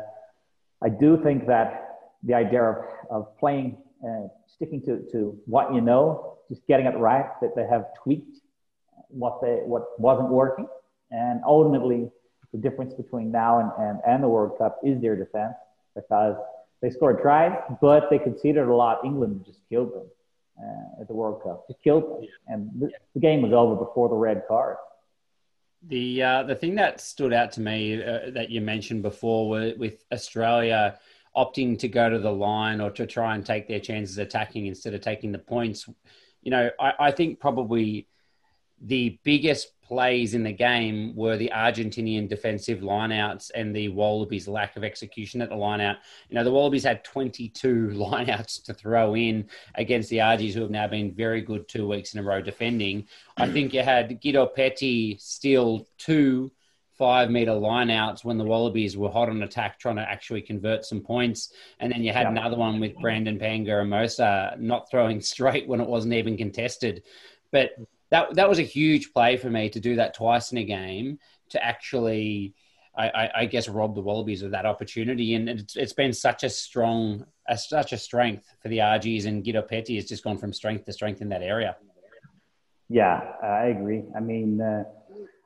I 0.82 0.88
do 0.88 1.22
think 1.22 1.46
that 1.46 1.84
the 2.22 2.34
idea 2.34 2.62
of, 2.62 2.76
of 3.10 3.38
playing, 3.38 3.76
uh, 4.04 4.28
sticking 4.46 4.80
to, 4.82 5.04
to 5.12 5.38
what 5.46 5.72
you 5.72 5.80
know, 5.80 6.38
just 6.48 6.66
getting 6.66 6.86
it 6.86 6.96
right, 6.96 7.26
that 7.42 7.54
they 7.54 7.66
have 7.66 7.86
tweaked 8.02 8.38
what 9.08 9.40
they 9.40 9.60
what 9.64 9.98
wasn't 9.98 10.28
working, 10.28 10.66
and 11.10 11.40
ultimately 11.46 12.10
the 12.52 12.58
difference 12.58 12.94
between 12.94 13.30
now 13.30 13.58
and, 13.60 13.70
and, 13.78 14.00
and 14.06 14.22
the 14.22 14.28
World 14.28 14.58
Cup 14.58 14.78
is 14.82 15.00
their 15.00 15.16
defense 15.16 15.54
because 15.94 16.36
they 16.80 16.90
scored 16.90 17.20
tries, 17.20 17.52
but 17.80 18.08
they 18.10 18.18
conceded 18.18 18.66
a 18.66 18.74
lot. 18.74 19.04
England 19.04 19.44
just 19.46 19.60
killed 19.68 19.92
them 19.94 20.06
uh, 20.62 21.00
at 21.00 21.08
the 21.08 21.14
World 21.14 21.42
Cup, 21.42 21.66
just 21.68 21.82
killed 21.82 22.04
them, 22.04 22.28
and 22.48 22.70
the, 22.80 22.90
the 23.14 23.20
game 23.20 23.42
was 23.42 23.52
over 23.52 23.76
before 23.76 24.08
the 24.08 24.14
red 24.14 24.42
card. 24.48 24.76
The 25.86 26.22
uh, 26.22 26.42
the 26.42 26.54
thing 26.54 26.74
that 26.76 27.00
stood 27.00 27.32
out 27.32 27.52
to 27.52 27.60
me 27.60 28.02
uh, 28.02 28.30
that 28.30 28.50
you 28.50 28.60
mentioned 28.60 29.02
before 29.02 29.48
were 29.48 29.74
with 29.76 30.04
Australia 30.12 30.98
opting 31.36 31.78
to 31.78 31.88
go 31.88 32.10
to 32.10 32.18
the 32.18 32.32
line 32.32 32.80
or 32.80 32.90
to 32.90 33.06
try 33.06 33.34
and 33.34 33.46
take 33.46 33.68
their 33.68 33.78
chances 33.78 34.18
attacking 34.18 34.66
instead 34.66 34.94
of 34.94 35.00
taking 35.00 35.30
the 35.30 35.38
points. 35.38 35.88
You 36.42 36.50
know, 36.50 36.70
I, 36.80 36.92
I 36.98 37.10
think 37.12 37.38
probably 37.38 38.08
the 38.80 39.18
biggest 39.24 39.72
plays 39.82 40.34
in 40.34 40.42
the 40.42 40.52
game 40.52 41.16
were 41.16 41.36
the 41.38 41.50
Argentinian 41.54 42.28
defensive 42.28 42.80
lineouts 42.80 43.50
and 43.54 43.74
the 43.74 43.88
Wallabies' 43.88 44.46
lack 44.46 44.76
of 44.76 44.84
execution 44.84 45.40
at 45.40 45.48
the 45.48 45.54
lineout. 45.54 45.96
You 46.28 46.34
know, 46.34 46.44
the 46.44 46.52
Wallabies 46.52 46.84
had 46.84 47.02
22 47.04 47.88
lineouts 47.94 48.62
to 48.64 48.74
throw 48.74 49.16
in 49.16 49.48
against 49.76 50.10
the 50.10 50.20
Argies, 50.20 50.54
who 50.54 50.60
have 50.60 50.70
now 50.70 50.86
been 50.86 51.12
very 51.14 51.40
good 51.40 51.68
two 51.68 51.88
weeks 51.88 52.12
in 52.12 52.20
a 52.20 52.22
row 52.22 52.42
defending. 52.42 53.08
I 53.36 53.48
think 53.52 53.72
you 53.72 53.82
had 53.82 54.20
Guido 54.22 54.50
Petti 54.54 55.18
steal 55.20 55.86
two 55.96 56.52
five 56.98 57.30
meter 57.30 57.52
lineouts 57.52 58.24
when 58.24 58.36
the 58.38 58.44
Wallabies 58.44 58.96
were 58.96 59.08
hot 59.08 59.28
on 59.28 59.42
attack, 59.44 59.78
trying 59.78 59.96
to 59.96 60.02
actually 60.02 60.42
convert 60.42 60.84
some 60.84 61.00
points. 61.00 61.52
And 61.78 61.92
then 61.92 62.02
you 62.02 62.12
had 62.12 62.22
Yeah. 62.24 62.30
another 62.32 62.56
one 62.56 62.80
with 62.80 62.96
Brandon 62.96 63.38
Paenga-Amosa 63.38 64.58
not 64.58 64.90
throwing 64.90 65.20
straight 65.32 65.68
when 65.68 65.80
it 65.80 65.88
wasn't 65.88 66.14
even 66.14 66.36
contested. 66.36 67.04
But 67.52 67.70
that 68.10 68.34
that 68.34 68.48
was 68.48 68.58
a 68.58 68.62
huge 68.62 69.12
play 69.12 69.36
for 69.36 69.50
me 69.50 69.68
to 69.70 69.80
do 69.80 69.96
that 69.96 70.14
twice 70.14 70.52
in 70.52 70.58
a 70.58 70.64
game 70.64 71.18
to 71.50 71.64
actually, 71.64 72.54
I, 72.96 73.30
I, 73.36 73.46
guess, 73.46 73.68
rob 73.68 73.94
the 73.94 74.00
Wallabies 74.00 74.42
of 74.42 74.50
that 74.50 74.66
opportunity. 74.66 75.34
And 75.34 75.48
it's, 75.48 75.76
it's 75.76 75.92
been 75.92 76.12
such 76.12 76.42
a 76.42 76.50
strong, 76.50 77.24
a, 77.48 77.56
such 77.56 77.92
a 77.92 77.98
strength 77.98 78.44
for 78.60 78.68
the 78.68 78.80
Argies. 78.80 79.26
And 79.26 79.44
Guido 79.44 79.62
Petti 79.62 79.96
has 79.96 80.06
just 80.06 80.24
gone 80.24 80.36
from 80.36 80.52
strength 80.52 80.84
to 80.86 80.92
strength 80.92 81.22
in 81.22 81.28
that 81.28 81.42
area. 81.42 81.76
Yeah, 82.88 83.20
I 83.42 83.66
agree. 83.66 84.02
I 84.16 84.20
mean, 84.20 84.60
uh, 84.60 84.84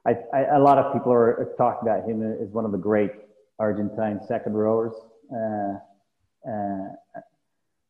I, 0.07 0.17
I, 0.33 0.57
a 0.57 0.59
lot 0.59 0.79
of 0.79 0.93
people 0.93 1.13
are 1.13 1.53
talking 1.59 1.89
about 1.89 2.09
him 2.09 2.23
as 2.41 2.49
one 2.49 2.65
of 2.65 2.73
the 2.73 2.79
great 2.79 3.11
Argentine 3.59 4.21
second 4.27 4.55
rowers. 4.55 4.95
Uh, 5.33 5.79
uh, 6.49 6.89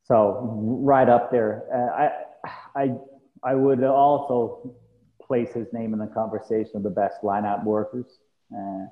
so 0.05 0.59
right 0.83 1.09
up 1.09 1.31
there. 1.31 1.65
Uh, 1.73 2.09
I, 2.75 2.83
I, 2.83 2.95
I 3.45 3.55
would 3.55 3.83
also 3.85 4.75
place 5.21 5.53
his 5.53 5.67
name 5.73 5.93
in 5.93 5.99
the 5.99 6.07
conversation 6.07 6.77
of 6.77 6.83
the 6.83 6.91
best 6.91 7.23
lineout 7.23 7.65
workers. 7.65 8.19
Uh, 8.55 8.87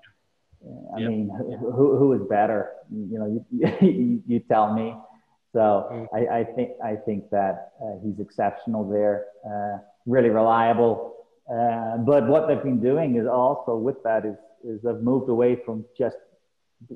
I 0.95 0.99
Yep. 0.99 1.09
mean, 1.09 1.31
who, 1.61 1.97
who 1.97 2.13
is 2.13 2.23
better? 2.29 2.71
You 2.91 3.19
know, 3.19 3.27
you, 3.27 3.45
you, 3.81 4.23
you 4.27 4.41
tell 4.41 4.73
me. 4.75 4.95
So 5.53 6.09
I, 6.15 6.39
I 6.41 6.45
think 6.45 6.71
I 6.85 6.95
think 6.95 7.31
that 7.31 7.73
uh, 7.83 7.99
he's 8.05 8.21
exceptional 8.21 8.89
there. 8.89 9.27
Uh, 9.45 9.79
really 10.07 10.29
reliable. 10.29 11.15
Uh, 11.53 11.97
but 11.99 12.29
what 12.29 12.47
they've 12.47 12.63
been 12.63 12.81
doing 12.81 13.17
is 13.17 13.27
also 13.27 13.77
with 13.77 14.03
that 14.05 14.25
is 14.25 14.37
is 14.65 14.81
they've 14.83 15.01
moved 15.03 15.29
away 15.29 15.57
from 15.65 15.85
just 15.99 16.17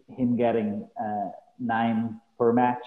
him 0.09 0.37
getting 0.37 0.88
uh, 1.01 1.31
nine 1.59 2.21
per 2.38 2.53
match. 2.53 2.85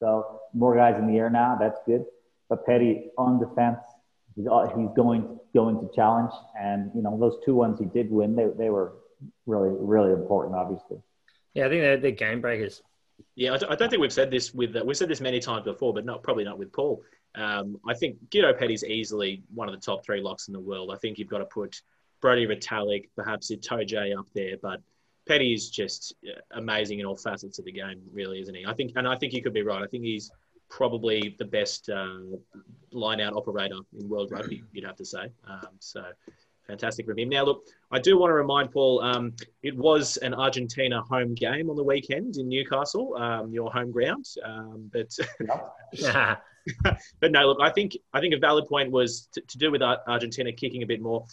So 0.00 0.40
more 0.54 0.76
guys 0.76 0.96
in 0.98 1.06
the 1.08 1.18
air 1.18 1.30
now. 1.30 1.56
That's 1.58 1.80
good. 1.86 2.04
But 2.48 2.64
Petti 2.66 3.08
on 3.18 3.40
defense, 3.40 3.80
he's, 4.38 4.46
he's 4.76 4.88
going 4.96 5.38
going 5.54 5.80
to 5.80 5.88
challenge, 5.94 6.32
and 6.58 6.90
you 6.94 7.02
know 7.02 7.18
those 7.18 7.36
two 7.44 7.54
ones 7.54 7.78
he 7.78 7.86
did 7.86 8.10
win. 8.10 8.36
They 8.36 8.46
they 8.56 8.70
were 8.70 8.94
really 9.46 9.70
really 9.70 10.12
important, 10.12 10.54
obviously. 10.54 10.98
Yeah, 11.54 11.66
I 11.66 11.68
think 11.68 11.82
they're, 11.82 11.96
they're 11.96 12.10
game 12.12 12.40
breakers. 12.40 12.82
Yeah, 13.34 13.54
I 13.68 13.74
don't 13.74 13.90
think 13.90 14.00
we've 14.00 14.12
said 14.12 14.30
this 14.30 14.54
with 14.54 14.76
we've 14.84 14.96
said 14.96 15.08
this 15.08 15.20
many 15.20 15.40
times 15.40 15.64
before, 15.64 15.92
but 15.92 16.04
not 16.04 16.22
probably 16.22 16.44
not 16.44 16.58
with 16.58 16.72
Paul. 16.72 17.02
Um, 17.34 17.78
I 17.86 17.94
think 17.94 18.16
Guido 18.30 18.52
Petti's 18.52 18.84
easily 18.84 19.42
one 19.54 19.68
of 19.68 19.74
the 19.74 19.80
top 19.80 20.04
three 20.04 20.20
locks 20.20 20.48
in 20.48 20.54
the 20.54 20.60
world. 20.60 20.90
I 20.92 20.96
think 20.96 21.18
you've 21.18 21.28
got 21.28 21.38
to 21.38 21.44
put 21.44 21.82
Brodie 22.20 22.46
Retallick, 22.46 23.08
perhaps 23.16 23.50
Itoje 23.50 24.16
up 24.18 24.26
there, 24.34 24.56
but 24.60 24.80
Petty 25.26 25.52
is 25.52 25.68
just 25.68 26.14
uh, 26.26 26.40
amazing 26.52 27.00
in 27.00 27.06
all 27.06 27.16
facets 27.16 27.58
of 27.58 27.64
the 27.64 27.72
game, 27.72 28.00
really, 28.12 28.40
isn't 28.40 28.54
he? 28.54 28.66
I 28.66 28.72
think, 28.72 28.92
and 28.96 29.06
I 29.06 29.16
think 29.16 29.34
you 29.34 29.42
could 29.42 29.52
be 29.52 29.62
right. 29.62 29.82
I 29.82 29.86
think 29.86 30.04
he's 30.04 30.30
probably 30.68 31.34
the 31.38 31.44
best 31.44 31.88
uh, 31.88 32.18
line-out 32.92 33.34
operator 33.34 33.78
in 33.98 34.08
world 34.08 34.30
rugby. 34.30 34.62
You'd 34.72 34.84
have 34.84 34.96
to 34.96 35.04
say. 35.04 35.30
Um, 35.48 35.68
so 35.78 36.04
fantastic 36.68 37.06
from 37.06 37.18
him. 37.18 37.30
Now, 37.30 37.44
look, 37.44 37.66
I 37.90 37.98
do 37.98 38.18
want 38.18 38.30
to 38.30 38.34
remind 38.34 38.70
Paul, 38.70 39.00
um, 39.00 39.34
it 39.62 39.76
was 39.76 40.18
an 40.18 40.34
Argentina 40.34 41.02
home 41.02 41.34
game 41.34 41.70
on 41.70 41.76
the 41.76 41.82
weekend 41.82 42.36
in 42.36 42.48
Newcastle, 42.48 43.16
um, 43.16 43.52
your 43.52 43.72
home 43.72 43.90
ground. 43.90 44.26
Um, 44.44 44.90
but 44.92 45.18
but 47.20 47.32
no, 47.32 47.46
look, 47.46 47.58
I 47.60 47.70
think 47.70 47.96
I 48.12 48.20
think 48.20 48.34
a 48.34 48.38
valid 48.38 48.66
point 48.66 48.90
was 48.90 49.28
to, 49.32 49.40
to 49.40 49.58
do 49.58 49.70
with 49.70 49.82
Argentina 49.82 50.52
kicking 50.52 50.82
a 50.82 50.86
bit 50.86 51.00
more. 51.00 51.24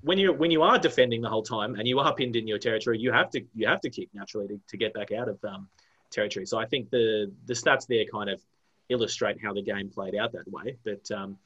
When 0.00 0.18
you 0.18 0.32
when 0.32 0.50
you 0.50 0.62
are 0.62 0.78
defending 0.78 1.20
the 1.20 1.28
whole 1.28 1.42
time 1.42 1.74
and 1.76 1.86
you 1.86 2.00
are 2.00 2.14
pinned 2.14 2.36
in 2.36 2.48
your 2.48 2.58
territory, 2.58 2.98
you 2.98 3.12
have 3.12 3.30
to 3.30 3.44
you 3.54 3.66
have 3.66 3.80
to 3.82 3.90
kick 3.90 4.08
naturally 4.14 4.48
to, 4.48 4.60
to 4.68 4.76
get 4.76 4.94
back 4.94 5.12
out 5.12 5.28
of 5.28 5.38
um, 5.44 5.68
territory. 6.10 6.46
So 6.46 6.58
I 6.58 6.64
think 6.64 6.90
the 6.90 7.30
the 7.46 7.54
stats 7.54 7.86
there 7.86 8.04
kind 8.10 8.30
of 8.30 8.40
illustrate 8.88 9.36
how 9.42 9.52
the 9.52 9.62
game 9.62 9.90
played 9.90 10.14
out 10.14 10.32
that 10.32 10.50
way. 10.50 10.76
But 10.84 11.10
um, 11.10 11.36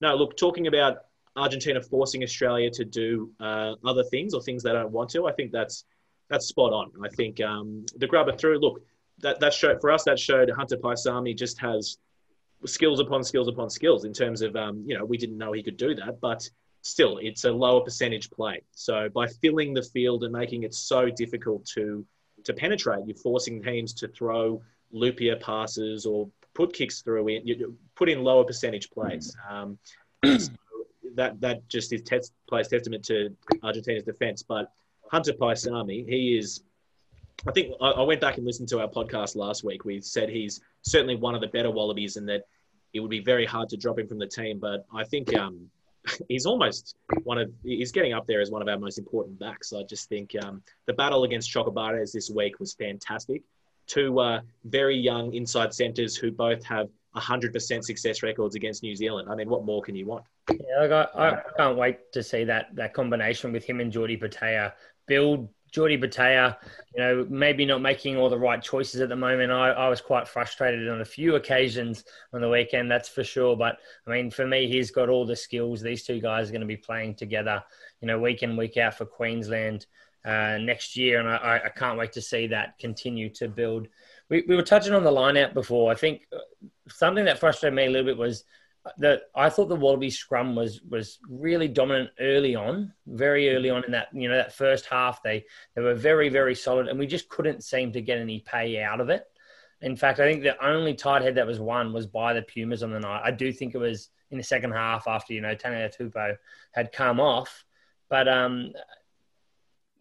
no, 0.00 0.14
look, 0.14 0.36
talking 0.36 0.66
about 0.66 0.98
Argentina 1.36 1.80
forcing 1.80 2.22
Australia 2.22 2.70
to 2.70 2.84
do 2.84 3.30
uh, 3.40 3.74
other 3.84 4.04
things 4.04 4.34
or 4.34 4.42
things 4.42 4.62
they 4.62 4.72
don't 4.72 4.90
want 4.90 5.10
to, 5.10 5.26
I 5.26 5.32
think 5.32 5.52
that's 5.52 5.84
that's 6.28 6.46
spot 6.46 6.72
on. 6.72 6.92
I 7.04 7.08
think 7.08 7.40
um, 7.40 7.84
the 7.96 8.06
grubber 8.06 8.32
through. 8.32 8.58
Look, 8.58 8.82
that 9.18 9.40
that 9.40 9.52
showed 9.52 9.80
for 9.80 9.90
us. 9.90 10.04
That 10.04 10.18
showed 10.18 10.50
Hunter 10.50 10.76
Paisami 10.76 11.36
just 11.36 11.58
has 11.60 11.98
skills 12.66 13.00
upon 13.00 13.24
skills 13.24 13.48
upon 13.48 13.70
skills 13.70 14.04
in 14.04 14.12
terms 14.12 14.42
of 14.42 14.54
um, 14.56 14.84
you 14.86 14.96
know 14.96 15.04
we 15.04 15.16
didn't 15.16 15.38
know 15.38 15.52
he 15.52 15.62
could 15.62 15.76
do 15.76 15.94
that, 15.94 16.20
but 16.20 16.48
still 16.82 17.18
it's 17.18 17.44
a 17.44 17.52
lower 17.52 17.80
percentage 17.80 18.30
play. 18.30 18.62
So 18.72 19.08
by 19.14 19.26
filling 19.26 19.74
the 19.74 19.82
field 19.82 20.24
and 20.24 20.32
making 20.32 20.62
it 20.62 20.74
so 20.74 21.10
difficult 21.10 21.64
to 21.74 22.04
to 22.44 22.54
penetrate, 22.54 23.06
you're 23.06 23.16
forcing 23.16 23.62
teams 23.62 23.92
to 23.94 24.08
throw 24.08 24.62
loopier 24.94 25.40
passes 25.40 26.06
or 26.06 26.28
put 26.54 26.72
kicks 26.72 27.02
through 27.02 27.28
in, 27.28 27.46
you 27.46 27.76
put 27.96 28.08
in 28.08 28.22
lower 28.22 28.44
percentage 28.44 28.90
plays. 28.90 29.36
Um, 29.48 29.78
so 30.24 30.50
that 31.14 31.40
that 31.40 31.68
just 31.68 31.92
is 31.92 32.02
test, 32.02 32.32
plays 32.48 32.68
testament 32.68 33.04
to 33.06 33.34
Argentina's 33.62 34.04
defense. 34.04 34.42
But 34.42 34.72
Hunter 35.10 35.32
Paisami, 35.32 36.08
he 36.08 36.38
is. 36.38 36.62
I 37.46 37.52
think 37.52 37.74
I, 37.80 37.90
I 37.90 38.02
went 38.02 38.20
back 38.20 38.36
and 38.36 38.46
listened 38.46 38.68
to 38.68 38.80
our 38.80 38.88
podcast 38.88 39.34
last 39.34 39.64
week. 39.64 39.84
We 39.84 40.00
said 40.00 40.28
he's 40.28 40.60
certainly 40.82 41.16
one 41.16 41.34
of 41.34 41.40
the 41.40 41.48
better 41.48 41.70
Wallabies, 41.70 42.16
and 42.16 42.28
that 42.28 42.44
it 42.92 43.00
would 43.00 43.10
be 43.10 43.20
very 43.20 43.46
hard 43.46 43.68
to 43.70 43.76
drop 43.76 43.98
him 43.98 44.06
from 44.06 44.18
the 44.18 44.26
team. 44.26 44.58
But 44.58 44.84
I 44.94 45.04
think 45.04 45.36
um, 45.36 45.70
he's 46.28 46.46
almost 46.46 46.96
one 47.24 47.38
of 47.38 47.50
he's 47.62 47.92
getting 47.92 48.12
up 48.12 48.26
there 48.26 48.40
as 48.40 48.50
one 48.50 48.62
of 48.62 48.68
our 48.68 48.78
most 48.78 48.98
important 48.98 49.38
backs. 49.38 49.72
I 49.72 49.82
just 49.82 50.08
think 50.08 50.34
um, 50.42 50.62
the 50.86 50.92
battle 50.92 51.24
against 51.24 51.52
Chocobares 51.52 52.12
this 52.12 52.30
week 52.30 52.60
was 52.60 52.74
fantastic. 52.74 53.42
Two 53.90 54.20
uh, 54.20 54.40
very 54.64 54.96
young 54.96 55.34
inside 55.34 55.74
centres 55.74 56.16
who 56.16 56.30
both 56.30 56.62
have 56.64 56.88
100% 57.16 57.82
success 57.82 58.22
records 58.22 58.54
against 58.54 58.84
New 58.84 58.94
Zealand. 58.94 59.28
I 59.28 59.34
mean, 59.34 59.48
what 59.48 59.64
more 59.64 59.82
can 59.82 59.96
you 59.96 60.06
want? 60.06 60.24
Yeah, 60.48 61.08
I, 61.14 61.30
I 61.30 61.42
can't 61.56 61.76
wait 61.76 62.12
to 62.12 62.22
see 62.22 62.44
that 62.44 62.68
that 62.74 62.94
combination 62.94 63.52
with 63.52 63.64
him 63.64 63.80
and 63.80 63.92
Jordi 63.92 64.20
Petaia 64.20 64.72
build 65.08 65.48
Jordi 65.72 66.00
Petaia, 66.00 66.56
you 66.94 67.02
know, 67.02 67.26
maybe 67.28 67.64
not 67.64 67.80
making 67.80 68.16
all 68.16 68.28
the 68.28 68.38
right 68.38 68.62
choices 68.62 69.00
at 69.00 69.08
the 69.08 69.16
moment. 69.16 69.52
I, 69.52 69.70
I 69.70 69.88
was 69.88 70.00
quite 70.00 70.26
frustrated 70.26 70.88
on 70.88 71.00
a 71.00 71.04
few 71.04 71.36
occasions 71.36 72.04
on 72.32 72.40
the 72.40 72.48
weekend, 72.48 72.90
that's 72.90 73.08
for 73.08 73.22
sure. 73.22 73.56
But 73.56 73.78
I 74.06 74.10
mean, 74.10 74.30
for 74.30 74.46
me, 74.46 74.68
he's 74.68 74.90
got 74.90 75.08
all 75.08 75.24
the 75.24 75.36
skills. 75.36 75.80
These 75.80 76.04
two 76.04 76.20
guys 76.20 76.48
are 76.48 76.52
going 76.52 76.60
to 76.62 76.66
be 76.66 76.76
playing 76.76 77.14
together, 77.14 77.62
you 78.00 78.08
know, 78.08 78.18
week 78.18 78.42
in, 78.42 78.56
week 78.56 78.76
out 78.76 78.94
for 78.94 79.04
Queensland 79.04 79.86
uh, 80.24 80.58
next 80.58 80.96
year. 80.96 81.20
And 81.20 81.28
I, 81.28 81.60
I 81.64 81.68
can't 81.68 81.98
wait 81.98 82.12
to 82.12 82.22
see 82.22 82.46
that 82.48 82.78
continue 82.78 83.28
to 83.30 83.48
build. 83.48 83.88
We, 84.28 84.44
we 84.48 84.56
were 84.56 84.62
touching 84.62 84.94
on 84.94 85.04
the 85.04 85.10
line 85.10 85.36
out 85.36 85.54
before. 85.54 85.90
I 85.90 85.94
think 85.94 86.22
something 86.88 87.24
that 87.24 87.38
frustrated 87.38 87.74
me 87.74 87.86
a 87.86 87.90
little 87.90 88.06
bit 88.06 88.18
was 88.18 88.44
that 88.98 89.24
I 89.34 89.50
thought 89.50 89.68
the 89.68 89.76
Wallaby 89.76 90.10
scrum 90.10 90.54
was 90.54 90.80
was 90.82 91.18
really 91.28 91.68
dominant 91.68 92.10
early 92.18 92.54
on, 92.54 92.92
very 93.06 93.54
early 93.54 93.70
on 93.70 93.84
in 93.84 93.92
that 93.92 94.08
you 94.12 94.28
know 94.28 94.36
that 94.36 94.54
first 94.54 94.86
half. 94.86 95.22
They 95.22 95.44
they 95.74 95.82
were 95.82 95.94
very 95.94 96.28
very 96.28 96.54
solid, 96.54 96.88
and 96.88 96.98
we 96.98 97.06
just 97.06 97.28
couldn't 97.28 97.62
seem 97.62 97.92
to 97.92 98.00
get 98.00 98.18
any 98.18 98.40
pay 98.40 98.82
out 98.82 99.00
of 99.00 99.10
it. 99.10 99.26
In 99.82 99.96
fact, 99.96 100.20
I 100.20 100.24
think 100.24 100.42
the 100.42 100.62
only 100.64 100.94
tight 100.94 101.22
head 101.22 101.34
that 101.36 101.46
was 101.46 101.60
won 101.60 101.92
was 101.92 102.06
by 102.06 102.32
the 102.32 102.42
Pumas 102.42 102.82
on 102.82 102.90
the 102.90 103.00
night. 103.00 103.22
I 103.24 103.30
do 103.30 103.52
think 103.52 103.74
it 103.74 103.78
was 103.78 104.10
in 104.30 104.38
the 104.38 104.44
second 104.44 104.72
half 104.72 105.06
after 105.06 105.34
you 105.34 105.40
know 105.42 105.54
Taniela 105.54 105.94
Tupou 105.94 106.36
had 106.72 106.92
come 106.92 107.20
off, 107.20 107.64
but 108.08 108.28
um, 108.28 108.72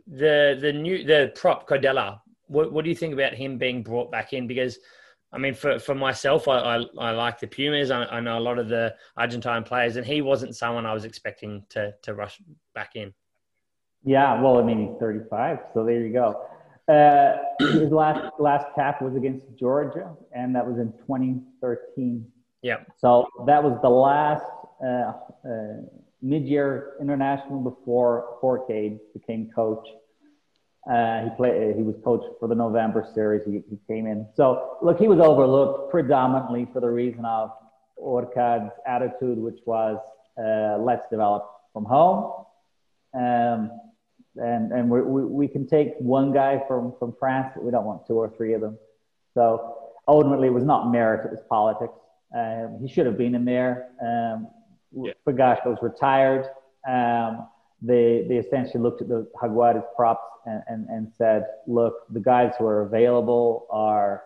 the 0.10 0.58
the 0.60 0.74
new 0.74 1.04
the 1.04 1.32
prop 1.36 1.68
Kodela. 1.68 2.22
What, 2.48 2.72
what 2.72 2.84
do 2.84 2.90
you 2.90 2.96
think 2.96 3.14
about 3.14 3.34
him 3.34 3.60
being 3.60 3.84
brought 3.84 4.12
back 4.12 4.34
in? 4.34 4.48
Because 4.48 4.80
I 5.32 5.38
mean, 5.38 5.54
for, 5.54 5.78
for 5.78 5.94
myself, 5.94 6.48
I, 6.48 6.58
I, 6.58 6.84
I 6.98 7.12
like 7.12 7.40
the 7.40 7.46
Pumas. 7.48 7.92
I, 7.92 8.06
I, 8.06 8.20
know 8.20 8.40
a 8.40 8.42
lot 8.42 8.58
of 8.58 8.68
the 8.68 8.96
Argentine 9.16 9.64
players, 9.64 9.96
and 9.96 10.06
he 10.06 10.22
wasn't 10.22 10.56
someone 10.56 10.88
I 10.88 10.94
was 10.94 11.06
expecting 11.06 11.64
to, 11.70 11.94
to 12.02 12.16
rush 12.16 12.42
back 12.74 12.96
in. 12.96 13.14
Yeah, 14.04 14.42
well, 14.42 14.58
I 14.58 14.64
mean, 14.64 14.88
he's 14.88 14.98
35, 15.00 15.60
so 15.74 15.86
there 15.86 16.02
you 16.02 16.12
go. 16.12 16.48
Uh, 16.88 17.38
his 17.60 17.92
last 17.92 18.32
last 18.40 18.66
cap 18.74 19.02
was 19.02 19.16
against 19.16 19.46
Georgia, 19.56 20.16
and 20.32 20.56
that 20.56 20.66
was 20.66 20.80
in 20.80 20.92
2013. 20.94 22.26
Yeah. 22.64 22.78
So 22.98 23.28
that 23.46 23.64
was 23.64 23.78
the 23.84 23.90
last 23.90 24.44
uh, 24.84 25.14
uh, 25.48 25.82
mid-year 26.24 26.94
international 27.00 27.62
before 27.62 28.38
Hourcade 28.42 28.98
became 29.14 29.52
coach. 29.54 29.88
Uh, 30.90 31.24
he 31.24 31.30
played. 31.36 31.76
He 31.76 31.84
was 31.84 31.96
coached 32.04 32.28
for 32.40 32.48
the 32.48 32.56
November 32.56 33.08
series. 33.14 33.44
He, 33.46 33.62
he 33.70 33.78
came 33.88 34.08
in. 34.08 34.28
So 34.36 34.78
look, 34.82 35.00
he 35.00 35.08
was 35.08 35.20
overlooked 35.20 35.92
predominantly 35.92 36.68
for 36.72 36.80
the 36.80 36.90
reason 36.90 37.26
of 37.26 37.52
Hourcade's 38.02 38.72
attitude, 38.88 39.38
which 39.38 39.60
was 39.66 39.98
uh, 40.38 40.82
let's 40.82 41.06
develop 41.10 41.50
from 41.74 41.86
home. 41.86 42.46
Um, 43.14 43.72
and 44.36 44.72
and 44.72 44.90
we 44.90 45.02
we 45.02 45.48
can 45.48 45.68
take 45.68 45.94
one 46.00 46.32
guy 46.32 46.64
from 46.68 46.94
from 46.98 47.14
France, 47.20 47.52
but 47.56 47.64
we 47.64 47.72
don't 47.72 47.86
want 47.86 48.08
two 48.08 48.14
or 48.16 48.34
three 48.38 48.54
of 48.54 48.62
them. 48.62 48.78
So 49.34 49.92
ultimately, 50.08 50.48
it 50.48 50.54
was 50.54 50.64
not 50.64 50.92
merit; 50.92 51.26
it 51.26 51.32
was 51.32 51.42
politics. 51.50 51.94
Um, 52.36 52.80
he 52.82 52.88
should 52.88 53.06
have 53.06 53.18
been 53.18 53.36
in 53.36 53.44
there. 53.44 53.90
Um, 54.02 54.48
yeah. 54.96 55.12
was 55.26 55.78
retired. 55.82 56.46
Um, 56.88 57.48
they 57.82 58.26
they 58.28 58.36
essentially 58.36 58.82
looked 58.82 59.02
at 59.02 59.08
the 59.08 59.28
Jaguares 59.42 59.84
props 59.96 60.28
and, 60.46 60.64
and, 60.68 60.88
and 60.90 61.12
said, 61.18 61.46
look, 61.68 61.94
the 62.12 62.20
guys 62.20 62.54
who 62.58 62.66
are 62.66 62.82
available 62.82 63.68
are 63.70 64.24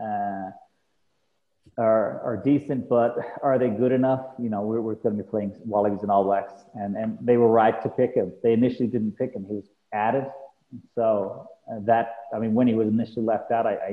uh, 0.00 0.50
are 1.78 2.20
are 2.20 2.40
decent, 2.44 2.88
but 2.88 3.16
are 3.42 3.58
they 3.58 3.68
good 3.68 3.92
enough? 3.92 4.26
You 4.38 4.50
know, 4.50 4.62
we're, 4.62 4.80
we're 4.80 4.94
going 4.94 5.16
to 5.16 5.22
be 5.22 5.28
playing 5.28 5.54
Wallabies 5.64 6.02
and 6.02 6.10
All 6.10 6.24
Blacks, 6.24 6.52
and 6.74 6.96
and 6.96 7.18
they 7.20 7.36
were 7.36 7.48
right 7.48 7.80
to 7.82 7.88
pick 7.88 8.14
him. 8.14 8.32
They 8.42 8.52
initially 8.52 8.88
didn't 8.88 9.12
pick 9.12 9.34
him; 9.34 9.46
he 9.48 9.54
was 9.54 9.70
added. 9.92 10.24
So 10.94 11.48
uh, 11.70 11.78
that 11.84 12.16
I 12.34 12.38
mean, 12.38 12.54
when 12.54 12.66
he 12.66 12.74
was 12.74 12.88
initially 12.88 13.24
left 13.24 13.50
out, 13.52 13.66
I, 13.66 13.74
I 13.74 13.90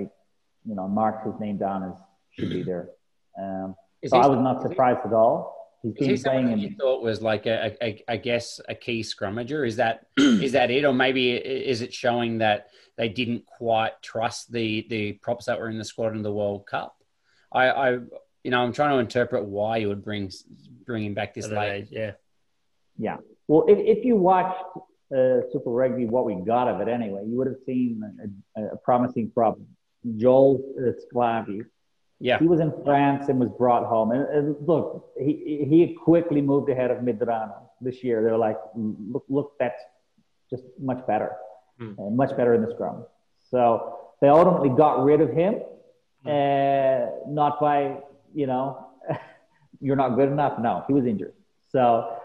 you 0.65 0.75
know 0.75 0.87
marked 0.87 1.25
his 1.25 1.39
name 1.39 1.57
down 1.57 1.83
as 1.83 1.93
should 2.31 2.49
be 2.49 2.63
there. 2.63 2.89
Um, 3.39 3.75
so 4.05 4.17
I 4.17 4.27
was 4.27 4.39
not 4.39 4.61
surprised 4.61 4.99
at 5.05 5.13
all. 5.13 5.58
He's 5.81 5.93
been 5.93 6.09
is 6.09 6.23
he 6.23 6.29
playing. 6.29 6.53
And... 6.53 6.61
You 6.61 6.75
thought 6.77 7.01
was 7.01 7.21
like 7.21 7.45
a, 7.45 7.75
a, 7.81 8.03
I 8.07 8.17
guess, 8.17 8.59
a 8.67 8.75
key 8.75 9.01
scrummager. 9.01 9.65
Is 9.65 9.77
that 9.77 10.05
is 10.17 10.51
that 10.53 10.71
it, 10.71 10.85
or 10.85 10.93
maybe 10.93 11.31
is 11.31 11.81
it 11.81 11.93
showing 11.93 12.39
that 12.39 12.67
they 12.97 13.09
didn't 13.09 13.45
quite 13.45 14.01
trust 14.01 14.51
the 14.51 14.85
the 14.89 15.13
props 15.13 15.45
that 15.45 15.59
were 15.59 15.69
in 15.69 15.77
the 15.77 15.85
squad 15.85 16.15
in 16.15 16.21
the 16.21 16.33
World 16.33 16.65
Cup? 16.65 16.95
I, 17.51 17.69
I 17.69 17.91
you 18.43 18.51
know, 18.51 18.61
I'm 18.61 18.73
trying 18.73 18.91
to 18.91 18.99
interpret 18.99 19.45
why 19.45 19.77
you 19.77 19.87
would 19.87 20.03
bring 20.03 20.31
bring 20.85 21.05
him 21.05 21.13
back 21.13 21.33
this 21.33 21.47
late. 21.47 21.87
Yeah, 21.91 22.11
yeah. 22.97 23.17
Well, 23.47 23.65
if, 23.67 23.79
if 23.79 24.05
you 24.05 24.15
watched 24.15 24.61
uh, 25.15 25.41
Super 25.51 25.71
Rugby, 25.71 26.05
what 26.05 26.25
we 26.25 26.35
got 26.35 26.67
of 26.67 26.81
it 26.81 26.87
anyway, 26.87 27.23
you 27.25 27.37
would 27.37 27.47
have 27.47 27.57
seen 27.65 28.01
a, 28.55 28.63
a 28.63 28.77
promising 28.77 29.31
prop, 29.31 29.57
Joel 30.17 30.61
Sclavi, 31.11 31.65
yeah. 32.19 32.37
He 32.39 32.47
was 32.47 32.59
in 32.59 32.71
France 32.83 33.29
and 33.29 33.39
was 33.39 33.49
brought 33.57 33.85
home. 33.85 34.11
And, 34.11 34.23
and 34.29 34.55
look, 34.67 35.11
he, 35.17 35.65
he 35.69 35.93
quickly 35.93 36.41
moved 36.41 36.69
ahead 36.69 36.91
of 36.91 36.97
Medrano. 36.99 37.55
this 37.81 38.03
year. 38.03 38.21
They're 38.23 38.37
like, 38.37 38.57
look, 38.75 39.23
look, 39.29 39.53
that's 39.59 39.81
just 40.49 40.63
much 40.79 41.05
better, 41.07 41.31
Hmm. 41.79 41.93
uh, 41.99 42.09
much 42.09 42.35
better 42.35 42.53
in 42.55 42.61
the 42.61 42.71
scrum. 42.73 43.05
So 43.51 43.99
they 44.21 44.27
ultimately 44.27 44.69
got 44.69 45.03
rid 45.03 45.21
of 45.21 45.31
him, 45.31 45.53
Hmm. 46.23 46.29
uh, 46.29 47.31
not 47.41 47.59
by 47.61 47.97
you 48.35 48.45
know, 48.47 48.85
you're 49.81 49.95
not 49.95 50.09
good 50.15 50.29
enough. 50.29 50.59
No, 50.59 50.83
he 50.87 50.93
was 50.93 51.05
injured. 51.05 51.33
So 51.69 52.15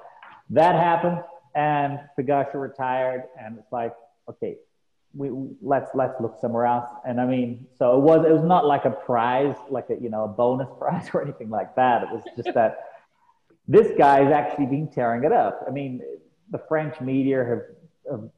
that 0.51 0.74
happened, 0.74 1.22
and 1.55 2.01
Pagasha 2.18 2.57
retired, 2.61 3.22
and 3.40 3.59
it's 3.59 3.70
like, 3.72 3.95
okay, 4.28 4.57
we 5.16 5.30
let's 5.62 5.90
let's 5.94 6.20
look 6.20 6.36
somewhere 6.40 6.66
else. 6.66 6.88
And 7.06 7.20
I 7.20 7.26
mean, 7.26 7.66
so 7.78 7.96
it 7.96 8.00
was 8.00 8.26
it 8.26 8.32
was 8.32 8.44
not 8.44 8.66
like 8.66 8.84
a 8.84 8.90
prize, 8.90 9.56
like 9.70 9.90
a 9.90 9.96
you 10.00 10.10
know 10.10 10.24
a 10.24 10.28
bonus 10.28 10.68
prize 10.78 11.08
or 11.14 11.22
anything 11.22 11.50
like 11.50 11.74
that. 11.76 12.02
It 12.02 12.08
was 12.10 12.22
just 12.36 12.54
that 12.54 12.78
this 13.68 13.88
guy 13.96 14.22
has 14.24 14.32
actually 14.32 14.66
been 14.66 14.88
tearing 14.88 15.24
it 15.24 15.32
up. 15.32 15.64
I 15.66 15.70
mean, 15.70 16.02
the 16.50 16.58
French 16.68 17.00
media 17.00 17.44
have, 17.44 17.62
have 18.10 18.30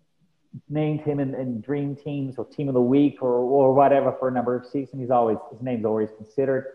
named 0.68 1.01
him 1.01 1.18
in, 1.18 1.35
in 1.35 1.61
dream 1.61 1.97
teams 1.97 2.37
or 2.39 2.45
team 2.45 2.68
of 2.68 2.74
the 2.74 2.81
week 2.81 3.22
or 3.22 3.35
or 3.35 3.74
whatever 3.74 4.14
for 4.18 4.29
a 4.29 4.33
number 4.33 4.55
of 4.55 4.66
seasons. 4.66 5.01
He's 5.01 5.11
always 5.11 5.39
his 5.51 5.62
name's 5.62 5.85
always 5.85 6.11
considered. 6.16 6.66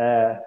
Uh, 0.00 0.40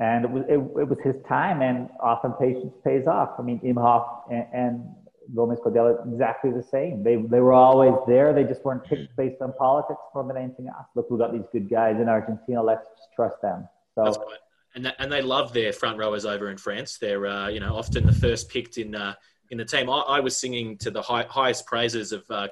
and 0.00 0.24
it 0.24 0.30
was 0.30 0.44
it, 0.48 0.54
it 0.54 0.88
was 0.88 0.98
his 1.02 1.16
time, 1.28 1.60
and 1.60 1.88
often 2.00 2.32
patience 2.32 2.72
pays 2.84 3.06
off. 3.06 3.30
I 3.38 3.42
mean, 3.42 3.58
Imhoff 3.60 4.30
and, 4.30 4.46
and 4.52 4.94
Gomez 5.34 5.58
Kodela 5.60 6.06
exactly 6.10 6.50
the 6.50 6.62
same. 6.62 7.02
They 7.02 7.16
they 7.16 7.40
were 7.40 7.52
always 7.52 7.94
there. 8.06 8.32
They 8.32 8.44
just 8.44 8.64
weren't 8.64 8.84
picked 8.84 9.16
based 9.16 9.40
on 9.40 9.52
politics 9.54 10.00
more 10.14 10.24
than 10.24 10.36
anything 10.36 10.68
else. 10.68 10.86
Look, 10.94 11.10
we 11.10 11.18
got 11.18 11.32
these 11.32 11.46
good 11.52 11.68
guys 11.68 12.00
in 12.00 12.08
Argentina. 12.08 12.62
Let's 12.62 12.86
just 12.96 13.08
trust 13.14 13.40
them. 13.42 13.68
So. 13.94 14.26
And 14.74 14.84
that, 14.84 14.96
and 14.98 15.10
they 15.10 15.22
love 15.22 15.54
their 15.54 15.72
front 15.72 15.98
rowers 15.98 16.26
over 16.26 16.50
in 16.50 16.58
France. 16.58 16.98
They're 16.98 17.26
uh, 17.26 17.48
you 17.48 17.58
know 17.58 17.74
often 17.74 18.06
the 18.06 18.12
first 18.12 18.48
picked 18.48 18.78
in 18.78 18.94
uh, 18.94 19.14
in 19.50 19.58
the 19.58 19.64
team. 19.64 19.88
I, 19.88 20.00
I 20.00 20.20
was 20.20 20.36
singing 20.36 20.76
to 20.78 20.90
the 20.90 21.02
high, 21.02 21.24
highest 21.28 21.66
praises 21.66 22.12
of 22.12 22.24
uh, 22.30 22.48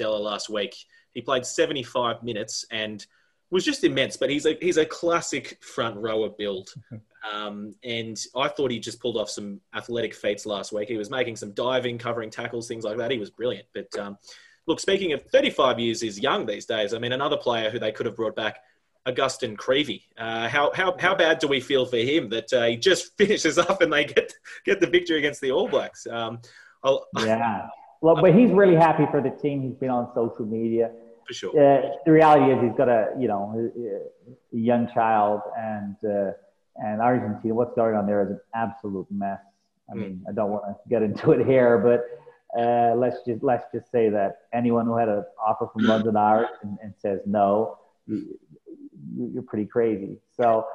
last 0.00 0.48
week. 0.48 0.74
He 1.12 1.22
played 1.22 1.46
75 1.46 2.22
minutes 2.22 2.66
and 2.70 3.04
was 3.50 3.64
just 3.64 3.84
immense. 3.84 4.16
But 4.16 4.30
he's 4.30 4.46
a 4.46 4.56
he's 4.60 4.76
a 4.76 4.86
classic 4.86 5.62
front 5.62 5.96
rower 5.96 6.28
build. 6.30 6.72
Um, 7.32 7.74
and 7.82 8.16
I 8.36 8.46
thought 8.46 8.70
he 8.70 8.78
just 8.78 9.00
pulled 9.00 9.16
off 9.16 9.28
some 9.28 9.60
athletic 9.74 10.14
feats 10.14 10.46
last 10.46 10.72
week. 10.72 10.88
He 10.88 10.96
was 10.96 11.10
making 11.10 11.34
some 11.34 11.50
diving, 11.52 11.98
covering 11.98 12.30
tackles, 12.30 12.68
things 12.68 12.84
like 12.84 12.98
that. 12.98 13.10
He 13.10 13.18
was 13.18 13.30
brilliant. 13.30 13.66
But 13.74 13.98
um, 13.98 14.16
look, 14.66 14.80
speaking 14.80 15.12
of 15.12 15.22
35 15.32 15.78
years 15.78 16.02
is 16.02 16.20
young 16.20 16.46
these 16.46 16.66
days. 16.66 16.94
I 16.94 16.98
mean, 16.98 17.12
another 17.12 17.36
player 17.36 17.70
who 17.70 17.78
they 17.78 17.92
could 17.92 18.06
have 18.06 18.16
brought 18.16 18.36
back, 18.36 18.58
Agustin 19.06 19.56
Creevy. 19.56 20.04
Uh, 20.16 20.48
how, 20.48 20.70
how, 20.74 20.96
how 20.98 21.14
bad 21.14 21.38
do 21.38 21.48
we 21.48 21.60
feel 21.60 21.86
for 21.86 21.96
him 21.96 22.28
that 22.30 22.52
uh, 22.52 22.66
he 22.66 22.76
just 22.76 23.16
finishes 23.18 23.58
up 23.58 23.82
and 23.82 23.92
they 23.92 24.04
get 24.04 24.32
get 24.64 24.80
the 24.80 24.86
victory 24.86 25.18
against 25.18 25.40
the 25.40 25.50
All 25.50 25.68
Blacks? 25.68 26.06
Um, 26.06 26.40
I'll, 26.82 27.06
yeah, 27.18 27.66
well, 28.00 28.16
but 28.20 28.34
he's 28.34 28.50
really 28.50 28.76
happy 28.76 29.06
for 29.10 29.20
the 29.20 29.30
team. 29.30 29.62
He's 29.62 29.74
been 29.74 29.90
on 29.90 30.12
social 30.14 30.46
media. 30.46 30.90
For 31.26 31.32
sure. 31.32 31.50
Uh, 31.50 31.90
the 32.04 32.12
reality 32.12 32.52
is 32.52 32.62
he's 32.62 32.76
got 32.76 32.88
a 32.88 33.10
you 33.18 33.28
know 33.28 33.70
a, 33.76 34.56
a 34.56 34.58
young 34.58 34.88
child 34.92 35.40
and 35.58 35.96
uh, 36.04 36.32
and 36.76 37.00
Argentina. 37.00 37.54
What's 37.54 37.74
going 37.74 37.94
on 37.94 38.06
there 38.06 38.22
is 38.22 38.30
an 38.30 38.40
absolute 38.54 39.06
mess. 39.10 39.40
I 39.90 39.94
mean, 39.94 40.24
I 40.28 40.32
don't 40.32 40.50
want 40.50 40.64
to 40.66 40.74
get 40.88 41.02
into 41.02 41.30
it 41.32 41.46
here, 41.46 41.78
but 41.78 42.60
uh, 42.60 42.94
let's 42.96 43.18
just 43.26 43.42
let's 43.42 43.64
just 43.72 43.90
say 43.90 44.08
that 44.10 44.38
anyone 44.52 44.86
who 44.86 44.96
had 44.96 45.08
an 45.08 45.24
offer 45.44 45.68
from 45.72 45.84
London 45.84 46.16
Irish 46.16 46.50
and, 46.62 46.78
and 46.82 46.94
says 46.98 47.20
no, 47.26 47.78
you, 48.06 48.38
you're 49.16 49.42
pretty 49.42 49.66
crazy. 49.66 50.18
So 50.36 50.66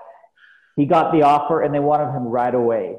he 0.75 0.85
got 0.85 1.11
the 1.11 1.23
offer, 1.23 1.61
and 1.61 1.73
they 1.73 1.79
wanted 1.79 2.11
him 2.11 2.23
right 2.23 2.53
away. 2.53 2.95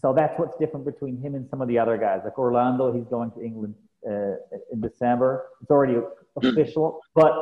So 0.00 0.12
that's 0.12 0.38
what's 0.38 0.56
different 0.58 0.84
between 0.84 1.20
him 1.20 1.34
and 1.34 1.48
some 1.48 1.60
of 1.60 1.68
the 1.68 1.78
other 1.78 1.96
guys. 1.96 2.20
Like 2.24 2.38
Orlando, 2.38 2.92
he's 2.92 3.06
going 3.06 3.30
to 3.32 3.42
England 3.42 3.74
uh, 4.08 4.36
in 4.72 4.80
December. 4.80 5.46
It's 5.62 5.70
already 5.70 5.96
official, 6.36 7.00
but 7.14 7.32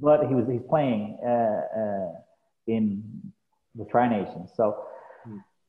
but 0.00 0.26
he 0.26 0.34
was 0.34 0.46
he's 0.50 0.62
playing 0.68 1.18
uh, 1.24 1.28
uh, 1.28 2.12
in 2.66 3.02
the 3.74 3.84
Tri 3.84 4.08
Nations. 4.08 4.50
So 4.56 4.84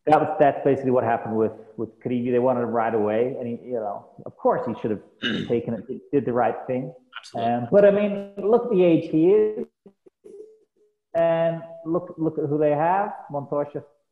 that 0.06 0.20
was 0.20 0.36
that's 0.40 0.64
basically 0.66 0.92
what 0.92 1.04
happened 1.04 1.36
with 1.38 1.54
with 1.78 1.90
Creevy. 2.02 2.32
They 2.32 2.40
wanted 2.40 2.62
him 2.62 2.70
right 2.70 2.94
away, 2.94 3.36
and 3.40 3.48
he, 3.48 3.54
you 3.66 3.76
know, 3.76 4.06
of 4.26 4.36
course, 4.38 4.62
he 4.68 4.74
should 4.82 4.92
have 4.92 5.48
taken 5.48 5.74
it. 5.74 6.12
Did 6.12 6.26
the 6.26 6.34
right 6.34 6.56
thing. 6.68 6.94
Absolutely. 7.20 7.54
Um, 7.54 7.68
but 7.72 7.86
I 7.86 7.92
mean, 7.92 8.34
look 8.38 8.66
at 8.66 8.72
the 8.72 8.84
age 8.84 9.10
he 9.10 9.30
is, 9.30 9.66
and 11.14 11.62
look 11.86 12.16
look 12.18 12.38
at 12.38 12.46
who 12.46 12.58
they 12.58 12.72
have. 12.72 13.14
Montoya, 13.32 13.66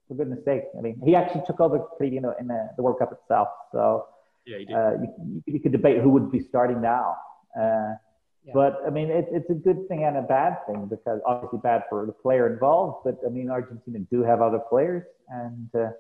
for 0.07 0.15
goodness 0.15 0.43
sake. 0.45 0.63
I 0.77 0.81
mean, 0.81 1.01
he 1.03 1.15
actually 1.15 1.43
took 1.45 1.59
over 1.59 1.79
Creevy 1.97 2.17
in, 2.17 2.23
the, 2.23 2.35
in 2.39 2.47
the, 2.47 2.69
the 2.77 2.83
World 2.83 2.99
Cup 2.99 3.11
itself. 3.11 3.47
So 3.71 4.07
yeah, 4.45 4.57
he 4.59 4.65
did. 4.65 4.75
uh, 4.75 4.91
you, 5.01 5.43
you 5.45 5.59
could 5.59 5.71
debate 5.71 6.01
who 6.01 6.09
would 6.09 6.31
be 6.31 6.39
starting 6.39 6.81
now. 6.81 7.15
Uh, 7.59 7.93
Yeah. 8.43 8.53
But 8.55 8.81
I 8.87 8.89
mean, 8.89 9.11
it, 9.11 9.27
it's 9.31 9.49
a 9.51 9.53
good 9.67 9.87
thing 9.87 10.03
and 10.03 10.17
a 10.17 10.23
bad 10.23 10.65
thing 10.65 10.87
because 10.87 11.21
obviously 11.27 11.59
bad 11.61 11.83
for 11.89 12.07
the 12.07 12.11
player 12.11 12.51
involved. 12.51 13.03
But 13.05 13.19
I 13.23 13.29
mean, 13.29 13.51
Argentina 13.51 13.99
do 13.99 14.23
have 14.23 14.41
other 14.41 14.57
players, 14.57 15.05
and 15.29 15.69
uh, 15.75 15.91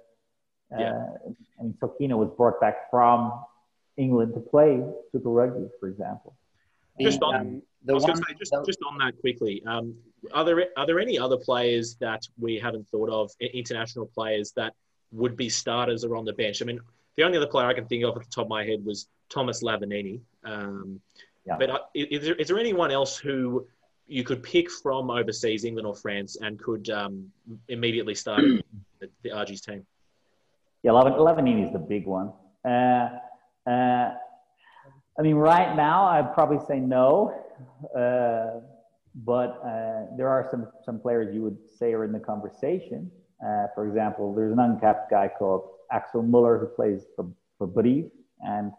Yeah. 0.71 0.93
uh, 0.93 1.29
I 1.59 1.63
mean, 1.63 1.75
Sokina 1.79 2.15
was 2.17 2.31
brought 2.39 2.59
back 2.59 2.89
from 2.89 3.19
England 3.95 4.33
to 4.33 4.39
play 4.39 4.83
Super 5.11 5.29
Rugby, 5.29 5.69
for 5.79 5.87
example. 5.87 6.33
Just 6.99 7.21
on- 7.21 7.35
um, 7.35 7.61
I 7.87 7.93
was 7.93 8.03
one, 8.03 8.15
say, 8.15 8.33
just, 8.39 8.51
the- 8.51 8.63
just 8.65 8.79
on 8.89 8.97
that 8.99 9.13
quickly, 9.19 9.63
um, 9.67 9.95
are 10.33 10.43
there 10.43 10.59
are 10.77 10.85
there 10.87 10.99
any 10.99 11.17
other 11.19 11.37
players 11.37 11.95
that 12.05 12.21
we 12.39 12.57
haven't 12.57 12.85
thought 12.89 13.09
of, 13.09 13.31
international 13.39 14.07
players 14.17 14.51
that 14.53 14.73
would 15.11 15.35
be 15.37 15.47
starters 15.49 16.03
or 16.05 16.15
on 16.15 16.25
the 16.25 16.33
bench? 16.33 16.61
I 16.61 16.65
mean, 16.65 16.79
the 17.17 17.23
only 17.23 17.37
other 17.37 17.47
player 17.53 17.67
I 17.67 17.73
can 17.75 17.85
think 17.85 18.03
of 18.03 18.15
at 18.17 18.23
the 18.23 18.29
top 18.29 18.45
of 18.45 18.49
my 18.49 18.63
head 18.65 18.83
was 18.83 19.07
Thomas 19.29 19.61
Lavanini. 19.61 20.21
Um, 20.43 21.01
Yeah. 21.51 21.57
But 21.57 21.69
uh, 21.69 21.79
is 21.93 22.25
there, 22.25 22.35
is 22.35 22.47
there 22.47 22.59
anyone 22.59 22.91
else 22.91 23.17
who 23.17 23.67
you 24.07 24.23
could 24.23 24.43
pick 24.43 24.69
from 24.69 25.09
overseas, 25.09 25.63
England 25.65 25.87
or 25.87 25.95
France, 25.95 26.37
and 26.41 26.59
could 26.59 26.89
um, 26.89 27.31
immediately 27.67 28.15
start 28.15 28.41
the, 28.99 29.09
the 29.23 29.31
Argies 29.31 29.61
team? 29.61 29.85
Yeah, 30.83 30.91
Lavanini 30.91 31.65
is 31.65 31.73
the 31.73 31.79
big 31.79 32.05
one. 32.05 32.31
Uh, 32.65 33.09
uh, 33.67 34.13
I 35.19 35.21
mean, 35.21 35.35
right 35.35 35.75
now, 35.75 36.05
I'd 36.05 36.33
probably 36.33 36.59
say 36.67 36.79
no. 36.79 37.37
Uh, 37.95 38.61
but 39.13 39.61
uh, 39.65 40.15
there 40.17 40.29
are 40.29 40.47
some, 40.49 40.67
some 40.85 40.99
players 40.99 41.33
you 41.33 41.41
would 41.41 41.57
say 41.77 41.93
are 41.93 42.05
in 42.05 42.11
the 42.11 42.19
conversation. 42.19 43.11
Uh, 43.45 43.67
for 43.75 43.87
example, 43.87 44.33
there's 44.33 44.53
an 44.53 44.59
uncapped 44.59 45.11
guy 45.11 45.27
called 45.27 45.69
Axel 45.91 46.23
Muller 46.23 46.57
who 46.57 46.67
plays 46.67 47.05
for, 47.15 47.27
for 47.57 47.67
Brive. 47.67 48.09
And 48.39 48.71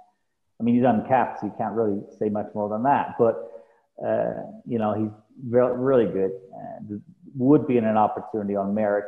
I 0.63 0.65
mean, 0.65 0.77
he's 0.77 0.85
uncapped, 0.85 1.41
so 1.41 1.47
you 1.47 1.55
can't 1.59 1.75
really 1.75 2.01
say 2.21 2.29
much 2.29 2.47
more 2.55 2.69
than 2.69 2.85
that. 2.85 3.17
But, 3.19 3.35
uh, 4.05 4.45
you 4.65 4.79
know, 4.79 4.95
he's 4.95 5.11
re- 5.49 5.75
really 5.75 6.07
good. 6.07 6.31
Uh, 6.55 6.97
would 7.37 7.67
be 7.67 7.79
in 7.79 7.85
an 7.85 7.97
opportunity 7.97 8.55
on 8.55 8.73
merit. 8.73 9.07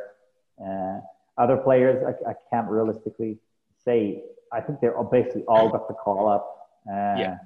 Uh, 0.61 0.99
other 1.37 1.55
players, 1.55 2.03
I, 2.05 2.31
I 2.31 2.33
can't 2.51 2.69
realistically 2.69 3.37
say. 3.85 4.23
I 4.51 4.59
think 4.59 4.81
they're 4.81 5.01
basically 5.03 5.43
all 5.47 5.69
got 5.69 5.87
the 5.87 5.93
call 5.93 6.27
up. 6.27 6.69
Uh, 6.89 7.15
Yeah. 7.17 7.37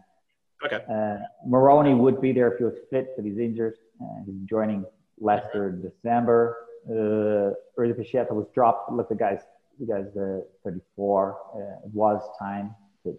Okay. 0.65 0.83
Uh, 0.91 1.17
Moroni 1.45 1.93
would 1.93 2.19
be 2.19 2.31
there 2.33 2.51
if 2.51 2.57
he 2.57 2.63
was 2.63 2.77
fit, 2.89 3.15
but 3.15 3.23
he's 3.25 3.37
injured. 3.37 3.75
Uh, 4.01 4.23
he's 4.25 4.41
joining 4.49 4.85
Leicester 5.19 5.69
in 5.69 5.81
December. 5.81 6.57
Uh, 6.89 7.53
Pichetta 7.77 8.31
was 8.31 8.47
dropped. 8.55 8.91
Look, 8.91 9.07
the 9.09 9.15
guy's 9.15 9.41
the 9.79 9.85
guy's 9.85 10.17
uh, 10.17 10.41
34. 10.63 11.37
Uh, 11.55 11.59
it 11.85 11.93
was 11.93 12.21
time 12.39 12.75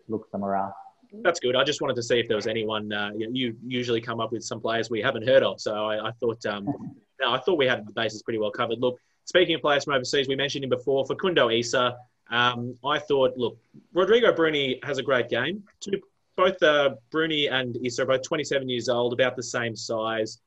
look 0.09 0.29
somewhere 0.31 0.57
else. 0.57 0.75
That's 1.23 1.41
good. 1.41 1.57
I 1.57 1.65
just 1.65 1.81
wanted 1.81 1.97
to 1.97 2.03
see 2.03 2.21
if 2.21 2.29
there 2.29 2.37
was 2.37 2.47
anyone. 2.47 2.93
Uh, 2.93 3.11
you, 3.17 3.57
usually 3.67 4.01
come 4.01 4.21
up 4.21 4.33
with 4.33 4.45
some 4.45 4.61
players 4.61 4.91
we 4.91 5.03
haven't 5.03 5.27
heard 5.27 5.43
of, 5.43 5.61
so 5.61 5.75
I, 5.75 6.09
I 6.09 6.13
thought. 6.13 6.45
Um, 6.47 6.67
no, 7.21 7.33
I 7.33 7.39
thought 7.41 7.59
we 7.59 7.67
had 7.67 7.87
the 7.87 7.93
bases 7.93 8.23
pretty 8.23 8.39
well 8.39 8.51
covered. 8.51 8.79
Look, 8.79 8.99
speaking 9.25 9.55
of 9.55 9.61
players 9.61 9.85
from 9.85 9.95
overseas, 9.95 10.29
we 10.29 10.37
mentioned 10.37 10.65
him 10.65 10.71
before. 10.71 11.05
Facundo 11.07 11.51
Isa. 11.51 11.97
Um, 12.31 12.77
I 12.85 13.01
thought, 13.01 13.37
look, 13.37 13.59
Rodrigo 13.93 14.33
Bruni 14.33 14.79
has 14.85 14.99
a 14.99 15.03
great 15.03 15.29
game. 15.29 15.65
Two, 15.81 16.01
both 16.37 16.63
uh, 16.63 16.95
Bruni 17.11 17.49
and 17.49 17.77
Isa 17.85 18.03
are 18.03 18.07
both 18.07 18.23
27 18.23 18.69
years 18.69 18.89
old, 18.89 19.13
about 19.13 19.35
the 19.35 19.43
same 19.43 19.75
size. 19.75 20.39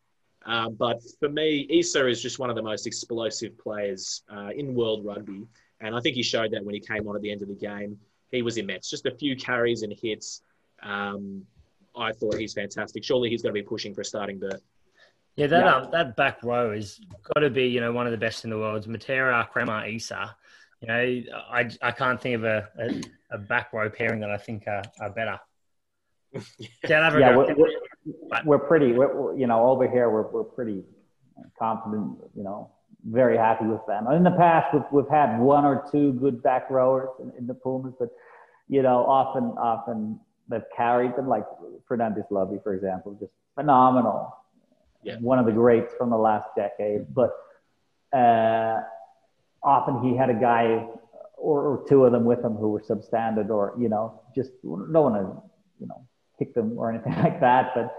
Uh, 0.45 0.69
but 0.69 1.01
for 1.19 1.29
me, 1.29 1.67
Isa 1.69 2.07
is 2.07 2.21
just 2.21 2.39
one 2.39 2.49
of 2.49 2.55
the 2.55 2.61
most 2.61 2.87
explosive 2.87 3.57
players 3.57 4.23
uh, 4.33 4.49
in 4.55 4.73
world 4.73 5.05
rugby. 5.05 5.45
And 5.81 5.95
I 5.95 5.99
think 5.99 6.15
he 6.15 6.23
showed 6.23 6.51
that 6.51 6.63
when 6.63 6.73
he 6.73 6.81
came 6.81 7.07
on 7.07 7.15
at 7.15 7.21
the 7.21 7.31
end 7.31 7.41
of 7.41 7.47
the 7.49 7.55
game. 7.55 7.97
He 8.33 8.41
was 8.41 8.57
immense. 8.57 8.89
Just 8.89 9.05
a 9.05 9.11
few 9.11 9.35
carries 9.35 9.83
and 9.83 9.93
hits. 9.93 10.41
Um, 10.81 11.45
I 11.95 12.11
thought 12.11 12.35
he's 12.35 12.53
fantastic. 12.53 13.03
Surely 13.03 13.29
he's 13.29 13.43
going 13.43 13.53
to 13.53 13.61
be 13.61 13.65
pushing 13.65 13.93
for 13.93 14.01
a 14.01 14.05
starting 14.05 14.39
berth. 14.39 14.61
Yeah, 15.35 15.47
that 15.47 15.63
Yeah. 15.63 15.75
Um, 15.75 15.91
that 15.91 16.15
back 16.15 16.43
row 16.43 16.71
is 16.71 16.99
got 17.33 17.41
to 17.41 17.49
be 17.49 17.67
you 17.67 17.79
know 17.79 17.91
one 17.91 18.07
of 18.07 18.11
the 18.11 18.17
best 18.17 18.43
in 18.43 18.49
the 18.49 18.57
world. 18.57 18.77
It's 18.77 18.87
Matera, 18.87 19.47
Kremer, 19.49 19.87
Isa. 19.87 20.35
You 20.81 20.87
know, 20.87 21.21
I, 21.49 21.69
I 21.81 21.91
can't 21.91 22.19
think 22.19 22.35
of 22.35 22.43
a, 22.43 22.67
a, 22.77 23.01
a 23.35 23.37
back 23.37 23.71
row 23.71 23.89
pairing 23.89 24.19
that 24.19 24.29
I 24.29 24.37
think 24.37 24.67
are, 24.67 24.83
are 24.99 25.11
better. 25.11 25.39
South 26.85 27.17
Yeah, 27.17 27.37
we're, 27.37 27.55
we're, 27.55 28.43
we're 28.43 28.59
pretty. 28.59 28.91
We're, 28.91 29.15
we're, 29.15 29.37
you 29.37 29.47
know, 29.47 29.67
over 29.69 29.87
here 29.89 30.09
we're 30.09 30.29
we're 30.29 30.43
pretty 30.43 30.83
confident. 31.57 32.17
You 32.35 32.43
know, 32.43 32.71
very 33.05 33.37
happy 33.37 33.65
with 33.65 33.85
them. 33.87 34.07
In 34.07 34.23
the 34.23 34.31
past, 34.31 34.73
we've, 34.73 34.83
we've 34.91 35.09
had 35.09 35.39
one 35.39 35.65
or 35.65 35.87
two 35.91 36.13
good 36.13 36.41
back 36.43 36.69
rowers 36.69 37.09
in, 37.21 37.31
in 37.37 37.47
the 37.47 37.53
Pumas, 37.53 37.93
but 37.97 38.09
you 38.67 38.81
know, 38.81 39.05
often 39.05 39.43
often 39.57 40.19
they've 40.47 40.61
carried 40.75 41.15
them, 41.15 41.27
like 41.27 41.45
Fernandez 41.87 42.25
Lobbe, 42.29 42.61
for 42.63 42.73
example, 42.73 43.15
just 43.19 43.31
phenomenal. 43.55 44.35
Yeah. 45.03 45.17
One 45.19 45.37
of 45.37 45.45
the 45.45 45.51
greats 45.51 45.93
from 45.97 46.09
the 46.09 46.17
last 46.17 46.47
decade, 46.55 47.13
but 47.13 47.31
uh, 48.17 48.81
often 49.61 50.01
he 50.01 50.15
had 50.15 50.29
a 50.29 50.33
guy 50.33 50.87
or, 51.35 51.61
or 51.61 51.85
two 51.89 52.05
of 52.05 52.13
them 52.13 52.23
with 52.23 52.39
him 52.39 52.53
who 52.53 52.69
were 52.69 52.81
substandard, 52.81 53.49
or 53.49 53.75
you 53.77 53.89
know, 53.89 54.21
just 54.33 54.51
don't 54.63 54.93
want 54.93 55.15
to 55.15 55.43
you 55.79 55.87
know 55.87 56.05
kick 56.39 56.53
them 56.53 56.77
or 56.77 56.91
anything 56.91 57.13
like 57.23 57.39
that, 57.41 57.73
but 57.75 57.93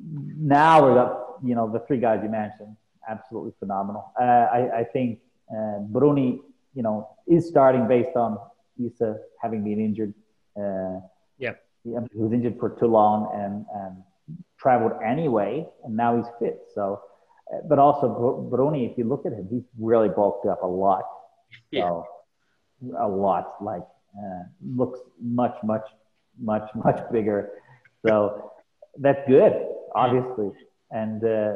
now 0.00 0.86
we've 0.86 0.94
got 0.94 1.38
you 1.44 1.54
know 1.54 1.70
the 1.70 1.80
three 1.80 1.98
guys 1.98 2.20
you 2.22 2.30
mentioned 2.30 2.76
absolutely 3.08 3.52
phenomenal. 3.58 4.12
Uh, 4.20 4.24
I, 4.24 4.78
I, 4.78 4.84
think 4.84 5.18
uh, 5.50 5.78
Bruni, 5.80 6.40
you 6.74 6.82
know, 6.82 7.10
is 7.26 7.46
starting 7.48 7.86
based 7.86 8.16
on 8.16 8.38
Isa 8.78 9.16
having 9.40 9.64
been 9.64 9.80
injured. 9.80 10.14
Uh, 10.56 11.00
yeah, 11.38 11.52
he 11.84 11.90
was 12.18 12.32
injured 12.32 12.56
for 12.58 12.70
too 12.78 12.86
long 12.86 13.30
and, 13.34 13.66
and 13.74 14.38
traveled 14.58 14.92
anyway, 15.04 15.66
and 15.84 15.96
now 15.96 16.16
he's 16.16 16.26
fit. 16.38 16.60
So, 16.74 17.02
uh, 17.52 17.58
but 17.68 17.78
also 17.78 18.48
Bruni, 18.50 18.86
if 18.86 18.96
you 18.96 19.04
look 19.04 19.26
at 19.26 19.32
him, 19.32 19.48
he's 19.50 19.64
really 19.78 20.08
bulked 20.08 20.46
up 20.46 20.62
a 20.62 20.66
lot. 20.66 21.04
Yeah. 21.70 21.82
So, 21.82 22.06
a 22.98 23.08
lot. 23.08 23.54
Like 23.60 23.82
uh, 24.16 24.42
looks 24.64 25.00
much, 25.20 25.54
much, 25.62 25.84
much, 26.40 26.68
much 26.84 27.00
bigger. 27.12 27.50
So 28.06 28.52
that's 28.98 29.20
good, 29.26 29.52
obviously 29.94 30.52
and 30.94 31.24
uh, 31.24 31.54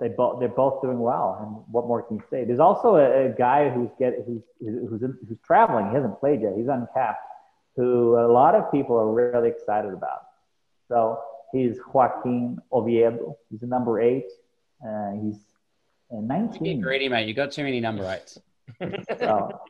they 0.00 0.08
both 0.08 0.40
they're 0.40 0.48
both 0.48 0.82
doing 0.82 0.98
well. 0.98 1.38
And 1.40 1.72
what 1.72 1.86
more 1.86 2.02
can 2.02 2.16
you 2.16 2.24
say? 2.28 2.44
There's 2.44 2.58
also 2.58 2.96
a, 2.96 3.26
a 3.26 3.28
guy 3.28 3.70
who's 3.70 3.88
get 4.00 4.14
who's 4.26 4.42
who's 4.60 5.02
in, 5.02 5.16
who's 5.28 5.38
traveling. 5.46 5.88
He 5.88 5.94
hasn't 5.94 6.18
played 6.18 6.42
yet. 6.42 6.54
He's 6.56 6.66
uncapped. 6.66 7.24
Who 7.76 8.18
a 8.18 8.26
lot 8.26 8.56
of 8.56 8.70
people 8.72 8.96
are 8.96 9.12
really 9.12 9.48
excited 9.48 9.92
about. 9.92 10.22
So 10.88 11.20
he's 11.52 11.78
Joaquin 11.92 12.58
Oviedo. 12.72 13.36
He's 13.48 13.62
a 13.62 13.66
number 13.66 14.00
eight. 14.00 14.26
Uh, 14.84 15.12
he's 15.22 15.38
uh, 16.12 16.20
19. 16.20 16.62
Get 16.62 16.82
greedy, 16.82 17.08
mate. 17.08 17.28
You 17.28 17.34
got 17.34 17.52
too 17.52 17.62
many 17.62 17.78
number 17.80 18.04
eights. 18.10 18.40
so, 19.18 19.60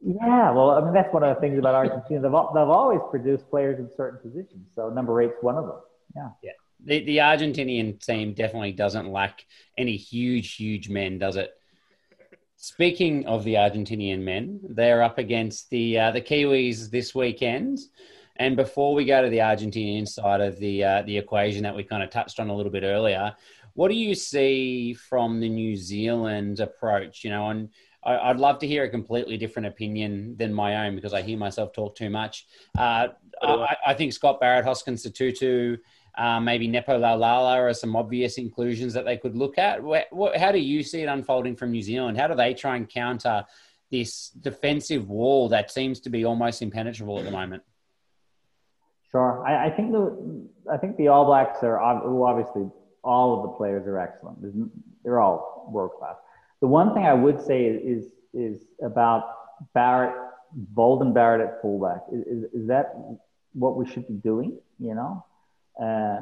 yeah, 0.00 0.52
well, 0.52 0.70
I 0.70 0.84
mean 0.84 0.94
that's 0.94 1.12
one 1.12 1.24
of 1.24 1.34
the 1.34 1.40
things 1.40 1.58
about 1.58 1.74
Argentina. 1.74 2.20
They've, 2.20 2.30
they've 2.30 2.74
always 2.78 3.00
produced 3.10 3.50
players 3.50 3.80
in 3.80 3.90
certain 3.96 4.20
positions. 4.20 4.68
So 4.76 4.88
number 4.88 5.20
eight's 5.20 5.34
one 5.40 5.56
of 5.56 5.66
them. 5.66 5.80
Yeah. 6.14 6.28
Yeah 6.44 6.52
the, 6.84 7.04
the 7.04 7.18
Argentinian 7.18 8.04
team 8.04 8.32
definitely 8.34 8.72
doesn't 8.72 9.10
lack 9.10 9.44
any 9.76 9.96
huge, 9.96 10.54
huge 10.54 10.88
men, 10.88 11.18
does 11.18 11.36
it? 11.36 11.52
Speaking 12.56 13.26
of 13.26 13.44
the 13.44 13.54
Argentinian 13.54 14.20
men, 14.20 14.60
they're 14.62 15.02
up 15.02 15.18
against 15.18 15.70
the 15.70 15.98
uh, 15.98 16.10
the 16.10 16.20
Kiwis 16.20 16.90
this 16.90 17.14
weekend. 17.14 17.78
And 18.36 18.56
before 18.56 18.94
we 18.94 19.04
go 19.04 19.22
to 19.22 19.30
the 19.30 19.38
Argentinian 19.38 20.06
side 20.06 20.40
of 20.40 20.58
the 20.58 20.84
uh, 20.84 21.02
the 21.02 21.16
equation 21.16 21.62
that 21.62 21.74
we 21.74 21.84
kind 21.84 22.02
of 22.02 22.10
touched 22.10 22.38
on 22.38 22.50
a 22.50 22.54
little 22.54 22.72
bit 22.72 22.82
earlier, 22.82 23.34
what 23.74 23.88
do 23.88 23.94
you 23.94 24.14
see 24.14 24.92
from 24.92 25.40
the 25.40 25.48
New 25.48 25.74
Zealand 25.74 26.60
approach? 26.60 27.24
You 27.24 27.30
know, 27.30 27.48
and 27.48 27.70
I, 28.02 28.28
would 28.28 28.40
love 28.40 28.58
to 28.60 28.66
hear 28.66 28.84
a 28.84 28.90
completely 28.90 29.36
different 29.36 29.68
opinion 29.68 30.36
than 30.36 30.52
my 30.52 30.86
own 30.86 30.96
because 30.96 31.12
I 31.12 31.22
hear 31.22 31.38
myself 31.38 31.72
talk 31.72 31.96
too 31.96 32.10
much. 32.10 32.46
Uh, 32.78 33.08
I, 33.42 33.76
I, 33.88 33.94
think 33.94 34.12
Scott 34.12 34.40
Barrett, 34.40 34.64
Hoskins 34.64 35.04
Sotutu, 35.04 35.78
uh, 36.16 36.40
maybe 36.40 36.66
Nepo 36.66 36.98
Laulala 36.98 37.56
are 37.56 37.74
some 37.74 37.96
obvious 37.96 38.38
inclusions 38.38 38.92
that 38.94 39.04
they 39.04 39.16
could 39.16 39.36
look 39.36 39.58
at. 39.58 39.80
how 40.36 40.52
do 40.52 40.58
you 40.58 40.82
see 40.82 41.02
it 41.02 41.06
unfolding 41.06 41.56
from 41.56 41.70
New 41.70 41.82
Zealand? 41.82 42.18
How 42.18 42.26
do 42.26 42.34
they 42.34 42.54
try 42.54 42.76
and 42.76 42.88
counter 42.88 43.44
this 43.90 44.30
defensive 44.30 45.08
wall 45.08 45.48
that 45.48 45.70
seems 45.70 46.00
to 46.00 46.10
be 46.10 46.24
almost 46.24 46.62
impenetrable 46.62 47.18
at 47.18 47.24
the 47.24 47.30
moment? 47.30 47.62
Sure, 49.10 49.44
I, 49.44 49.66
I 49.66 49.70
think 49.70 49.92
the 49.92 50.46
I 50.72 50.76
think 50.76 50.96
the 50.96 51.08
All 51.08 51.24
Blacks 51.24 51.62
are 51.64 51.80
obviously 51.80 52.70
all 53.02 53.36
of 53.36 53.42
the 53.42 53.56
players 53.56 53.86
are 53.86 53.98
excellent. 53.98 54.38
They're 55.02 55.20
all 55.20 55.68
world 55.72 55.92
class. 55.98 56.16
The 56.60 56.68
one 56.68 56.94
thing 56.94 57.04
I 57.04 57.14
would 57.14 57.40
say 57.44 57.64
is 57.64 58.06
is 58.32 58.62
about 58.82 59.24
Barrett, 59.74 60.14
Beauden 60.74 61.12
Barrett 61.12 61.40
at 61.40 61.60
fullback. 61.60 62.02
Is, 62.12 62.20
is, 62.26 62.44
is 62.52 62.68
that 62.68 62.94
what 63.52 63.76
we 63.76 63.86
should 63.90 64.06
be 64.06 64.14
doing? 64.14 64.58
You 64.78 64.94
know, 64.94 65.24
uh, 65.82 66.20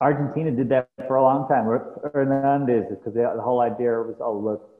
Argentina 0.00 0.50
did 0.50 0.68
that 0.68 0.88
for 1.06 1.16
a 1.16 1.22
long 1.22 1.48
time. 1.48 1.64
Hernandez, 2.12 2.84
because 2.88 3.14
the, 3.14 3.42
whole 3.42 3.60
idea 3.60 3.90
was, 3.90 4.16
oh, 4.20 4.38
look, 4.38 4.70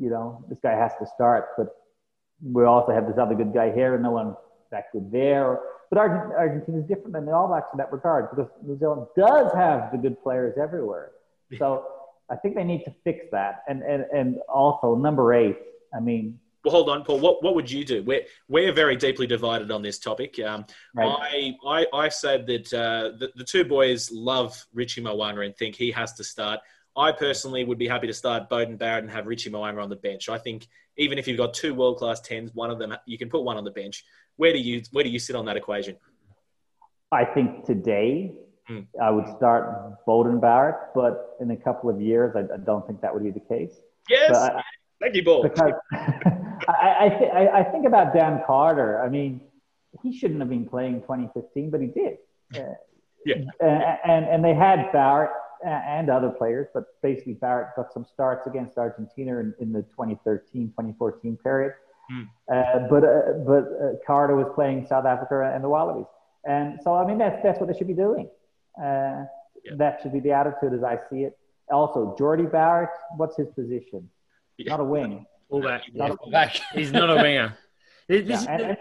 you 0.00 0.10
know, 0.10 0.44
this 0.48 0.58
guy 0.62 0.72
has 0.72 0.92
to 1.00 1.06
start, 1.14 1.48
but 1.56 1.74
we 2.42 2.64
also 2.64 2.92
have 2.92 3.06
this 3.06 3.18
other 3.18 3.34
good 3.34 3.52
guy 3.52 3.72
here, 3.72 3.94
and 3.94 4.02
no 4.02 4.12
one 4.12 4.36
that 4.70 4.84
good 4.92 5.10
there. 5.10 5.60
But 5.90 5.98
Argentina 5.98 6.78
is 6.78 6.84
different 6.84 7.12
than 7.12 7.24
the 7.24 7.32
All 7.32 7.48
Blacks 7.48 7.68
in 7.72 7.78
that 7.78 7.90
regard 7.90 8.28
because 8.30 8.50
New 8.62 8.78
Zealand 8.78 9.06
does 9.16 9.52
have 9.54 9.90
the 9.90 9.98
good 9.98 10.22
players 10.22 10.56
everywhere. 10.60 11.12
So 11.58 11.86
I 12.30 12.36
think 12.36 12.54
they 12.54 12.64
need 12.64 12.84
to 12.84 12.94
fix 13.04 13.24
that. 13.32 13.62
And 13.68 13.82
and 13.82 14.04
and 14.14 14.36
also 14.52 14.94
number 14.94 15.32
eight. 15.32 15.56
I 15.94 16.00
mean, 16.00 16.38
well, 16.68 16.84
hold 16.84 16.90
on, 16.90 17.02
Paul. 17.02 17.20
What, 17.20 17.42
what 17.42 17.54
would 17.54 17.70
you 17.70 17.84
do? 17.84 18.02
We're, 18.02 18.22
we're 18.48 18.72
very 18.72 18.94
deeply 18.94 19.26
divided 19.26 19.70
on 19.70 19.80
this 19.80 19.98
topic. 19.98 20.38
Um, 20.40 20.66
right. 20.94 21.54
I, 21.66 21.86
I, 21.92 22.04
I 22.04 22.08
said 22.08 22.46
that 22.46 22.74
uh, 22.74 23.16
the, 23.18 23.30
the 23.36 23.44
two 23.44 23.64
boys 23.64 24.10
love 24.12 24.66
Richie 24.74 25.00
Mo'unga 25.00 25.46
and 25.46 25.56
think 25.56 25.74
he 25.74 25.90
has 25.92 26.12
to 26.14 26.24
start. 26.24 26.60
I 26.94 27.12
personally 27.12 27.64
would 27.64 27.78
be 27.78 27.88
happy 27.88 28.06
to 28.06 28.12
start 28.12 28.50
Beauden 28.50 28.76
Barrett 28.76 29.04
and 29.04 29.10
have 29.10 29.26
Richie 29.26 29.50
Mo'unga 29.50 29.82
on 29.82 29.88
the 29.88 29.96
bench. 29.96 30.28
I 30.28 30.36
think 30.36 30.66
even 30.98 31.16
if 31.16 31.26
you've 31.26 31.38
got 31.38 31.54
two 31.54 31.72
world 31.74 31.96
class 31.96 32.20
tens, 32.20 32.54
one 32.54 32.70
of 32.70 32.78
them 32.78 32.94
you 33.06 33.16
can 33.16 33.30
put 33.30 33.44
one 33.44 33.56
on 33.56 33.64
the 33.64 33.70
bench. 33.70 34.04
Where 34.36 34.52
do 34.52 34.58
you 34.58 34.82
where 34.92 35.04
do 35.04 35.10
you 35.10 35.18
sit 35.18 35.36
on 35.36 35.46
that 35.46 35.56
equation? 35.56 35.96
I 37.12 37.24
think 37.24 37.64
today 37.64 38.34
hmm. 38.66 38.80
I 39.00 39.10
would 39.10 39.28
start 39.36 40.04
Beauden 40.06 40.40
Barrett, 40.40 40.76
but 40.94 41.36
in 41.40 41.50
a 41.50 41.56
couple 41.56 41.88
of 41.88 42.00
years 42.00 42.34
I, 42.36 42.40
I 42.52 42.58
don't 42.58 42.86
think 42.86 43.00
that 43.00 43.14
would 43.14 43.24
be 43.24 43.30
the 43.30 43.40
case. 43.40 43.80
Yes, 44.10 44.36
I, 44.36 44.62
thank 45.00 45.14
you, 45.14 45.22
Paul. 45.22 45.44
Because 45.44 45.72
I, 46.66 46.96
I, 47.00 47.08
th- 47.08 47.30
I, 47.30 47.62
think 47.64 47.86
about 47.86 48.14
Dan 48.14 48.42
Carter. 48.46 49.02
I 49.02 49.08
mean, 49.08 49.40
he 50.02 50.16
shouldn't 50.16 50.40
have 50.40 50.48
been 50.48 50.68
playing 50.68 51.02
2015, 51.02 51.70
but 51.70 51.80
he 51.80 51.86
did. 51.88 52.18
Uh, 52.54 52.74
yeah. 53.24 53.96
And, 54.04 54.24
and 54.24 54.44
they 54.44 54.54
had 54.54 54.90
Barrett 54.92 55.30
and 55.64 56.08
other 56.08 56.30
players, 56.30 56.68
but 56.72 56.84
basically 57.02 57.34
Barrett 57.34 57.76
got 57.76 57.92
some 57.92 58.04
starts 58.04 58.46
against 58.46 58.78
Argentina 58.78 59.38
in, 59.38 59.54
in 59.60 59.72
the 59.72 59.82
2013 59.82 60.68
2014 60.68 61.36
period. 61.42 61.72
Mm. 62.10 62.28
Uh, 62.50 62.88
but 62.88 63.04
uh, 63.04 63.32
but 63.46 63.64
uh, 63.64 63.92
Carter 64.06 64.34
was 64.34 64.46
playing 64.54 64.86
South 64.86 65.04
Africa 65.04 65.52
and 65.54 65.62
the 65.62 65.68
Wallabies. 65.68 66.06
And 66.44 66.78
so, 66.82 66.94
I 66.94 67.06
mean, 67.06 67.18
that's, 67.18 67.42
that's 67.42 67.60
what 67.60 67.70
they 67.70 67.76
should 67.76 67.86
be 67.86 67.94
doing. 67.94 68.28
Uh, 68.78 69.24
yeah. 69.64 69.74
That 69.76 70.00
should 70.02 70.12
be 70.12 70.20
the 70.20 70.32
attitude 70.32 70.72
as 70.72 70.82
I 70.82 70.98
see 71.10 71.22
it. 71.24 71.36
Also, 71.70 72.14
Jordie 72.16 72.46
Barrett, 72.46 72.90
what's 73.16 73.36
his 73.36 73.48
position? 73.50 74.08
Yeah. 74.56 74.70
Not 74.70 74.80
a 74.80 74.84
wing. 74.84 75.26
Fullback. 75.50 75.82
Yeah, 75.92 76.14
fullback. 76.14 76.60
He's 76.74 76.92
not 76.92 77.10
a 77.10 77.16
winger. 77.16 77.56
This, 78.08 78.46
yeah, 78.46 78.74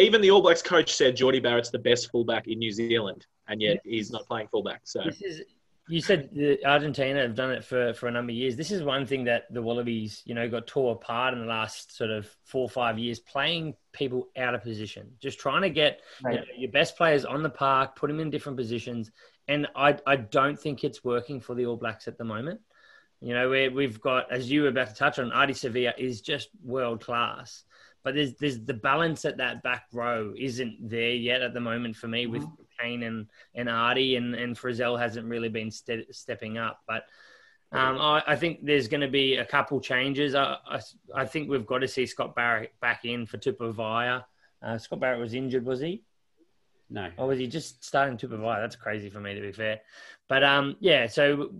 even 0.00 0.20
the 0.20 0.32
All 0.32 0.42
Blacks 0.42 0.60
coach 0.60 0.92
said 0.92 1.14
Jordie 1.14 1.38
Barrett's 1.38 1.70
the 1.70 1.78
best 1.78 2.10
fullback 2.10 2.48
in 2.48 2.58
New 2.58 2.72
Zealand, 2.72 3.26
and 3.46 3.62
yet 3.62 3.78
he's 3.84 4.10
not 4.10 4.26
playing 4.26 4.48
fullback. 4.48 4.80
So 4.82 5.02
is, 5.02 5.42
you 5.88 6.00
said 6.00 6.30
Argentina 6.64 7.20
have 7.20 7.34
done 7.34 7.50
it 7.50 7.64
for, 7.64 7.92
for 7.94 8.06
a 8.06 8.10
number 8.10 8.30
of 8.30 8.36
years. 8.36 8.56
This 8.56 8.70
is 8.70 8.82
one 8.82 9.04
thing 9.04 9.24
that 9.24 9.52
the 9.52 9.60
Wallabies, 9.60 10.22
you 10.24 10.34
know, 10.34 10.48
got 10.48 10.66
tore 10.66 10.94
apart 10.94 11.34
in 11.34 11.40
the 11.40 11.46
last 11.46 11.96
sort 11.96 12.10
of 12.10 12.28
four 12.44 12.62
or 12.62 12.68
five 12.68 12.98
years, 12.98 13.18
playing 13.18 13.74
people 13.92 14.28
out 14.36 14.54
of 14.54 14.62
position, 14.62 15.10
just 15.20 15.40
trying 15.40 15.62
to 15.62 15.70
get 15.70 16.00
right. 16.22 16.34
you 16.34 16.40
know, 16.40 16.46
your 16.56 16.70
best 16.70 16.96
players 16.96 17.24
on 17.24 17.42
the 17.42 17.50
park, 17.50 17.96
put 17.96 18.08
them 18.08 18.20
in 18.20 18.30
different 18.30 18.56
positions. 18.56 19.10
And 19.48 19.66
I, 19.74 19.98
I 20.06 20.16
don't 20.16 20.58
think 20.58 20.84
it's 20.84 21.02
working 21.02 21.40
for 21.40 21.54
the 21.54 21.66
All 21.66 21.76
Blacks 21.76 22.06
at 22.06 22.16
the 22.16 22.24
moment. 22.24 22.60
You 23.22 23.34
know, 23.34 23.48
we 23.48 23.68
we've 23.68 24.00
got, 24.00 24.30
as 24.32 24.50
you 24.50 24.62
were 24.62 24.68
about 24.68 24.88
to 24.88 24.94
touch 24.94 25.18
on, 25.18 25.30
Ardie 25.30 25.50
Savea 25.50 25.96
is 25.96 26.20
just 26.20 26.48
world 26.64 27.04
class. 27.04 27.62
But 28.02 28.16
there's 28.16 28.34
there's 28.34 28.60
the 28.60 28.74
balance 28.74 29.24
at 29.24 29.36
that 29.36 29.62
back 29.62 29.84
row 29.92 30.34
isn't 30.36 30.90
there 30.90 31.12
yet 31.12 31.40
at 31.40 31.54
the 31.54 31.60
moment 31.60 31.94
for 31.94 32.08
me 32.08 32.24
mm-hmm. 32.24 32.32
with 32.32 32.46
Cane 32.80 33.04
and, 33.04 33.28
and 33.54 33.68
Ardie, 33.68 34.16
and, 34.16 34.34
and 34.34 34.56
Frizell 34.56 34.98
hasn't 34.98 35.26
really 35.28 35.48
been 35.48 35.70
ste- 35.70 36.10
stepping 36.10 36.58
up. 36.58 36.80
But 36.88 37.04
um, 37.70 37.98
I, 37.98 38.22
I, 38.26 38.36
think 38.36 38.64
there's 38.64 38.88
going 38.88 39.00
to 39.00 39.08
be 39.08 39.36
a 39.36 39.46
couple 39.46 39.80
changes. 39.80 40.34
I, 40.34 40.56
I, 40.66 40.80
I, 41.14 41.24
think 41.24 41.48
we've 41.48 41.64
got 41.64 41.78
to 41.78 41.88
see 41.88 42.04
Scott 42.04 42.34
Barrett 42.34 42.74
back 42.80 43.04
in 43.04 43.24
for 43.24 43.38
Tupouniua. 43.38 44.24
Uh, 44.60 44.78
Scott 44.78 45.00
Barrett 45.00 45.20
was 45.20 45.32
injured, 45.32 45.64
was 45.64 45.80
he? 45.80 46.02
No. 46.90 47.08
Or 47.16 47.28
was 47.28 47.38
he 47.38 47.46
just 47.46 47.82
starting 47.82 48.18
Tupouniua? 48.18 48.60
That's 48.60 48.76
crazy 48.76 49.08
for 49.08 49.20
me, 49.20 49.34
to 49.34 49.40
be 49.40 49.52
fair. 49.52 49.80
But 50.28 50.44
um, 50.44 50.76
yeah, 50.80 51.06
so 51.06 51.50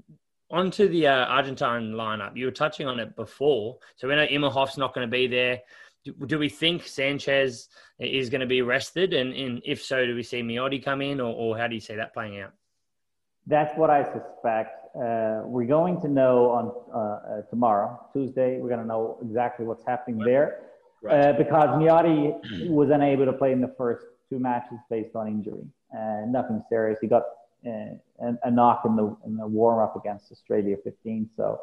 onto 0.52 0.88
the 0.88 1.06
uh, 1.06 1.24
Argentine 1.24 1.92
lineup. 1.92 2.36
You 2.36 2.44
were 2.44 2.52
touching 2.52 2.86
on 2.86 3.00
it 3.00 3.16
before. 3.16 3.78
So 3.96 4.06
we 4.06 4.14
know 4.14 4.26
Imhoff's 4.26 4.76
not 4.76 4.94
going 4.94 5.06
to 5.06 5.10
be 5.10 5.26
there. 5.26 5.60
Do, 6.04 6.12
do, 6.26 6.38
we 6.38 6.48
think 6.48 6.86
Sanchez 6.86 7.68
is 7.98 8.28
going 8.28 8.40
to 8.42 8.46
be 8.46 8.62
rested? 8.62 9.14
And, 9.14 9.34
and 9.34 9.62
if 9.64 9.82
so, 9.82 10.04
do 10.04 10.14
we 10.14 10.22
see 10.22 10.42
Miotti 10.42 10.84
come 10.84 11.00
in, 11.00 11.20
or, 11.20 11.32
or 11.32 11.56
how 11.56 11.68
do 11.68 11.74
you 11.74 11.80
see 11.80 11.94
that 11.94 12.12
playing 12.12 12.40
out? 12.40 12.52
That's 13.46 13.76
what 13.78 13.88
I 13.90 14.04
suspect. 14.04 14.94
Uh, 14.94 15.42
we're 15.44 15.66
going 15.66 16.00
to 16.02 16.08
know 16.08 16.50
on 16.50 16.72
uh, 16.92 16.98
uh, 16.98 17.42
tomorrow, 17.48 17.98
Tuesday. 18.12 18.58
We're 18.60 18.68
going 18.68 18.80
to 18.80 18.86
know 18.86 19.18
exactly 19.22 19.64
what's 19.64 19.84
happening 19.86 20.18
there 20.18 20.60
Right. 21.02 21.20
uh, 21.20 21.32
because 21.32 21.68
Miotti 21.80 22.68
was 22.68 22.90
unable 22.90 23.24
to 23.24 23.32
play 23.32 23.50
in 23.50 23.60
the 23.60 23.74
first 23.76 24.04
two 24.28 24.38
matches 24.38 24.78
based 24.88 25.16
on 25.16 25.26
injury. 25.26 25.64
Uh, 25.92 26.26
nothing 26.28 26.62
serious. 26.68 26.98
He 27.00 27.08
got 27.08 27.24
a, 27.66 27.98
a 28.44 28.50
knock 28.50 28.82
in 28.84 28.96
the 28.96 29.16
in 29.26 29.36
the 29.36 29.46
warm 29.46 29.82
up 29.82 29.96
against 29.96 30.30
Australia 30.32 30.76
15. 30.84 31.30
So 31.36 31.60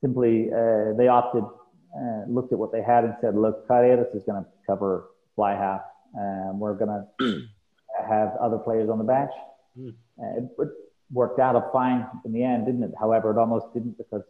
simply 0.00 0.48
uh, 0.52 0.92
they 0.96 1.08
opted, 1.08 1.44
uh, 1.44 2.24
looked 2.28 2.52
at 2.52 2.58
what 2.58 2.72
they 2.72 2.82
had 2.82 3.04
and 3.04 3.14
said, 3.20 3.34
look, 3.34 3.66
Carreras 3.68 4.14
is 4.14 4.22
going 4.24 4.42
to 4.42 4.48
cover 4.66 5.10
fly 5.34 5.52
half. 5.52 5.82
Um, 6.18 6.58
we're 6.58 6.74
going 6.74 7.04
to 7.18 7.46
have 8.08 8.32
other 8.40 8.58
players 8.58 8.88
on 8.88 8.98
the 8.98 9.04
bench. 9.04 9.30
Mm. 9.78 9.94
Uh, 10.18 10.38
it, 10.38 10.62
it 10.62 10.68
worked 11.10 11.38
out 11.38 11.56
fine 11.72 12.06
in 12.24 12.32
the 12.32 12.42
end, 12.42 12.66
didn't 12.66 12.82
it? 12.82 12.92
However, 12.98 13.30
it 13.30 13.38
almost 13.38 13.72
didn't 13.74 13.98
because 13.98 14.22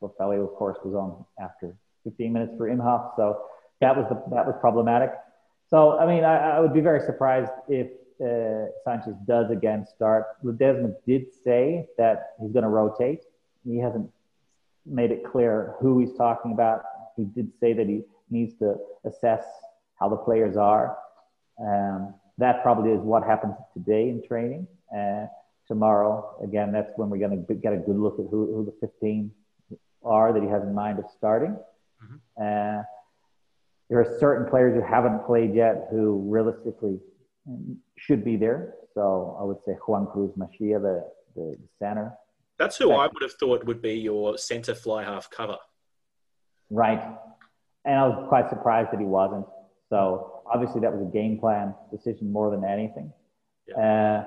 Boffelli, 0.00 0.42
of 0.42 0.54
course, 0.54 0.78
was 0.84 0.94
on 0.94 1.24
after 1.42 1.76
15 2.04 2.32
minutes 2.32 2.52
for 2.56 2.68
Imhoff. 2.68 3.16
So 3.16 3.42
that 3.80 3.96
was 3.96 4.06
the, 4.08 4.34
that 4.34 4.46
was 4.46 4.54
problematic. 4.60 5.12
So 5.70 5.98
I 5.98 6.06
mean, 6.06 6.24
I, 6.24 6.56
I 6.56 6.60
would 6.60 6.74
be 6.74 6.80
very 6.80 7.00
surprised 7.00 7.50
if 7.68 7.88
uh, 8.24 8.66
Sanchez 8.84 9.14
does 9.26 9.50
again 9.50 9.86
start. 9.86 10.42
Ledesma 10.42 10.94
did 11.06 11.26
say 11.44 11.86
that 11.98 12.34
he's 12.40 12.52
going 12.52 12.62
to 12.62 12.68
rotate. 12.68 13.24
He 13.64 13.78
hasn't 13.78 14.10
made 14.86 15.10
it 15.10 15.24
clear 15.24 15.74
who 15.80 16.00
he's 16.00 16.14
talking 16.14 16.52
about. 16.52 16.82
He 17.16 17.24
did 17.24 17.52
say 17.60 17.72
that 17.72 17.86
he 17.86 18.02
needs 18.30 18.54
to 18.58 18.76
assess 19.04 19.44
how 19.98 20.08
the 20.08 20.16
players 20.16 20.56
are. 20.56 20.96
Um, 21.60 22.14
that 22.38 22.62
probably 22.62 22.90
is 22.90 23.00
what 23.00 23.22
happens 23.22 23.54
today 23.72 24.08
in 24.08 24.22
training. 24.26 24.66
Uh, 24.94 25.26
tomorrow, 25.68 26.36
again, 26.42 26.72
that's 26.72 26.90
when 26.96 27.08
we're 27.10 27.18
going 27.18 27.44
to 27.46 27.54
get 27.54 27.72
a 27.72 27.76
good 27.76 27.96
look 27.96 28.18
at 28.18 28.26
who, 28.30 28.46
who 28.46 28.64
the 28.64 28.86
15 28.86 29.30
are 30.04 30.32
that 30.32 30.42
he 30.42 30.48
has 30.48 30.62
in 30.62 30.74
mind 30.74 30.98
of 30.98 31.04
starting. 31.16 31.56
Uh, 32.40 32.82
there 33.88 34.00
are 34.00 34.16
certain 34.18 34.48
players 34.50 34.74
who 34.74 34.82
haven't 34.82 35.24
played 35.24 35.54
yet 35.54 35.88
who 35.90 36.26
realistically 36.28 36.98
should 37.96 38.24
be 38.24 38.36
there. 38.36 38.74
So 38.94 39.36
I 39.40 39.44
would 39.44 39.58
say 39.64 39.72
Juan 39.86 40.06
Cruz 40.06 40.30
Mallia, 40.38 40.80
the, 40.80 41.04
the, 41.34 41.56
the 41.58 41.68
center. 41.78 42.12
That's 42.58 42.76
who 42.76 42.92
I 42.92 43.06
would 43.06 43.22
have 43.22 43.32
thought 43.32 43.64
would 43.64 43.82
be 43.82 43.94
your 43.94 44.38
centre 44.38 44.74
fly 44.74 45.02
half 45.02 45.28
cover. 45.30 45.58
Right. 46.70 47.02
And 47.84 47.94
I 47.96 48.06
was 48.06 48.26
quite 48.28 48.48
surprised 48.48 48.90
that 48.92 49.00
he 49.00 49.06
wasn't. 49.06 49.46
So 49.90 50.42
obviously 50.46 50.80
that 50.82 50.92
was 50.92 51.02
a 51.02 51.10
game 51.12 51.38
plan 51.38 51.74
decision 51.90 52.32
more 52.32 52.50
than 52.50 52.64
anything. 52.64 53.12
Uh, 53.76 54.24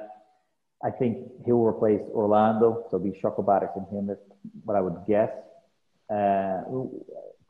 I 0.84 0.92
think 0.92 1.18
he'll 1.46 1.64
replace 1.64 2.02
Orlando, 2.12 2.86
so 2.90 2.98
it'll 2.98 3.12
be 3.12 3.20
Chocobares 3.20 3.76
and 3.76 3.88
him. 3.88 4.08
That's 4.08 4.22
what 4.64 4.78
I 4.78 4.82
would 4.82 5.06
guess. 5.08 5.32
Uh, 6.10 6.62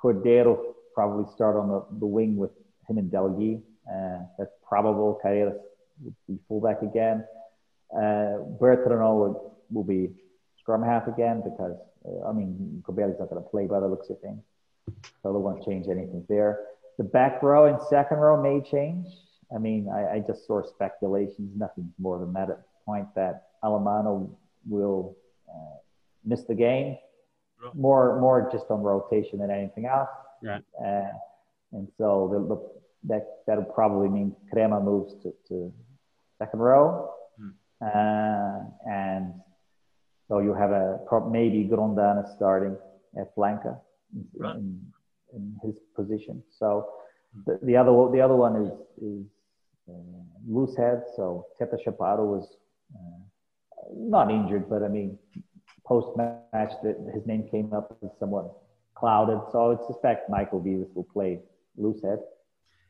Cordero 0.02 0.74
probably 0.94 1.26
start 1.34 1.58
on 1.58 1.70
the, 1.70 1.86
the 2.00 2.06
wing 2.06 2.38
with 2.38 2.52
him 2.88 2.98
and 2.98 3.12
Delguy. 3.12 3.62
Uh, 3.92 4.20
that's 4.38 4.52
probable. 4.68 5.20
Carreras 5.24 5.58
would 6.04 6.16
be 6.28 6.38
fullback 6.48 6.82
again. 6.82 7.26
Uh, 7.94 8.44
Bertranou 8.60 9.20
will, 9.20 9.58
will 9.72 9.84
be 9.84 10.10
scrum 10.60 10.84
half 10.84 11.08
again 11.08 11.42
because, 11.44 11.78
uh, 12.06 12.28
I 12.28 12.34
mean, 12.34 12.84
Cubelli's 12.86 13.20
not 13.20 13.30
going 13.30 13.42
to 13.42 13.50
play 13.50 13.66
by 13.68 13.80
the 13.80 13.88
looks 13.88 14.10
of 14.10 14.20
things. 14.20 14.44
So 15.22 15.34
they 15.34 15.40
won't 15.40 15.64
change 15.66 15.88
anything 15.88 16.26
there. 16.30 16.60
The 16.98 17.04
back 17.04 17.44
row 17.44 17.68
and 17.68 17.82
second 17.90 18.18
row 18.18 18.42
may 18.42 18.62
change. 18.70 19.08
I 19.54 19.58
mean, 19.60 19.90
I, 19.90 20.16
I 20.16 20.24
just 20.26 20.46
saw 20.46 20.62
speculations, 20.64 21.52
nothing 21.56 21.94
more 22.00 22.20
than 22.20 22.34
that 22.34 22.50
at 22.50 22.58
the 22.58 22.64
point 22.86 23.08
that 23.16 23.50
Alemanno 23.64 24.30
will 24.68 25.16
uh, 25.50 25.78
miss 26.26 26.44
the 26.44 26.56
game. 26.56 26.98
More, 27.74 28.20
more 28.20 28.50
just 28.52 28.66
on 28.70 28.82
rotation 28.82 29.40
than 29.40 29.50
anything 29.50 29.86
else. 29.86 30.10
Right. 30.44 30.64
Uh, 30.80 31.10
and 31.72 31.88
so 31.98 32.30
the, 32.32 32.56
the, 32.56 32.70
that 33.04 33.26
that'll 33.46 33.64
probably 33.64 34.10
mean 34.10 34.36
Kremer 34.52 34.82
moves 34.82 35.14
to, 35.24 35.34
to 35.50 35.74
second 36.40 36.60
row, 36.60 37.10
Hmm. 37.40 37.50
uh, 37.86 38.60
and 38.90 39.34
so 40.28 40.40
you 40.40 40.54
have 40.54 40.72
a 40.72 41.00
maybe 41.30 41.68
Grondona 41.72 42.24
starting 42.36 42.76
at 43.20 43.34
flanker 43.36 43.80
in, 44.14 44.26
Right. 44.38 44.56
in, 44.56 44.82
in 45.34 45.56
his 45.64 45.76
position. 45.96 46.44
So 46.60 46.88
the, 47.46 47.60
the 47.64 47.76
other 47.78 47.94
one- 47.94 48.12
the 48.12 48.22
other 48.22 48.36
one 48.36 48.56
is 48.66 48.72
is 49.02 49.26
uh, 49.90 49.94
loose 50.48 50.76
head. 50.76 51.04
So 51.16 51.46
Tetaz 51.60 51.82
Chaparro 51.86 52.26
was 52.36 52.58
uh, 52.96 53.20
not 53.96 54.32
injured, 54.32 54.68
but 54.70 54.84
I 54.84 54.88
mean 54.88 55.18
post 55.86 56.18
match 56.18 56.74
that 56.84 56.98
his 57.14 57.26
name 57.26 57.48
came 57.50 57.72
up 57.74 57.96
as 58.04 58.10
somewhat 58.20 58.52
clouded. 58.96 59.40
So 59.52 59.56
I 59.64 59.68
would 59.70 59.86
suspect 59.88 60.30
Mayco 60.30 60.62
Vivas 60.62 60.90
will 60.96 61.08
play 61.14 61.40
loose 61.78 62.02
head. 62.04 62.20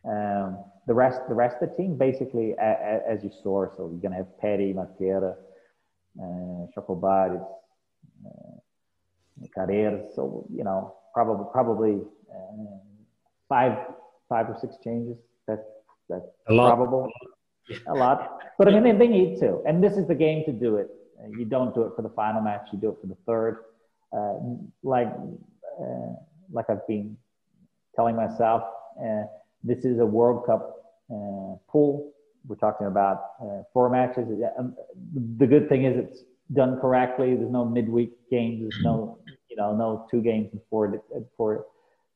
Um, 0.07 0.63
the 0.87 0.93
rest, 0.93 1.19
the 1.27 1.35
rest 1.35 1.57
of 1.61 1.69
the 1.69 1.75
team, 1.75 1.97
basically, 1.97 2.53
a, 2.53 2.63
a, 2.63 3.11
as 3.11 3.23
you 3.23 3.31
saw, 3.43 3.65
so 3.75 3.89
you're 3.91 4.01
gonna 4.01 4.15
have 4.15 4.27
Petti, 4.41 4.73
Matera, 4.73 5.35
uh, 6.21 6.67
Chocobares, 6.73 7.45
uh, 8.25 9.47
Carreras. 9.55 10.15
So 10.15 10.47
you 10.53 10.63
know, 10.63 10.95
probably 11.13 11.45
probably 11.51 12.01
uh, 12.33 12.77
five 13.49 13.77
five 14.29 14.49
or 14.49 14.57
six 14.61 14.75
changes. 14.83 15.17
That's 15.47 15.67
that's 16.09 16.25
A 16.47 16.53
lot. 16.53 16.67
probable. 16.75 17.09
A 17.89 17.93
lot. 17.93 18.39
But 18.57 18.69
I 18.69 18.71
mean, 18.71 18.83
they, 18.83 18.91
they 18.93 19.07
need 19.11 19.39
to, 19.41 19.61
and 19.67 19.83
this 19.83 19.97
is 19.97 20.07
the 20.07 20.15
game 20.15 20.45
to 20.45 20.53
do 20.53 20.77
it. 20.77 20.89
You 21.37 21.45
don't 21.45 21.75
do 21.75 21.81
it 21.81 21.91
for 21.95 22.01
the 22.01 22.09
final 22.09 22.41
match. 22.41 22.67
You 22.71 22.79
do 22.79 22.89
it 22.91 22.97
for 23.01 23.07
the 23.07 23.17
third. 23.25 23.57
Uh, 24.15 24.35
like 24.83 25.09
uh, 25.81 26.13
like 26.51 26.69
I've 26.69 26.87
been 26.87 27.17
telling 27.95 28.15
myself, 28.15 28.63
uh, 29.03 29.23
this 29.63 29.85
is 29.85 29.99
a 29.99 30.05
World 30.05 30.45
Cup 30.45 30.95
uh, 31.11 31.55
pool. 31.69 32.11
We're 32.47 32.55
talking 32.55 32.87
about 32.87 33.31
uh, 33.41 33.63
four 33.73 33.89
matches. 33.89 34.27
Um, 34.57 34.75
the 35.37 35.47
good 35.47 35.67
thing 35.67 35.85
is 35.85 35.97
it's 35.97 36.23
done 36.53 36.79
correctly. 36.79 37.35
There's 37.35 37.51
no 37.51 37.65
midweek 37.65 38.11
games. 38.29 38.61
There's 38.61 38.83
no, 38.83 39.19
you 39.49 39.57
know, 39.57 39.75
no 39.75 40.07
two 40.09 40.21
games 40.21 40.49
in 40.53 40.61
four 40.69 41.01
four 41.35 41.65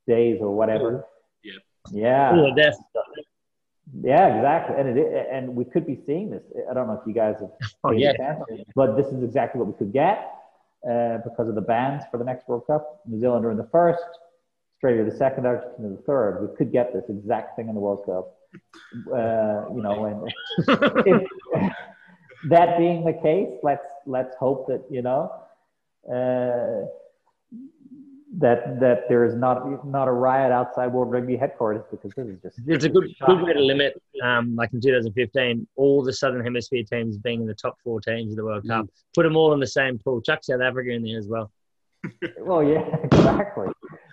days 0.07 0.39
or 0.41 0.55
whatever. 0.55 1.05
Yeah. 1.43 1.53
Yeah. 1.91 2.31
Cool, 2.31 2.55
death. 2.55 2.75
Yeah, 4.01 4.35
exactly. 4.35 4.75
And 4.79 4.97
it, 4.97 5.27
and 5.31 5.55
we 5.55 5.65
could 5.65 5.85
be 5.85 5.99
seeing 6.05 6.29
this. 6.29 6.43
I 6.69 6.73
don't 6.73 6.87
know 6.87 6.93
if 6.93 7.05
you 7.05 7.13
guys 7.13 7.35
have 7.41 7.49
Oh, 7.83 7.89
paid 7.91 7.99
yeah. 8.01 8.11
attention, 8.11 8.63
but 8.75 8.95
this 8.95 9.07
is 9.07 9.21
exactly 9.23 9.59
what 9.59 9.67
we 9.67 9.73
could 9.73 9.91
get 9.91 10.31
uh, 10.89 11.17
because 11.17 11.49
of 11.49 11.55
the 11.55 11.61
bans 11.61 12.03
for 12.09 12.17
the 12.17 12.23
next 12.23 12.47
World 12.47 12.65
Cup. 12.67 13.01
New 13.05 13.19
Zealand 13.19 13.43
are 13.45 13.51
in 13.51 13.57
the 13.57 13.67
first, 13.71 14.03
Australia 14.84 15.09
the 15.09 15.15
second, 15.15 15.45
Argentina 15.45 15.89
the 15.89 16.01
third. 16.07 16.41
We 16.41 16.57
could 16.57 16.71
get 16.71 16.91
this 16.91 17.03
exact 17.07 17.55
thing 17.55 17.69
in 17.69 17.75
the 17.75 17.82
World 17.82 18.03
Cup. 18.05 18.36
Uh, 19.07 19.73
you 19.73 19.82
know, 19.82 20.05
and 20.05 20.34
if, 21.05 21.29
that 22.49 22.77
being 22.79 23.05
the 23.05 23.13
case, 23.13 23.49
let's 23.61 23.86
let's 24.07 24.36
hope 24.38 24.67
that 24.67 24.84
you 24.89 25.01
know. 25.03 25.32
Uh, 26.11 26.88
that 28.39 28.79
that 28.79 29.07
there 29.07 29.23
is 29.23 29.36
not 29.36 29.86
not 29.86 30.07
a 30.07 30.11
riot 30.11 30.51
outside 30.51 30.88
World 30.88 31.11
Rugby 31.11 31.36
headquarters 31.36 31.84
because 31.91 32.11
this 32.15 32.27
is 32.27 32.41
just 32.41 32.59
It's 32.65 32.86
a 32.86 32.89
good 32.89 33.13
good 33.25 33.41
way 33.41 33.53
to 33.53 33.59
limit, 33.59 34.01
um, 34.23 34.55
like 34.55 34.73
in 34.73 34.82
2015, 34.82 35.67
all 35.75 36.01
the 36.01 36.13
Southern 36.13 36.43
Hemisphere 36.43 36.84
teams 36.84 37.17
being 37.17 37.41
in 37.41 37.47
the 37.47 37.53
top 37.53 37.77
four 37.84 38.01
teams 38.01 38.32
of 38.32 38.38
the 38.38 38.45
World 38.45 38.65
Cup. 38.67 38.88
Put 39.13 39.23
them 39.23 39.36
all 39.36 39.53
in 39.53 39.59
the 39.59 39.67
same 39.67 39.99
pool. 39.99 40.21
Chuck 40.21 40.43
South 40.43 40.61
Africa 40.61 40.89
in 40.91 41.03
there 41.03 41.19
as 41.19 41.27
well. 41.27 41.51
Well, 42.39 42.63
yeah, 42.63 42.95
exactly. 43.03 43.67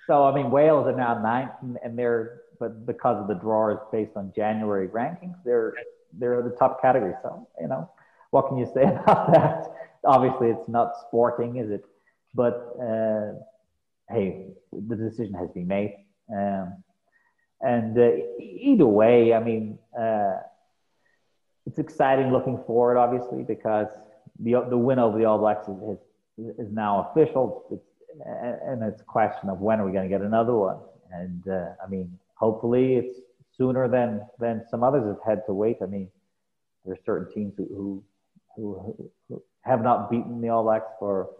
So 0.08 0.24
I 0.24 0.34
mean, 0.34 0.50
Wales 0.50 0.86
are 0.86 0.96
now 0.96 1.20
ninth, 1.20 1.52
and, 1.60 1.78
and 1.84 1.96
they're 1.96 2.40
but 2.58 2.86
because 2.86 3.20
of 3.20 3.28
the 3.28 3.34
drawers 3.34 3.78
based 3.92 4.16
on 4.16 4.32
January 4.34 4.88
rankings, 4.88 5.36
they're 5.44 5.74
they're 6.14 6.42
the 6.42 6.56
top 6.56 6.80
category. 6.80 7.12
So 7.22 7.46
you 7.60 7.68
know, 7.68 7.90
what 8.30 8.48
can 8.48 8.56
you 8.56 8.66
say 8.72 8.82
about 9.02 9.32
that? 9.32 9.64
Obviously, 10.04 10.48
it's 10.48 10.68
not 10.68 10.92
sporting, 11.06 11.56
is 11.56 11.70
it? 11.70 11.84
But 12.34 12.74
uh, 12.80 13.34
hey, 14.08 14.46
the 14.72 14.96
decision 14.96 15.34
has 15.34 15.50
been 15.50 15.66
made, 15.66 16.06
um, 16.34 16.82
and 17.60 17.98
uh, 17.98 18.10
either 18.40 18.86
way, 18.86 19.34
I 19.34 19.42
mean, 19.42 19.78
uh, 19.98 20.36
it's 21.66 21.78
exciting 21.78 22.32
looking 22.32 22.62
forward, 22.66 22.96
obviously, 22.96 23.42
because 23.42 23.88
the 24.40 24.64
the 24.70 24.78
win 24.78 24.98
over 24.98 25.18
the 25.18 25.26
All 25.26 25.38
Blacks 25.38 25.68
is, 25.68 25.98
is, 26.38 26.66
is 26.66 26.72
now 26.72 27.10
official. 27.12 27.66
It's, 27.70 27.87
and 28.24 28.82
it's 28.82 29.00
a 29.00 29.04
question 29.04 29.48
of 29.48 29.60
when 29.60 29.80
are 29.80 29.86
we 29.86 29.92
going 29.92 30.08
to 30.08 30.14
get 30.14 30.22
another 30.22 30.54
one? 30.54 30.78
And 31.12 31.46
uh, 31.48 31.70
I 31.84 31.88
mean, 31.88 32.18
hopefully 32.34 32.96
it's 32.96 33.18
sooner 33.56 33.88
than 33.88 34.26
than 34.38 34.64
some 34.70 34.82
others 34.82 35.04
have 35.06 35.22
had 35.26 35.46
to 35.46 35.52
wait. 35.54 35.78
I 35.82 35.86
mean, 35.86 36.08
there 36.84 36.94
are 36.94 36.98
certain 37.04 37.32
teams 37.32 37.54
who 37.56 38.02
who, 38.56 38.74
who, 38.96 39.10
who 39.28 39.42
have 39.62 39.82
not 39.82 40.10
beaten 40.10 40.40
the 40.40 40.48
All 40.48 40.62
Blacks 40.64 40.90
for 40.98 41.30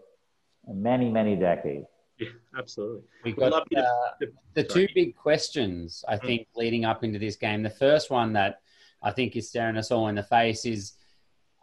many 0.67 1.09
many 1.09 1.35
decades. 1.35 1.87
Yeah, 2.17 2.27
absolutely. 2.57 3.03
We 3.23 3.33
We'd 3.33 3.49
got 3.49 3.65
you 3.71 3.77
to- 3.77 3.83
uh, 3.83 4.27
the 4.53 4.67
Sorry. 4.69 4.87
two 4.87 4.93
big 4.93 5.15
questions 5.15 6.03
I 6.07 6.17
think 6.17 6.47
leading 6.55 6.83
up 6.83 7.03
into 7.03 7.17
this 7.19 7.35
game. 7.37 7.63
The 7.63 7.69
first 7.69 8.09
one 8.11 8.33
that 8.33 8.61
I 9.01 9.11
think 9.11 9.37
is 9.37 9.47
staring 9.47 9.77
us 9.77 9.89
all 9.91 10.07
in 10.09 10.15
the 10.15 10.23
face 10.23 10.65
is 10.65 10.93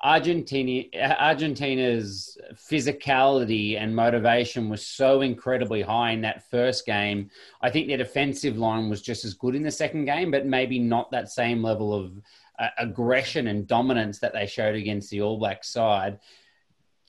Argentina, 0.03 0.84
Argentina's 1.18 2.36
physicality 2.55 3.80
and 3.80 3.97
motivation 3.97 4.68
was 4.68 4.86
so 4.86 5.22
incredibly 5.22 5.80
high 5.80 6.11
in 6.11 6.20
that 6.20 6.49
first 6.51 6.84
game. 6.84 7.30
I 7.62 7.70
think 7.70 7.88
their 7.88 7.97
defensive 7.97 8.59
line 8.59 8.90
was 8.90 9.01
just 9.01 9.24
as 9.24 9.34
good 9.34 9.55
in 9.55 9.62
the 9.62 9.70
second 9.70 10.05
game, 10.05 10.30
but 10.30 10.44
maybe 10.47 10.78
not 10.78 11.11
that 11.11 11.30
same 11.30 11.62
level 11.62 11.94
of 11.94 12.12
uh, 12.59 12.68
aggression 12.78 13.49
and 13.49 13.66
dominance 13.66 14.18
that 14.18 14.34
they 14.34 14.47
showed 14.47 14.74
against 14.74 15.11
the 15.11 15.22
All 15.22 15.38
Black 15.38 15.64
side. 15.64 16.18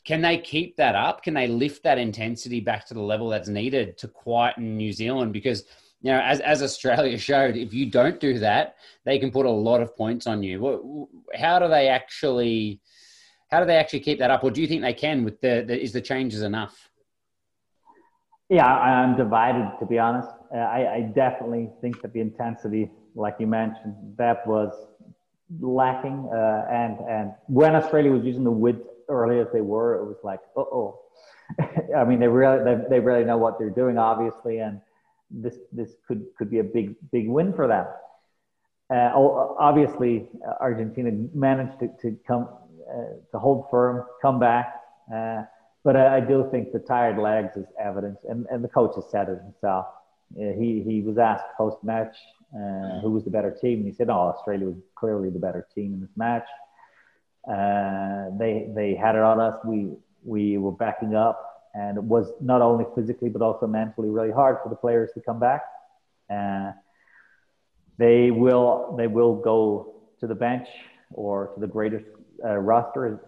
Can 0.06 0.22
they 0.22 0.38
keep 0.38 0.78
that 0.78 0.96
up? 0.96 1.22
Can 1.22 1.34
they 1.34 1.48
lift 1.48 1.84
that 1.84 1.98
intensity 1.98 2.62
back 2.62 2.86
to 2.88 2.94
the 2.94 3.02
level 3.02 3.28
that's 3.28 3.50
needed 3.50 3.98
to 3.98 4.08
quieten 4.08 4.78
New 4.78 4.94
Zealand? 4.94 5.34
Because 5.34 5.66
you 6.02 6.12
know, 6.12 6.20
as, 6.20 6.40
as 6.42 6.62
Australia 6.62 7.18
showed, 7.30 7.56
if 7.56 7.74
you 7.74 7.90
don't 7.90 8.20
do 8.20 8.40
that, 8.40 8.76
they 9.06 9.20
can 9.20 9.32
put 9.32 9.46
a 9.46 9.52
lot 9.52 9.82
of 9.82 9.96
points 9.96 10.28
on 10.28 10.44
you. 10.44 11.08
How 11.36 11.60
do 11.60 11.68
they 11.68 11.88
actually, 11.88 12.82
how 13.50 13.60
do 13.60 13.66
they 13.66 13.78
actually 13.78 14.02
keep 14.02 14.20
that 14.20 14.32
up, 14.32 14.44
or 14.44 14.52
do 14.52 14.62
you 14.62 14.68
think 14.68 14.82
they 14.82 14.94
can? 14.94 15.24
With 15.24 15.42
the, 15.42 15.64
the 15.68 15.82
is 15.82 15.94
the 15.94 16.02
changes 16.02 16.42
enough? 16.42 16.90
Yeah, 18.50 18.66
I'm 18.66 19.18
divided 19.18 19.72
to 19.80 19.86
be 19.86 20.00
honest. 20.00 20.30
Uh, 20.54 20.60
I, 20.60 20.96
I 20.96 21.02
definitely 21.02 21.70
think 21.82 22.02
that 22.02 22.14
the 22.14 22.22
intensity, 22.22 22.90
like 23.14 23.36
you 23.40 23.48
mentioned, 23.48 23.94
that 24.18 24.48
was 24.48 24.74
lacking. 25.60 26.30
Uh, 26.34 26.66
and 26.72 27.00
and 27.10 27.32
when 27.48 27.76
Australia 27.76 28.12
was 28.12 28.24
using 28.24 28.44
the 28.44 28.52
width 28.52 28.88
early 29.10 29.40
as 29.40 29.48
they 29.52 29.62
were, 29.62 29.96
it 29.96 30.06
was 30.06 30.18
like, 30.24 30.40
oh. 30.56 31.02
I 31.98 32.04
mean, 32.04 32.20
they 32.20 32.28
really 32.28 32.64
they, 32.64 32.84
they 32.90 33.00
really 33.00 33.24
know 33.24 33.38
what 33.38 33.58
they're 33.58 33.70
doing, 33.70 33.98
obviously, 33.98 34.60
and 34.60 34.82
this 35.30 35.56
this 35.72 35.96
could 36.08 36.26
could 36.38 36.50
be 36.50 36.60
a 36.60 36.64
big 36.64 36.96
big 37.12 37.28
win 37.28 37.54
for 37.54 37.68
them. 37.68 37.86
Uh, 38.90 39.12
obviously, 39.60 40.30
uh, 40.48 40.54
Argentina 40.62 41.12
managed 41.34 41.78
to, 41.80 41.90
to 42.02 42.18
come 42.26 42.48
uh, 42.90 43.20
to 43.32 43.40
hold 43.40 43.66
firm, 43.70 44.06
come 44.22 44.40
back, 44.40 44.76
uh, 45.14 45.44
but 45.84 45.98
I, 45.98 46.18
I, 46.18 46.20
do 46.22 46.48
think 46.52 46.72
the 46.72 46.80
tired 46.80 47.18
legs 47.18 47.58
is 47.58 47.66
evidence, 47.78 48.20
and, 48.30 48.46
and 48.50 48.64
the 48.64 48.70
coach 48.70 48.96
has 48.96 49.04
said 49.12 49.28
it 49.28 49.42
himself. 49.44 49.88
he 50.38 50.84
he 50.88 51.02
was 51.02 51.18
asked 51.18 51.44
post 51.58 51.84
match 51.84 52.16
uh, 52.56 53.02
who 53.02 53.12
was 53.12 53.26
the 53.26 53.30
better 53.30 53.52
team, 53.52 53.80
and 53.80 53.88
he 53.88 53.94
said, 53.94 54.10
"Oh, 54.10 54.34
Australia 54.34 54.68
was 54.68 54.78
clearly 54.96 55.30
the 55.30 55.40
better 55.40 55.68
team 55.76 55.94
in 55.94 56.00
this 56.00 56.16
match. 56.16 56.48
Uh, 57.46 58.30
they 58.38 58.72
they 58.74 58.96
had 58.96 59.16
it 59.16 59.22
on 59.22 59.42
us. 59.42 59.56
We 59.66 59.92
we 60.24 60.58
were 60.58 60.72
backing 60.72 61.14
up." 61.14 61.57
And 61.74 61.98
it 61.98 62.04
was 62.04 62.32
not 62.42 62.62
only 62.62 62.86
physically 62.96 63.30
but 63.30 63.42
also 63.42 63.68
mentally 63.68 64.10
really 64.10 64.32
hard 64.32 64.58
for 64.64 64.70
the 64.70 64.76
players 64.76 65.12
to 65.14 65.22
come 65.22 65.40
back. 65.40 65.64
Uh, 66.30 66.72
they 67.98 68.32
will 68.32 68.96
they 68.98 69.08
will 69.08 69.36
go 69.36 69.96
to 70.20 70.28
the 70.28 70.36
bench 70.36 70.68
or 71.14 71.48
to 71.54 71.60
the 71.60 71.68
greatest 71.68 72.06
uh, 72.44 72.58
roster 72.58 73.22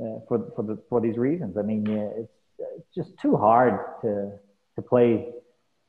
uh, 0.00 0.04
for 0.28 0.52
for 0.54 0.62
the, 0.62 0.78
for 0.88 1.00
these 1.00 1.16
reasons. 1.16 1.56
I 1.56 1.62
mean, 1.62 1.86
it's, 1.88 2.32
it's 2.76 2.94
just 2.94 3.18
too 3.20 3.36
hard 3.36 3.78
to 4.02 4.32
to 4.76 4.82
play 4.82 5.32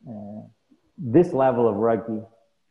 uh, 0.07 0.41
this 0.97 1.33
level 1.33 1.67
of 1.67 1.75
rugby 1.75 2.21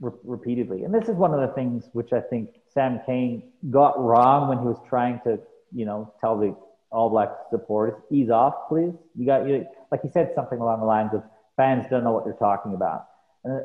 re- 0.00 0.12
repeatedly. 0.24 0.84
And 0.84 0.94
this 0.94 1.08
is 1.08 1.16
one 1.16 1.34
of 1.34 1.40
the 1.40 1.54
things 1.54 1.88
which 1.92 2.12
I 2.12 2.20
think 2.20 2.50
Sam 2.72 3.00
Cane 3.06 3.52
got 3.70 3.98
wrong 3.98 4.48
when 4.48 4.58
he 4.58 4.64
was 4.64 4.78
trying 4.88 5.20
to 5.24 5.38
you 5.72 5.84
know 5.86 6.12
tell 6.20 6.38
the 6.38 6.56
all 6.94 7.10
Black 7.10 7.30
supporters, 7.50 8.00
ease 8.10 8.30
off, 8.30 8.54
please. 8.68 8.94
You 9.16 9.26
got 9.26 9.46
you 9.48 9.66
like 9.90 10.02
he 10.02 10.08
said 10.08 10.32
something 10.34 10.58
along 10.58 10.80
the 10.80 10.86
lines 10.86 11.10
of 11.12 11.22
fans 11.56 11.86
don't 11.90 12.04
know 12.04 12.12
what 12.12 12.24
they're 12.24 12.34
talking 12.34 12.74
about. 12.74 13.06
Uh, 13.48 13.58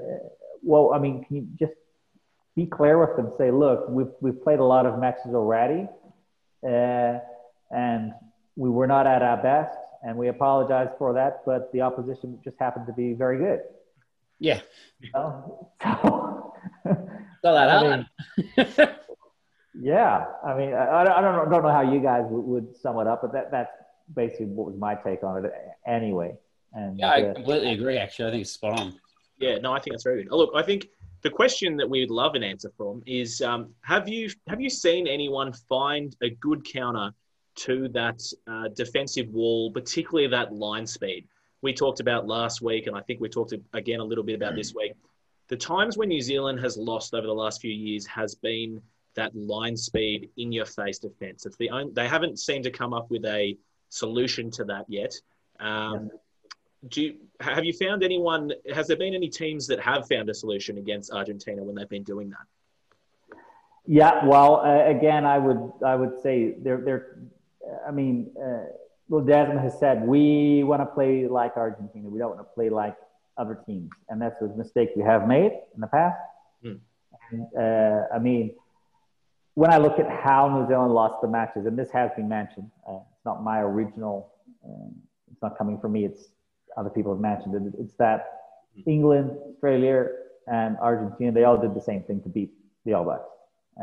well, 0.64 0.92
I 0.94 1.00
mean, 1.00 1.24
can 1.24 1.36
you 1.36 1.48
just 1.60 1.74
be 2.56 2.66
clear 2.66 3.00
with 3.00 3.16
them? 3.16 3.32
Say, 3.38 3.52
look, 3.52 3.88
we've 3.90 4.12
we've 4.20 4.42
played 4.44 4.60
a 4.60 4.64
lot 4.64 4.86
of 4.86 5.00
matches 5.00 5.34
already, 5.34 5.88
uh, 6.68 7.20
and 7.72 8.14
we 8.56 8.70
were 8.70 8.88
not 8.88 9.08
at 9.08 9.22
our 9.22 9.42
best, 9.42 9.78
and 10.04 10.18
we 10.18 10.28
apologize 10.28 10.90
for 10.98 11.14
that. 11.14 11.42
But 11.46 11.72
the 11.72 11.82
opposition 11.82 12.40
just 12.44 12.58
happened 12.60 12.88
to 12.88 12.94
be 12.94 13.14
very 13.14 13.38
good. 13.38 13.62
Yeah. 14.40 14.62
So, 15.14 15.70
so, 15.84 16.54
so 16.84 17.54
that 17.54 17.70
I 17.70 17.98
mean, 17.98 18.08
Yeah, 19.82 20.26
I 20.46 20.56
mean, 20.56 20.74
I, 20.74 21.02
I 21.02 21.22
don't 21.22 21.36
know, 21.36 21.46
don't 21.50 21.64
know 21.64 21.72
how 21.72 21.82
you 21.82 22.02
guys 22.02 22.24
would, 22.30 22.42
would 22.42 22.76
sum 22.76 23.00
it 23.00 23.08
up, 23.08 23.22
but 23.22 23.32
that 23.32 23.52
that's 23.52 23.72
basically 24.14 24.48
what 24.48 24.68
was 24.68 24.78
my 24.78 24.96
take 24.96 25.24
on 25.24 25.46
it 25.46 25.52
anyway. 25.88 26.36
And 26.74 27.00
yeah, 27.00 27.10
I 27.10 27.22
uh, 27.22 27.34
completely 27.34 27.72
agree. 27.72 27.98
Actually, 27.98 28.28
I 28.28 28.32
think 28.32 28.42
it's 28.42 28.52
spot 28.52 28.80
on. 28.80 29.00
Yeah, 29.38 29.58
no, 29.60 29.72
I 29.72 29.80
think 29.80 29.94
that's 29.94 30.04
very 30.04 30.24
good. 30.24 30.30
Oh, 30.32 30.38
look, 30.38 30.52
I 30.54 30.62
think 30.62 30.90
the 31.22 31.30
question 31.30 31.78
that 31.78 31.90
we'd 31.90 32.12
love 32.12 32.36
an 32.36 32.44
answer 32.44 32.72
from 32.76 33.02
is: 33.06 33.42
um, 33.42 33.70
Have 33.82 34.10
you 34.10 34.30
have 34.48 34.60
you 34.60 34.70
seen 34.70 35.08
anyone 35.08 35.54
find 35.54 36.16
a 36.22 36.30
good 36.30 36.66
counter 36.66 37.12
to 37.56 37.88
that 37.90 38.22
uh, 38.48 38.68
defensive 38.76 39.30
wall, 39.30 39.72
particularly 39.72 40.28
that 40.28 40.54
line 40.54 40.86
speed? 40.86 41.26
We 41.62 41.74
talked 41.74 42.02
about 42.02 42.28
last 42.28 42.62
week, 42.62 42.88
and 42.88 42.96
I 42.98 43.02
think 43.02 43.22
we 43.22 43.30
talked 43.30 43.54
again 43.74 44.00
a 44.00 44.04
little 44.04 44.24
bit 44.24 44.36
about 44.36 44.56
this 44.56 44.74
week. 44.74 44.94
The 45.48 45.58
times 45.58 45.98
when 45.98 46.10
New 46.10 46.22
Zealand 46.22 46.60
has 46.60 46.78
lost 46.78 47.14
over 47.14 47.26
the 47.26 47.34
last 47.34 47.60
few 47.62 47.72
years 47.72 48.06
has 48.06 48.36
been 48.36 48.82
that 49.16 49.36
line 49.36 49.76
speed 49.76 50.30
in 50.38 50.52
your 50.52 50.66
face 50.66 51.00
defense. 51.00 51.46
It's 51.46 51.58
the 51.58 51.70
only, 51.70 51.92
they 51.94 52.08
haven't 52.08 52.40
seemed 52.40 52.64
to 52.66 52.72
come 52.72 52.94
up 52.94 53.10
with 53.10 53.26
a 53.26 53.58
solution 53.90 54.52
to 54.52 54.64
that 54.66 54.86
yet. 54.88 55.14
Um, 55.60 56.10
do 56.88 57.02
you, 57.02 57.16
have 57.42 57.66
you 57.66 57.74
found 57.74 58.04
anyone? 58.04 58.52
Has 58.74 58.88
there 58.88 58.96
been 58.96 59.14
any 59.14 59.28
teams 59.28 59.68
that 59.68 59.82
have 59.82 60.08
found 60.08 60.30
a 60.30 60.34
solution 60.34 60.78
against 60.78 61.12
Argentina 61.12 61.62
when 61.62 61.76
they've 61.76 61.90
been 61.90 62.04
doing 62.04 62.30
that? 62.30 63.44
Yeah, 63.86 64.26
well, 64.26 64.58
uh, 64.58 64.86
again, 64.90 65.26
I 65.26 65.40
would 65.40 65.72
I 65.86 65.96
would 65.96 66.22
say 66.22 66.56
they're 66.60 66.78
they're. 66.78 67.18
I 67.86 67.92
mean, 67.92 68.32
uh, 68.42 68.66
well, 69.10 69.26
Desmond 69.26 69.60
has 69.60 69.78
said 69.80 70.08
we 70.08 70.64
want 70.64 70.82
to 70.82 70.86
play 70.86 71.28
like 71.28 71.58
Argentina. 71.58 72.08
We 72.08 72.20
don't 72.20 72.36
want 72.36 72.48
to 72.48 72.54
play 72.54 72.70
like 72.70 72.96
other 73.38 73.60
teams, 73.66 73.90
and 74.08 74.22
that's 74.22 74.42
a 74.42 74.48
mistake 74.48 74.92
we 74.96 75.04
have 75.04 75.28
made 75.28 75.52
in 75.76 75.82
the 75.82 75.88
past. 75.88 76.18
Hmm. 76.62 76.74
And, 77.32 77.48
uh, 77.58 78.08
I 78.14 78.20
mean, 78.20 78.54
when 79.60 79.74
I 79.74 79.78
look 79.78 80.00
at 80.00 80.10
how 80.10 80.48
New 80.48 80.66
Zealand 80.70 80.94
lost 80.94 81.16
the 81.22 81.28
matches, 81.28 81.66
and 81.66 81.78
this 81.78 81.92
has 81.92 82.10
been 82.16 82.30
mentioned, 82.30 82.72
uh, 82.88 83.00
it's 83.12 83.26
not 83.26 83.44
my 83.44 83.60
original, 83.60 84.32
uh, 84.66 84.88
it's 85.30 85.42
not 85.42 85.58
coming 85.58 85.78
from 85.78 85.92
me, 85.92 86.06
it's 86.06 86.30
other 86.78 86.90
people 86.90 87.12
have 87.12 87.20
mentioned 87.20 87.54
it. 87.56 87.74
It's 87.78 87.94
that 87.96 88.22
England, 88.88 89.32
Australia, 89.52 90.06
and 90.48 90.78
Argentina, 90.78 91.34
they 91.34 91.44
all 91.44 91.58
did 91.58 91.76
the 91.76 91.82
same 91.82 92.04
thing 92.04 92.22
to 92.22 92.30
beat 92.30 92.54
the 92.86 92.94
All 92.94 93.04
Blacks. 93.04 93.24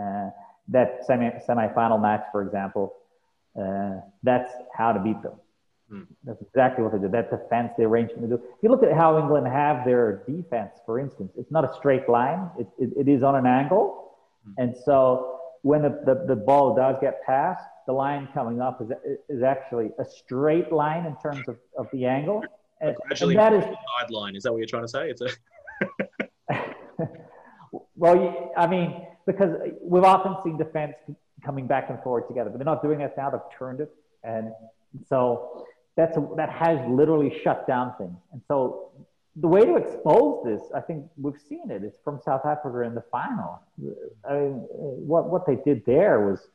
Uh, 0.00 0.30
that 0.68 1.04
semi 1.06 1.38
semi-final 1.40 1.98
match, 1.98 2.24
for 2.32 2.40
example, 2.42 2.94
uh, 3.60 4.00
that's 4.22 4.50
how 4.74 4.92
to 4.92 4.98
beat 4.98 5.20
them. 5.22 5.34
Hmm. 5.90 6.02
That's 6.24 6.40
exactly 6.40 6.84
what 6.84 6.94
they 6.94 7.00
did. 7.00 7.12
That 7.12 7.30
defense, 7.30 7.72
the 7.76 7.84
arrangement 7.84 8.22
they 8.22 8.28
do. 8.28 8.36
If 8.36 8.62
you 8.62 8.70
look 8.70 8.82
at 8.82 8.94
how 8.94 9.18
England 9.18 9.46
have 9.46 9.84
their 9.84 10.22
defense, 10.26 10.72
for 10.86 10.98
instance, 10.98 11.32
it's 11.36 11.50
not 11.50 11.64
a 11.70 11.74
straight 11.74 12.08
line. 12.08 12.48
It, 12.58 12.66
it, 12.78 12.90
it 13.00 13.08
is 13.08 13.22
on 13.22 13.36
an 13.36 13.44
angle. 13.44 14.14
Hmm. 14.46 14.62
And 14.62 14.74
so 14.74 15.35
when 15.66 15.82
the, 15.82 16.00
the, 16.06 16.24
the 16.28 16.36
ball 16.36 16.76
does 16.76 16.94
get 17.00 17.20
passed, 17.26 17.64
the 17.88 17.92
line 17.92 18.28
coming 18.32 18.60
up 18.60 18.80
is, 18.80 18.88
is 19.28 19.42
actually 19.42 19.90
a 19.98 20.04
straight 20.04 20.70
line 20.70 21.04
in 21.06 21.16
terms 21.16 21.42
of, 21.48 21.56
of 21.76 21.88
the 21.92 22.04
angle. 22.04 22.40
And, 22.80 22.94
and 23.20 23.36
that 23.36 23.52
is 23.52 23.64
sideline. 23.98 24.36
Is 24.36 24.44
that 24.44 24.52
what 24.52 24.58
you're 24.58 24.68
trying 24.68 24.84
to 24.84 24.88
say? 24.88 25.10
It's 25.10 25.22
a 25.22 26.68
well, 27.96 28.52
I 28.56 28.68
mean, 28.68 29.08
because 29.26 29.56
we've 29.82 30.04
often 30.04 30.36
seen 30.44 30.56
defense 30.56 30.94
coming 31.44 31.66
back 31.66 31.90
and 31.90 32.00
forward 32.00 32.28
together, 32.28 32.50
but 32.50 32.58
they're 32.58 32.64
not 32.64 32.80
doing 32.80 33.00
that 33.00 33.16
now. 33.16 33.30
They've 33.30 33.40
turned 33.58 33.80
it, 33.80 33.92
and 34.22 34.52
so 35.08 35.66
that's 35.96 36.16
a, 36.16 36.28
that 36.36 36.50
has 36.50 36.78
literally 36.88 37.40
shut 37.42 37.66
down 37.66 37.92
things. 37.98 38.16
And 38.32 38.40
so 38.46 38.92
the 39.38 39.48
way 39.48 39.64
to 39.64 39.76
expose 39.76 40.44
this, 40.44 40.62
I 40.74 40.80
think 40.80 41.06
we've 41.20 41.40
seen 41.48 41.70
it. 41.70 41.84
It's 41.84 41.98
from 42.02 42.20
South 42.24 42.46
Africa 42.46 42.80
in 42.82 42.94
the 42.94 43.04
final. 43.12 43.60
I 44.28 44.32
mean, 44.32 44.52
what 44.70 45.28
what 45.28 45.46
they 45.46 45.56
did 45.56 45.84
there 45.84 46.20
was, 46.20 46.48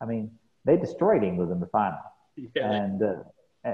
I 0.00 0.04
mean, 0.04 0.30
they 0.64 0.76
destroyed 0.76 1.22
England 1.22 1.52
in 1.52 1.60
the 1.60 1.66
final, 1.66 1.98
yeah. 2.36 2.70
and 2.70 3.02
uh, 3.02 3.70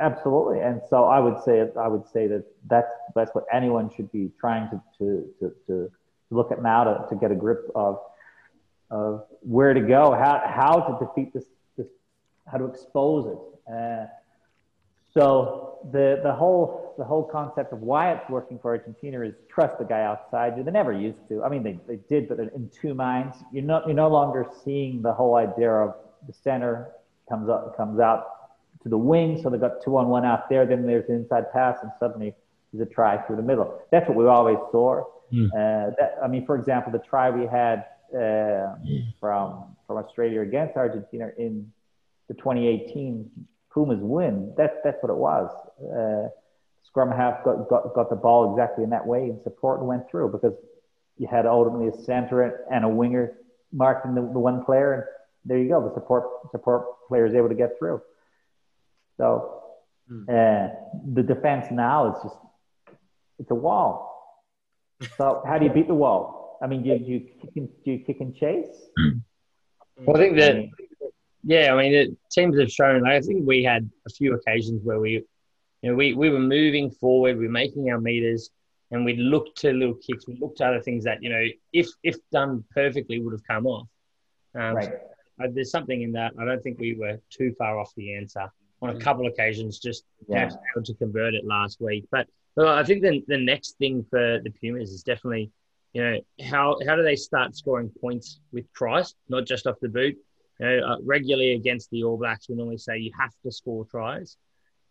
absolutely. 0.00 0.60
And 0.60 0.80
so 0.88 1.04
I 1.04 1.18
would 1.20 1.42
say 1.44 1.68
I 1.78 1.88
would 1.88 2.06
say 2.06 2.26
that 2.28 2.44
that's 2.68 2.92
that's 3.14 3.34
what 3.34 3.44
anyone 3.52 3.90
should 3.94 4.10
be 4.12 4.30
trying 4.40 4.70
to 4.70 4.82
to 4.98 5.34
to, 5.40 5.54
to 5.66 5.90
look 6.30 6.52
at 6.52 6.62
now 6.62 6.84
to, 6.84 7.06
to 7.10 7.16
get 7.16 7.30
a 7.30 7.36
grip 7.36 7.70
of 7.74 8.00
of 8.90 9.26
where 9.40 9.74
to 9.74 9.80
go, 9.80 10.12
how 10.12 10.40
how 10.46 10.80
to 10.80 11.04
defeat 11.04 11.34
this 11.34 11.44
this, 11.76 11.88
how 12.50 12.56
to 12.56 12.64
expose 12.64 13.26
it. 13.26 13.72
Uh, 13.74 14.06
so 15.12 15.78
the, 15.92 16.20
the 16.24 16.32
whole 16.32 16.83
the 16.96 17.04
whole 17.04 17.24
concept 17.24 17.72
of 17.72 17.80
why 17.80 18.12
it's 18.12 18.28
working 18.28 18.58
for 18.58 18.70
Argentina 18.70 19.20
is 19.22 19.34
trust 19.48 19.78
the 19.78 19.84
guy 19.84 20.02
outside 20.02 20.56
you. 20.56 20.62
They 20.62 20.70
never 20.70 20.92
used 20.92 21.18
to. 21.28 21.42
I 21.42 21.48
mean, 21.48 21.62
they, 21.62 21.78
they 21.86 22.00
did, 22.08 22.28
but 22.28 22.38
in 22.38 22.70
two 22.80 22.94
minds. 22.94 23.36
You're 23.52 23.64
not 23.64 23.86
you're 23.86 23.96
no 23.96 24.08
longer 24.08 24.46
seeing 24.64 25.02
the 25.02 25.12
whole 25.12 25.36
idea 25.36 25.70
of 25.70 25.94
the 26.26 26.32
center 26.32 26.92
comes 27.28 27.48
up 27.48 27.76
comes 27.76 28.00
out 28.00 28.26
to 28.82 28.88
the 28.88 28.98
wing, 28.98 29.40
so 29.42 29.50
they've 29.50 29.60
got 29.60 29.82
two 29.82 29.96
on 29.96 30.08
one 30.08 30.24
out 30.24 30.48
there. 30.48 30.66
Then 30.66 30.86
there's 30.86 31.08
an 31.08 31.16
inside 31.16 31.52
pass, 31.52 31.78
and 31.82 31.90
suddenly 31.98 32.34
there's 32.72 32.88
a 32.88 32.92
try 32.92 33.18
through 33.26 33.36
the 33.36 33.42
middle. 33.42 33.80
That's 33.90 34.08
what 34.08 34.16
we 34.16 34.26
always 34.26 34.58
saw. 34.70 35.04
Mm. 35.32 35.48
Uh, 35.48 35.94
that, 35.98 36.16
I 36.22 36.28
mean, 36.28 36.44
for 36.46 36.56
example, 36.56 36.92
the 36.92 36.98
try 36.98 37.30
we 37.30 37.46
had 37.46 37.86
uh, 38.16 38.74
from 39.20 39.76
from 39.86 39.96
Australia 39.96 40.42
against 40.42 40.76
Argentina 40.76 41.30
in 41.38 41.72
the 42.28 42.34
2018 42.34 43.30
Pumas 43.72 43.98
win. 44.00 44.54
That 44.56 44.82
that's 44.84 45.02
what 45.02 45.10
it 45.10 45.16
was. 45.16 45.50
Uh, 45.82 46.28
scrum 46.84 47.10
half 47.10 47.44
got, 47.44 47.68
got 47.68 47.94
got 47.94 48.10
the 48.10 48.16
ball 48.16 48.52
exactly 48.52 48.84
in 48.84 48.90
that 48.90 49.06
way, 49.06 49.24
and 49.24 49.40
support 49.42 49.82
went 49.82 50.08
through 50.10 50.30
because 50.32 50.54
you 51.18 51.26
had 51.26 51.46
ultimately 51.46 51.88
a 51.88 52.02
center 52.04 52.64
and 52.70 52.84
a 52.84 52.88
winger 52.88 53.38
marking 53.72 54.14
the, 54.14 54.20
the 54.20 54.38
one 54.38 54.64
player, 54.64 54.92
and 54.92 55.04
there 55.44 55.58
you 55.58 55.68
go. 55.68 55.86
The 55.86 55.94
support 55.94 56.24
support 56.50 56.84
player 57.08 57.26
is 57.26 57.34
able 57.34 57.48
to 57.48 57.54
get 57.54 57.78
through. 57.78 58.00
So 59.16 59.62
mm. 60.10 60.28
uh, 60.28 60.74
the 61.14 61.22
defense 61.22 61.66
now 61.70 62.10
is 62.12 62.22
just 62.22 62.36
it's 63.38 63.50
a 63.50 63.54
wall. 63.54 64.10
So 65.18 65.42
how 65.44 65.58
do 65.58 65.66
you 65.66 65.72
beat 65.72 65.88
the 65.88 65.94
wall? 65.94 66.58
I 66.62 66.66
mean, 66.66 66.82
do 66.82 66.88
you, 66.88 66.98
do 66.98 67.04
you, 67.04 67.20
kick, 67.20 67.50
and, 67.56 67.68
do 67.84 67.90
you 67.90 67.98
kick 67.98 68.20
and 68.20 68.34
chase? 68.34 68.68
Well, 69.98 70.16
I 70.16 70.20
think 70.20 70.38
that 70.38 70.70
yeah, 71.44 71.74
I 71.74 71.76
mean, 71.76 71.92
it, 71.92 72.10
teams 72.30 72.58
have 72.58 72.70
shown. 72.70 73.02
Like, 73.02 73.12
I 73.12 73.20
think 73.20 73.46
we 73.46 73.62
had 73.62 73.88
a 74.06 74.10
few 74.10 74.34
occasions 74.34 74.80
where 74.82 74.98
we, 74.98 75.24
you 75.84 75.90
know, 75.90 75.96
we, 75.96 76.14
we 76.14 76.30
were 76.30 76.40
moving 76.40 76.90
forward, 76.90 77.38
we 77.38 77.44
are 77.44 77.50
making 77.50 77.90
our 77.90 78.00
meters, 78.00 78.48
and 78.90 79.04
we 79.04 79.16
looked 79.16 79.58
to 79.58 79.70
little 79.70 79.96
kicks, 79.96 80.26
we 80.26 80.34
looked 80.40 80.56
to 80.58 80.66
other 80.66 80.80
things 80.80 81.04
that 81.04 81.22
you 81.22 81.28
know, 81.28 81.44
if 81.74 81.88
if 82.02 82.16
done 82.32 82.64
perfectly, 82.70 83.20
would 83.20 83.34
have 83.34 83.46
come 83.46 83.66
off. 83.66 83.86
Um, 84.54 84.76
right. 84.76 84.84
So, 84.86 85.44
uh, 85.44 85.48
there's 85.52 85.70
something 85.70 86.00
in 86.00 86.12
that. 86.12 86.32
I 86.40 86.46
don't 86.46 86.62
think 86.62 86.78
we 86.78 86.94
were 86.94 87.20
too 87.28 87.54
far 87.58 87.78
off 87.78 87.92
the 87.98 88.14
answer 88.14 88.50
on 88.80 88.90
a 88.90 88.94
mm. 88.94 89.00
couple 89.02 89.26
of 89.26 89.34
occasions. 89.34 89.78
Just 89.78 90.04
yeah. 90.26 90.48
able 90.74 90.86
to 90.86 90.94
convert 90.94 91.34
it 91.34 91.44
last 91.44 91.82
week, 91.82 92.06
but 92.10 92.28
well, 92.56 92.68
I 92.68 92.82
think 92.82 93.02
the 93.02 93.22
the 93.28 93.36
next 93.36 93.76
thing 93.76 94.06
for 94.08 94.40
the 94.42 94.50
Pumas 94.58 94.90
is 94.90 95.02
definitely, 95.02 95.50
you 95.92 96.02
know, 96.02 96.20
how 96.48 96.78
how 96.86 96.96
do 96.96 97.02
they 97.02 97.16
start 97.16 97.54
scoring 97.54 97.90
points 98.00 98.40
with 98.54 98.72
tries, 98.72 99.14
not 99.28 99.44
just 99.44 99.66
off 99.66 99.76
the 99.82 99.90
boot. 99.90 100.16
You 100.60 100.66
know, 100.66 100.86
uh, 100.86 100.96
regularly 101.04 101.52
against 101.52 101.90
the 101.90 102.04
All 102.04 102.16
Blacks, 102.16 102.48
we 102.48 102.54
normally 102.54 102.78
say 102.78 102.96
you 102.96 103.12
have 103.20 103.34
to 103.42 103.52
score 103.52 103.84
tries. 103.84 104.38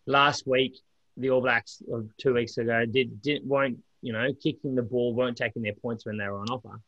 Last 0.05 0.47
week, 0.47 0.79
the 1.17 1.29
All 1.29 1.41
Blacks, 1.41 1.81
or 1.87 2.05
two 2.17 2.33
weeks 2.33 2.57
ago, 2.57 2.85
did 2.85 3.21
did 3.21 3.45
weren't 3.45 3.79
you 4.01 4.13
know 4.13 4.33
kicking 4.41 4.75
the 4.75 4.81
ball, 4.81 5.13
weren't 5.13 5.37
taking 5.37 5.61
their 5.61 5.73
points 5.73 6.05
when 6.05 6.17
they 6.17 6.27
were 6.27 6.39
on 6.39 6.49
offer. 6.49 6.79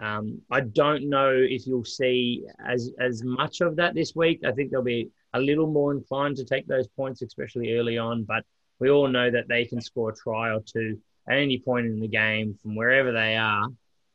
Um, 0.00 0.40
I 0.50 0.60
don't 0.60 1.08
know 1.08 1.30
if 1.32 1.66
you'll 1.66 1.84
see 1.84 2.46
as 2.64 2.92
as 2.98 3.22
much 3.22 3.60
of 3.60 3.76
that 3.76 3.94
this 3.94 4.14
week. 4.14 4.40
I 4.44 4.52
think 4.52 4.70
they'll 4.70 4.82
be 4.82 5.10
a 5.34 5.40
little 5.40 5.66
more 5.66 5.92
inclined 5.92 6.36
to 6.36 6.44
take 6.44 6.66
those 6.66 6.88
points, 6.88 7.22
especially 7.22 7.74
early 7.74 7.98
on. 7.98 8.24
But 8.24 8.44
we 8.78 8.90
all 8.90 9.08
know 9.08 9.30
that 9.30 9.48
they 9.48 9.64
can 9.64 9.80
score 9.80 10.10
a 10.10 10.14
try 10.14 10.50
or 10.50 10.60
two 10.60 10.98
at 11.28 11.36
any 11.36 11.58
point 11.58 11.86
in 11.86 12.00
the 12.00 12.08
game 12.08 12.58
from 12.62 12.74
wherever 12.74 13.12
they 13.12 13.36
are. 13.36 13.68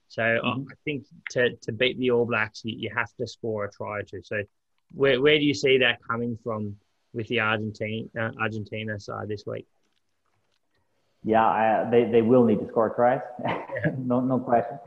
So 0.08 0.22
mm-hmm. 0.22 0.64
I 0.72 0.76
think 0.86 1.06
to, 1.32 1.56
to 1.56 1.72
beat 1.72 1.98
the 1.98 2.12
All 2.12 2.26
Blacks, 2.26 2.62
you, 2.64 2.76
you 2.78 2.92
have 2.96 3.14
to 3.20 3.28
score 3.28 3.66
a 3.66 3.72
try 3.72 4.00
or 4.00 4.04
two. 4.04 4.22
So 4.24 4.44
where, 4.94 5.20
where 5.22 5.38
do 5.38 5.44
you 5.44 5.54
see 5.54 5.80
that 5.80 6.00
coming 6.08 6.38
from 6.44 6.76
with 7.14 7.28
the 7.28 7.40
Argentina 7.40 8.08
uh, 8.20 8.32
Argentina 8.40 9.00
side 9.00 9.28
this 9.28 9.44
week? 9.46 9.68
Yeah, 11.24 11.46
I, 11.46 11.88
they, 11.90 12.04
they 12.06 12.22
will 12.22 12.44
need 12.44 12.60
to 12.60 12.68
score 12.68 12.90
tries. 12.90 13.22
no, 13.98 14.20
no 14.20 14.40
question. 14.40 14.78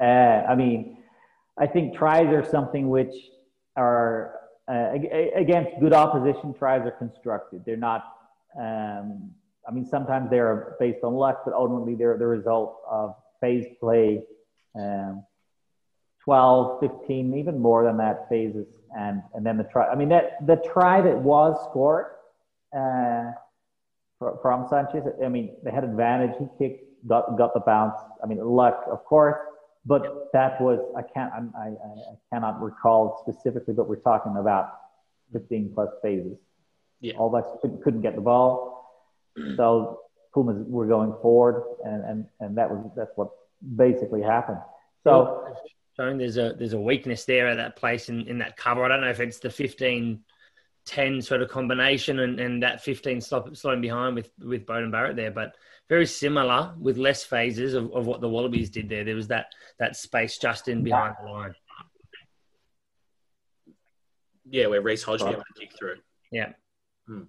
Uh, 0.00 0.04
I 0.04 0.54
mean, 0.54 0.98
I 1.58 1.66
think 1.66 1.96
tries 1.96 2.32
are 2.32 2.48
something 2.48 2.88
which 2.88 3.14
are 3.76 4.38
uh, 4.68 4.92
against 5.34 5.70
good 5.80 5.92
opposition. 5.92 6.54
Tries 6.54 6.82
are 6.86 6.92
constructed. 6.92 7.64
They're 7.66 7.76
not 7.76 8.04
um, 8.58 9.34
I 9.66 9.72
mean, 9.72 9.86
sometimes 9.86 10.30
they're 10.30 10.76
based 10.78 11.02
on 11.02 11.14
luck, 11.14 11.42
but 11.44 11.54
ultimately 11.54 11.94
they're 11.94 12.18
the 12.18 12.26
result 12.26 12.80
of 12.88 13.14
phase 13.40 13.66
play, 13.80 14.22
um, 14.74 15.24
12, 16.24 16.80
15, 16.80 17.34
even 17.36 17.58
more 17.58 17.84
than 17.84 17.96
that 17.98 18.28
phases. 18.28 18.66
And, 18.96 19.22
and 19.34 19.44
then 19.44 19.56
the 19.56 19.64
try, 19.64 19.88
I 19.88 19.94
mean, 19.94 20.08
that 20.08 20.46
the 20.46 20.56
try 20.56 21.00
that 21.00 21.16
was 21.16 21.56
scored 21.70 22.06
uh, 22.76 23.32
from 24.40 24.66
Sanchez, 24.68 25.04
I 25.22 25.28
mean, 25.28 25.56
they 25.62 25.70
had 25.70 25.84
advantage. 25.84 26.34
He 26.38 26.46
kicked, 26.58 27.06
got, 27.06 27.36
got 27.36 27.52
the 27.52 27.60
bounce. 27.60 27.96
I 28.22 28.26
mean, 28.26 28.38
luck, 28.38 28.84
of 28.90 29.04
course, 29.04 29.36
but 29.84 30.30
that 30.32 30.60
was, 30.60 30.78
I 30.96 31.02
can't, 31.02 31.32
I, 31.34 31.60
I, 31.60 31.66
I 31.68 32.14
cannot 32.32 32.62
recall 32.62 33.22
specifically, 33.26 33.74
but 33.74 33.88
we're 33.88 33.96
talking 33.96 34.36
about 34.38 34.78
15 35.32 35.72
plus 35.74 35.90
phases. 36.00 36.38
Yeah. 37.00 37.14
All 37.18 37.28
Blacks 37.28 37.48
couldn't, 37.60 37.82
couldn't 37.82 38.00
get 38.00 38.14
the 38.14 38.22
ball. 38.22 38.72
So 39.56 40.00
Pumas 40.32 40.56
were 40.66 40.86
going 40.86 41.12
forward, 41.20 41.62
and, 41.84 42.04
and, 42.04 42.26
and 42.40 42.56
that 42.56 42.70
was 42.70 42.90
that's 42.96 43.10
what 43.16 43.30
basically 43.76 44.22
happened. 44.22 44.58
So, 45.02 45.54
showing 45.96 46.18
there's 46.18 46.36
a 46.36 46.54
there's 46.58 46.72
a 46.72 46.80
weakness 46.80 47.24
there 47.24 47.48
at 47.48 47.56
that 47.56 47.76
place 47.76 48.08
in, 48.08 48.26
in 48.28 48.38
that 48.38 48.56
cover. 48.56 48.84
I 48.84 48.88
don't 48.88 49.00
know 49.00 49.10
if 49.10 49.20
it's 49.20 49.38
the 49.38 49.50
15 49.50 50.20
10 50.86 51.22
sort 51.22 51.42
of 51.42 51.48
combination 51.48 52.20
and, 52.20 52.38
and 52.38 52.62
that 52.62 52.82
15 52.82 53.20
stop, 53.20 53.56
slowing 53.56 53.80
behind 53.80 54.14
with, 54.14 54.30
with 54.38 54.66
Beauden 54.66 54.92
Barrett 54.92 55.16
there, 55.16 55.30
but 55.30 55.56
very 55.88 56.06
similar 56.06 56.74
with 56.78 56.98
less 56.98 57.24
phases 57.24 57.74
of, 57.74 57.92
of 57.92 58.06
what 58.06 58.20
the 58.20 58.28
Wallabies 58.28 58.70
did 58.70 58.88
there. 58.88 59.04
There 59.04 59.14
was 59.14 59.28
that, 59.28 59.46
that 59.78 59.96
space 59.96 60.38
just 60.38 60.68
in 60.68 60.82
behind 60.82 61.14
the 61.22 61.30
line. 61.30 61.54
Yeah, 64.48 64.66
where 64.66 64.82
Reece 64.82 65.02
Hodge 65.02 65.22
right. 65.22 65.38
kick 65.58 65.70
through. 65.78 65.96
Yeah. 66.30 66.52
Hmm. 67.06 67.22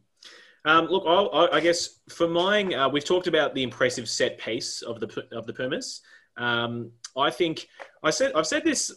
Um, 0.65 0.87
look, 0.87 1.03
I, 1.07 1.57
I, 1.57 1.59
guess 1.59 1.99
for 2.09 2.27
mine, 2.27 2.73
uh, 2.73 2.89
we've 2.89 3.05
talked 3.05 3.27
about 3.27 3.53
the 3.53 3.61
impressive 3.61 4.09
set 4.09 4.39
piece 4.39 4.81
of 4.81 4.99
the 4.99 5.23
of 5.31 5.45
the 5.45 5.53
Pumas. 5.53 6.01
Um, 6.37 6.91
I 7.17 7.29
think 7.29 7.67
I 8.03 8.09
said 8.09 8.33
I've 8.35 8.47
said 8.47 8.63
this 8.63 8.93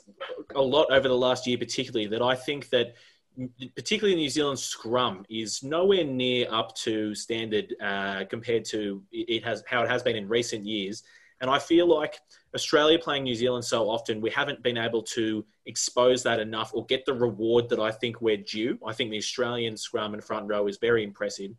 a 0.55 0.61
lot 0.61 0.91
over 0.91 1.09
the 1.09 1.17
last 1.17 1.47
year, 1.47 1.59
particularly 1.59 2.07
that 2.09 2.23
I 2.23 2.35
think 2.35 2.69
that 2.71 2.95
particularly 3.77 4.17
New 4.17 4.29
Zealand 4.29 4.59
scrum 4.59 5.25
is 5.29 5.63
nowhere 5.63 6.05
near 6.05 6.49
up 6.51 6.75
to 6.77 7.15
standard 7.15 7.75
uh, 7.81 8.25
compared 8.29 8.65
to 8.67 9.03
it 9.13 9.45
has 9.45 9.63
how 9.67 9.83
it 9.83 9.89
has 9.89 10.03
been 10.03 10.17
in 10.17 10.29
recent 10.29 10.65
years. 10.65 11.05
And 11.41 11.49
I 11.49 11.61
feel 11.61 11.87
like 11.87 12.19
Australia 12.53 12.99
playing 12.99 13.23
New 13.23 13.35
Zealand 13.35 13.65
so 13.65 13.89
often, 13.89 14.21
we 14.21 14.31
haven't 14.31 14.61
been 14.63 14.77
able 14.77 15.03
to 15.05 15.45
expose 15.67 16.25
that 16.25 16.41
enough 16.41 16.73
or 16.75 16.85
get 16.87 17.07
the 17.07 17.15
reward 17.15 17.69
that 17.69 17.79
I 17.79 17.93
think 17.93 18.21
we're 18.21 18.39
due. 18.39 18.77
I 18.85 18.93
think 18.93 19.13
the 19.13 19.19
Australian 19.19 19.77
scrum 19.77 20.15
and 20.15 20.25
front 20.25 20.49
row 20.49 20.67
is 20.67 20.79
very 20.79 21.05
impressive. 21.05 21.53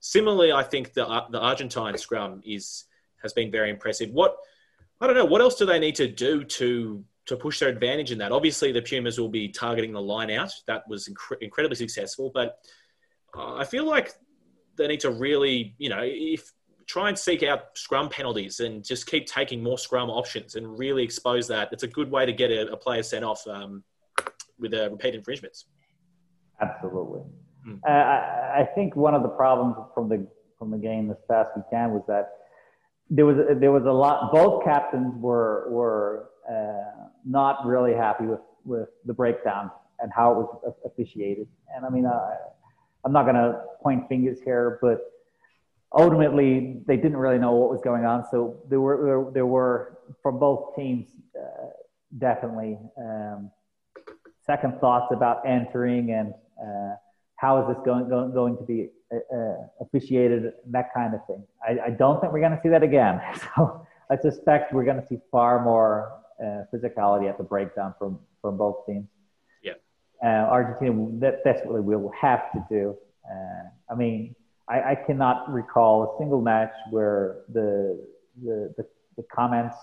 Similarly, 0.00 0.52
I 0.52 0.62
think 0.62 0.92
the 0.92 1.04
the 1.30 1.40
Argentine 1.40 1.96
scrum 1.96 2.42
is 2.44 2.84
has 3.22 3.32
been 3.32 3.50
very 3.50 3.70
impressive. 3.70 4.10
What 4.10 4.36
I 5.02 5.06
don't 5.08 5.16
know, 5.16 5.24
what 5.24 5.40
else 5.40 5.56
do 5.56 5.66
they 5.66 5.80
need 5.80 5.96
to 5.96 6.06
do 6.06 6.44
to 6.44 7.04
to 7.26 7.36
push 7.36 7.58
their 7.58 7.68
advantage 7.68 8.12
in 8.12 8.18
that? 8.18 8.30
Obviously, 8.30 8.70
the 8.70 8.82
Pumas 8.82 9.18
will 9.18 9.28
be 9.28 9.48
targeting 9.48 9.92
the 9.92 10.00
line 10.00 10.30
out. 10.30 10.52
That 10.68 10.84
was 10.88 11.08
inc- 11.08 11.40
incredibly 11.40 11.76
successful, 11.76 12.30
but 12.32 12.58
uh, 13.36 13.56
I 13.56 13.64
feel 13.64 13.84
like 13.84 14.12
they 14.76 14.86
need 14.86 15.00
to 15.00 15.10
really, 15.10 15.74
you 15.78 15.88
know, 15.88 16.00
if 16.02 16.52
try 16.86 17.08
and 17.08 17.18
seek 17.18 17.42
out 17.42 17.60
scrum 17.74 18.08
penalties 18.08 18.60
and 18.60 18.84
just 18.84 19.06
keep 19.06 19.26
taking 19.26 19.62
more 19.62 19.78
scrum 19.78 20.10
options 20.10 20.54
and 20.54 20.78
really 20.78 21.02
expose 21.02 21.48
that. 21.48 21.68
It's 21.72 21.84
a 21.84 21.88
good 21.88 22.10
way 22.10 22.26
to 22.26 22.32
get 22.32 22.50
a, 22.50 22.72
a 22.72 22.76
player 22.76 23.02
sent 23.02 23.24
off 23.24 23.46
um, 23.46 23.82
with 24.58 24.74
uh, 24.74 24.90
repeat 24.90 25.14
infringements. 25.14 25.66
Absolutely. 26.60 27.22
Mm. 27.66 27.80
Uh, 27.86 27.90
I, 27.90 28.60
I, 28.60 28.68
think 28.74 28.94
one 28.96 29.14
of 29.14 29.22
the 29.22 29.28
problems 29.28 29.76
from 29.94 30.08
the 30.08 30.26
from 30.58 30.70
the 30.70 30.76
game 30.76 31.08
this 31.08 31.16
past 31.28 31.50
weekend 31.56 31.92
was 31.92 32.02
that 32.08 32.32
there 33.14 33.26
was 33.26 33.36
there 33.60 33.72
was 33.72 33.84
a 33.84 33.92
lot. 33.92 34.32
Both 34.32 34.64
captains 34.64 35.14
were 35.16 35.66
were 35.68 36.30
uh, 36.50 37.08
not 37.26 37.66
really 37.66 37.94
happy 37.94 38.24
with 38.24 38.40
with 38.64 38.88
the 39.04 39.12
breakdown 39.12 39.70
and 40.00 40.10
how 40.14 40.32
it 40.32 40.36
was 40.36 40.74
officiated. 40.86 41.46
And 41.76 41.84
I 41.84 41.90
mean, 41.90 42.06
uh, 42.06 42.36
I'm 43.04 43.12
not 43.12 43.24
going 43.24 43.36
to 43.36 43.62
point 43.82 44.08
fingers 44.08 44.40
here, 44.42 44.78
but 44.80 44.98
ultimately 45.92 46.80
they 46.86 46.96
didn't 46.96 47.18
really 47.18 47.38
know 47.38 47.52
what 47.52 47.70
was 47.70 47.82
going 47.82 48.06
on. 48.06 48.24
So 48.30 48.62
there 48.70 48.80
were 48.80 49.30
there, 49.34 49.46
were 49.46 49.98
from 50.22 50.38
both 50.38 50.74
teams 50.74 51.08
uh, 51.38 51.66
definitely 52.18 52.78
um, 52.96 53.50
second 54.46 54.80
thoughts 54.80 55.12
about 55.12 55.46
entering 55.46 56.12
and 56.12 56.32
uh, 56.58 56.94
how 57.36 57.60
is 57.60 57.68
this 57.68 57.84
going 57.84 58.08
going, 58.08 58.32
going 58.32 58.56
to 58.56 58.64
be 58.64 58.88
uh, 59.12 59.36
uh 59.36 59.56
officiated, 59.80 60.52
that 60.66 60.92
kind 60.94 61.14
of 61.14 61.26
thing. 61.26 61.42
I, 61.66 61.86
I 61.86 61.90
don't 61.90 62.20
think 62.20 62.32
we're 62.32 62.40
going 62.40 62.56
to 62.56 62.60
see 62.62 62.70
that 62.70 62.82
again. 62.82 63.20
So 63.56 63.86
I 64.10 64.16
suspect 64.16 64.72
we're 64.74 64.84
going 64.84 65.00
to 65.00 65.06
see 65.06 65.18
far 65.30 65.64
more 65.64 66.12
uh, 66.40 66.64
physicality 66.72 67.28
at 67.28 67.38
the 67.38 67.44
breakdown 67.44 67.94
from 67.98 68.18
from 68.40 68.56
both 68.56 68.84
teams. 68.86 69.08
Yeah, 69.62 69.74
uh, 70.22 70.50
Argentina 70.50 71.08
that, 71.20 71.42
that's 71.44 71.64
what 71.64 71.82
we 71.82 71.96
will 71.96 72.12
have 72.20 72.50
to 72.52 72.66
do. 72.68 72.96
I 73.90 73.94
mean 73.94 74.34
I, 74.68 74.92
I, 74.92 74.94
cannot 74.94 75.52
recall 75.52 76.14
a 76.14 76.18
single 76.18 76.40
match 76.40 76.72
where 76.90 77.42
the 77.52 78.04
the, 78.42 78.72
the, 78.76 78.86
the 79.16 79.22
comments 79.24 79.76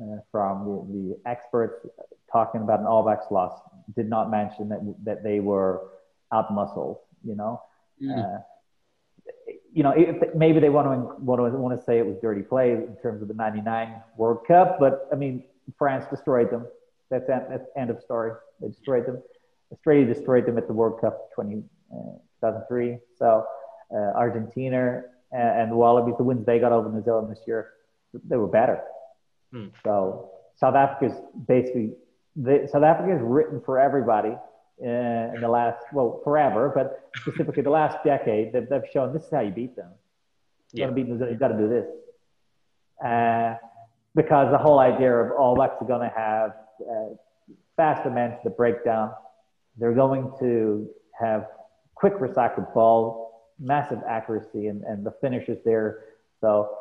uh, 0.00 0.16
from 0.30 0.64
the, 0.64 1.14
the, 1.14 1.30
experts 1.30 1.86
talking 2.32 2.62
about 2.62 2.80
an 2.80 2.86
All 2.86 3.02
Blacks 3.02 3.26
loss 3.30 3.60
did 3.94 4.08
not 4.08 4.30
mention 4.30 4.68
that 4.68 4.80
that 5.04 5.22
they 5.22 5.40
were 5.40 5.88
out 6.32 6.52
muscled. 6.54 6.98
You 7.24 7.36
know, 7.36 7.62
mm. 8.02 8.42
Uh, 9.70 9.72
you 9.72 9.82
know, 9.82 9.92
if, 9.96 10.34
maybe 10.34 10.60
they 10.60 10.68
want 10.68 10.86
to 10.86 11.22
want 11.22 11.40
to 11.40 11.58
want 11.58 11.78
to 11.78 11.84
say 11.84 11.98
it 11.98 12.06
was 12.06 12.16
dirty 12.20 12.42
play 12.42 12.72
in 12.72 12.96
terms 13.02 13.22
of 13.22 13.28
the 13.28 13.34
'99 13.34 14.02
World 14.16 14.46
Cup, 14.46 14.78
but 14.78 15.08
I 15.12 15.16
mean, 15.16 15.44
France 15.78 16.04
destroyed 16.10 16.50
them. 16.50 16.66
That's 17.10 17.26
that's 17.26 17.66
end 17.76 17.90
of 17.90 18.00
story. 18.00 18.32
They 18.60 18.68
destroyed 18.68 19.06
them. 19.06 19.22
Australia 19.72 20.12
destroyed 20.12 20.46
them 20.46 20.58
at 20.58 20.66
the 20.66 20.72
World 20.72 21.00
Cup 21.00 21.30
20, 21.34 21.62
uh, 21.92 21.96
2003. 22.40 22.98
So 23.16 23.46
uh, 23.92 23.96
Argentina 23.96 25.02
and 25.32 25.70
the 25.70 25.76
Wallabies, 25.76 26.16
the 26.18 26.24
wins 26.24 26.44
they 26.44 26.58
got 26.58 26.72
over 26.72 26.90
New 26.90 27.04
Zealand 27.04 27.30
this 27.30 27.40
year, 27.46 27.70
they 28.24 28.36
were 28.36 28.48
better. 28.48 28.80
Hmm. 29.52 29.68
So 29.84 30.30
South 30.56 30.74
Africa's 30.74 31.16
basically 31.46 31.92
the, 32.36 32.68
South 32.70 32.82
Africa 32.82 33.14
is 33.14 33.22
written 33.22 33.60
for 33.64 33.78
everybody 33.78 34.30
uh, 34.30 34.36
in 34.78 35.40
the 35.40 35.48
last 35.48 35.84
well 35.92 36.20
forever, 36.24 36.72
but 36.74 37.10
specifically 37.16 37.62
the 37.62 37.70
last 37.70 37.98
decade 38.04 38.52
they've, 38.52 38.68
they've 38.68 38.88
shown 38.92 39.12
this 39.12 39.24
is 39.24 39.30
how 39.30 39.40
you 39.40 39.50
beat 39.50 39.76
them. 39.76 39.90
You 40.72 40.80
yeah. 40.80 40.86
want 40.86 40.96
to 40.96 41.02
beat 41.02 41.10
Zealand, 41.10 41.30
you've 41.30 41.40
got 41.40 41.48
to 41.48 41.58
do 41.58 41.68
this. 41.68 41.86
Uh, 43.04 43.56
because 44.14 44.50
the 44.50 44.58
whole 44.58 44.78
idea 44.78 45.12
of 45.12 45.32
All 45.32 45.54
Blacks 45.54 45.76
are 45.80 45.86
going 45.86 46.08
to 46.08 46.14
have 46.14 46.50
uh, 46.80 47.14
faster 47.76 48.10
men 48.10 48.30
to 48.30 48.38
the 48.44 48.50
breakdown. 48.50 49.12
They're 49.76 49.94
going 49.94 50.32
to 50.40 50.88
have 51.18 51.46
quick 51.94 52.14
recycled 52.14 52.72
ball, 52.74 53.52
massive 53.58 54.00
accuracy, 54.08 54.66
and, 54.66 54.82
and 54.84 55.04
the 55.04 55.12
finishes 55.20 55.58
there. 55.64 56.04
So 56.40 56.76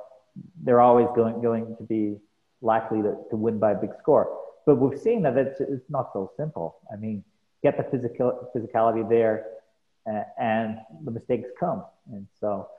they're 0.63 0.81
always 0.81 1.07
going, 1.15 1.41
going 1.41 1.75
to 1.77 1.83
be 1.83 2.17
likely 2.61 3.01
to, 3.01 3.15
to 3.29 3.35
win 3.35 3.59
by 3.59 3.71
a 3.71 3.75
big 3.75 3.91
score. 3.99 4.37
But 4.65 4.75
we've 4.75 4.99
seen 4.99 5.21
that 5.23 5.37
it's, 5.37 5.59
it's 5.61 5.89
not 5.89 6.09
so 6.13 6.31
simple. 6.37 6.77
I 6.91 6.95
mean, 6.95 7.23
get 7.63 7.77
the 7.77 7.83
physical, 7.83 8.49
physicality 8.55 9.07
there, 9.07 9.45
uh, 10.09 10.23
and 10.39 10.79
the 11.03 11.11
mistakes 11.11 11.49
come. 11.59 11.83
And 12.11 12.27
so 12.39 12.69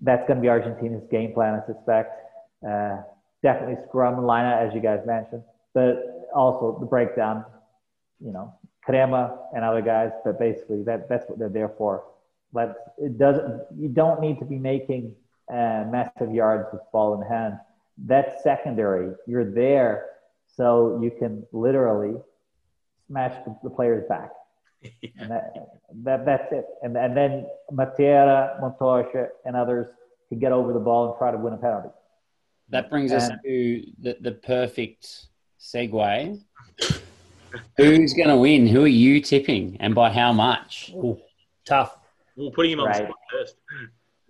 that's 0.00 0.26
going 0.26 0.38
to 0.38 0.42
be 0.42 0.48
Argentina's 0.48 1.04
game 1.10 1.32
plan, 1.32 1.60
I 1.60 1.66
suspect. 1.66 2.18
Uh, 2.66 2.98
definitely 3.42 3.76
scrum 3.88 4.24
line 4.24 4.44
as 4.44 4.74
you 4.74 4.80
guys 4.80 5.00
mentioned, 5.06 5.42
but 5.74 6.28
also 6.34 6.76
the 6.80 6.86
breakdown, 6.86 7.44
you 8.20 8.32
know, 8.32 8.54
Kremer 8.84 9.36
and 9.54 9.64
other 9.64 9.82
guys, 9.82 10.10
but 10.24 10.38
basically 10.38 10.82
that, 10.84 11.08
that's 11.08 11.28
what 11.28 11.38
they're 11.38 11.48
there 11.48 11.72
for. 11.76 12.04
But 12.52 12.94
it 12.98 13.18
doesn't, 13.18 13.62
you 13.76 13.88
don't 13.88 14.20
need 14.20 14.38
to 14.40 14.44
be 14.44 14.58
making 14.58 15.14
uh, 15.50 15.84
massive 15.90 16.32
yards 16.32 16.68
with 16.72 16.82
ball 16.92 17.20
in 17.20 17.26
hand. 17.26 17.58
That's 17.98 18.42
secondary. 18.42 19.14
You're 19.26 19.50
there 19.50 20.06
so 20.56 21.00
you 21.02 21.10
can 21.10 21.46
literally 21.52 22.20
smash 23.12 23.44
the, 23.44 23.56
the 23.62 23.70
player's 23.70 24.04
back. 24.08 24.30
Yeah. 24.82 24.88
And 25.18 25.30
that, 25.30 25.54
that, 26.02 26.26
that's 26.26 26.52
it. 26.52 26.64
And, 26.82 26.96
and 26.96 27.16
then 27.16 27.46
Matera, 27.70 28.60
Montoya, 28.60 29.28
and 29.44 29.54
others 29.54 29.86
can 30.28 30.40
get 30.40 30.50
over 30.50 30.72
the 30.72 30.80
ball 30.80 31.10
and 31.10 31.18
try 31.18 31.30
to 31.30 31.36
win 31.36 31.52
a 31.52 31.56
penalty. 31.56 31.90
That 32.70 32.90
brings 32.90 33.12
and, 33.12 33.22
us 33.22 33.28
to 33.44 33.84
the, 34.00 34.16
the 34.20 34.32
perfect 34.32 35.26
segue. 35.60 36.42
Who's 37.76 38.14
going 38.14 38.28
to 38.28 38.36
win? 38.36 38.66
Who 38.66 38.84
are 38.84 38.88
you 38.88 39.20
tipping, 39.20 39.76
and 39.78 39.94
by 39.94 40.10
how 40.10 40.32
much? 40.32 40.90
Ooh, 40.96 41.20
tough. 41.64 41.96
We're 42.34 42.50
putting 42.50 42.72
him 42.72 42.80
on 42.80 42.86
right. 42.86 43.02
the 43.02 43.04
spot 43.04 43.18
first. 43.30 43.56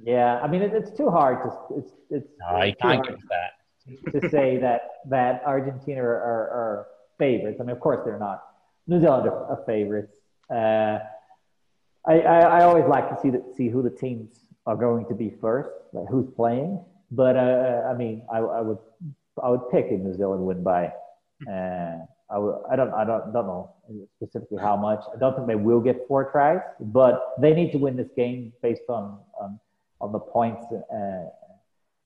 Yeah, 0.02 0.40
I 0.42 0.48
mean 0.48 0.62
it, 0.62 0.72
it's 0.74 0.96
too 0.96 1.08
hard 1.08 1.44
to 1.44 1.76
it's 1.78 1.90
it's. 2.10 2.28
No, 2.40 2.62
you 2.64 2.74
can't 2.80 3.06
get 3.06 3.18
that. 3.30 4.20
to 4.20 4.28
say 4.28 4.58
that 4.58 4.82
that 5.08 5.42
Argentina 5.46 6.02
are, 6.02 6.08
are, 6.08 6.50
are, 6.50 6.86
favorites. 7.18 7.58
I 7.60 7.64
mean, 7.64 7.70
of 7.70 7.80
course 7.80 8.00
they're 8.04 8.18
not. 8.18 8.42
New 8.86 9.00
Zealand 9.00 9.28
are, 9.28 9.46
are 9.46 9.62
favorites. 9.66 10.14
Uh, 10.50 10.98
I, 12.06 12.20
I, 12.20 12.40
I 12.40 12.64
always 12.64 12.84
like 12.86 13.08
to 13.10 13.20
see 13.20 13.30
the, 13.30 13.44
see 13.56 13.68
who 13.68 13.82
the 13.82 13.90
teams 13.90 14.40
are 14.66 14.76
going 14.76 15.06
to 15.06 15.14
be 15.14 15.32
first, 15.40 15.70
like 15.92 16.08
who's 16.08 16.28
playing. 16.34 16.84
But 17.10 17.36
uh, 17.36 17.88
I 17.88 17.94
mean, 17.94 18.22
I, 18.32 18.38
I 18.38 18.60
would 18.60 18.78
I 19.42 19.50
would 19.50 19.70
pick 19.70 19.86
a 19.90 19.94
New 19.94 20.14
Zealand 20.14 20.44
win 20.44 20.62
by. 20.62 20.92
Uh, 21.48 21.98
I, 22.30 22.38
would, 22.38 22.62
I 22.70 22.76
don't 22.76 22.92
I 22.94 23.04
don't 23.04 23.32
don't 23.32 23.46
know 23.46 23.74
specifically 24.16 24.58
how 24.58 24.76
much. 24.76 25.00
I 25.14 25.18
don't 25.18 25.34
think 25.34 25.46
they 25.46 25.54
will 25.54 25.80
get 25.80 26.06
four 26.08 26.30
tries, 26.30 26.60
but 26.80 27.34
they 27.38 27.52
need 27.52 27.70
to 27.72 27.78
win 27.78 27.96
this 27.96 28.08
game 28.16 28.52
based 28.62 28.88
on 28.88 29.18
on, 29.40 29.60
on 30.00 30.12
the 30.12 30.18
points 30.18 30.64
uh, 30.72 31.24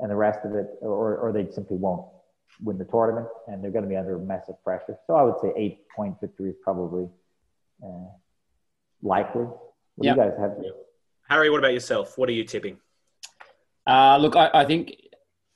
and 0.01 0.11
the 0.11 0.17
rest 0.17 0.41
of 0.45 0.55
it, 0.55 0.67
or 0.81 1.17
or 1.19 1.33
they 1.33 1.51
simply 1.53 1.77
won't 1.77 2.05
win 2.63 2.79
the 2.79 2.85
tournament, 2.85 3.29
and 3.49 3.63
they're 3.63 3.71
going 3.71 3.85
to 3.85 3.89
be 3.89 3.97
under 3.97 4.19
massive 4.19 4.63
pressure. 4.65 4.97
So 5.07 5.15
I 5.15 5.23
would 5.23 5.41
say 5.41 5.53
eight 5.57 5.89
point 5.95 6.21
victory 6.21 6.51
is 6.51 6.57
probably 6.63 7.09
uh, 7.85 8.09
likely. 9.03 9.45
What 9.97 10.05
yep. 10.05 10.17
do 10.17 10.23
you 10.23 10.29
guys 10.31 10.39
have? 10.39 10.53
Harry, 11.29 11.51
what 11.51 11.59
about 11.59 11.73
yourself? 11.73 12.17
What 12.17 12.29
are 12.29 12.33
you 12.33 12.45
tipping? 12.45 12.79
Uh, 13.87 14.17
look, 14.19 14.37
I, 14.37 14.51
I, 14.53 14.65
think 14.65 14.97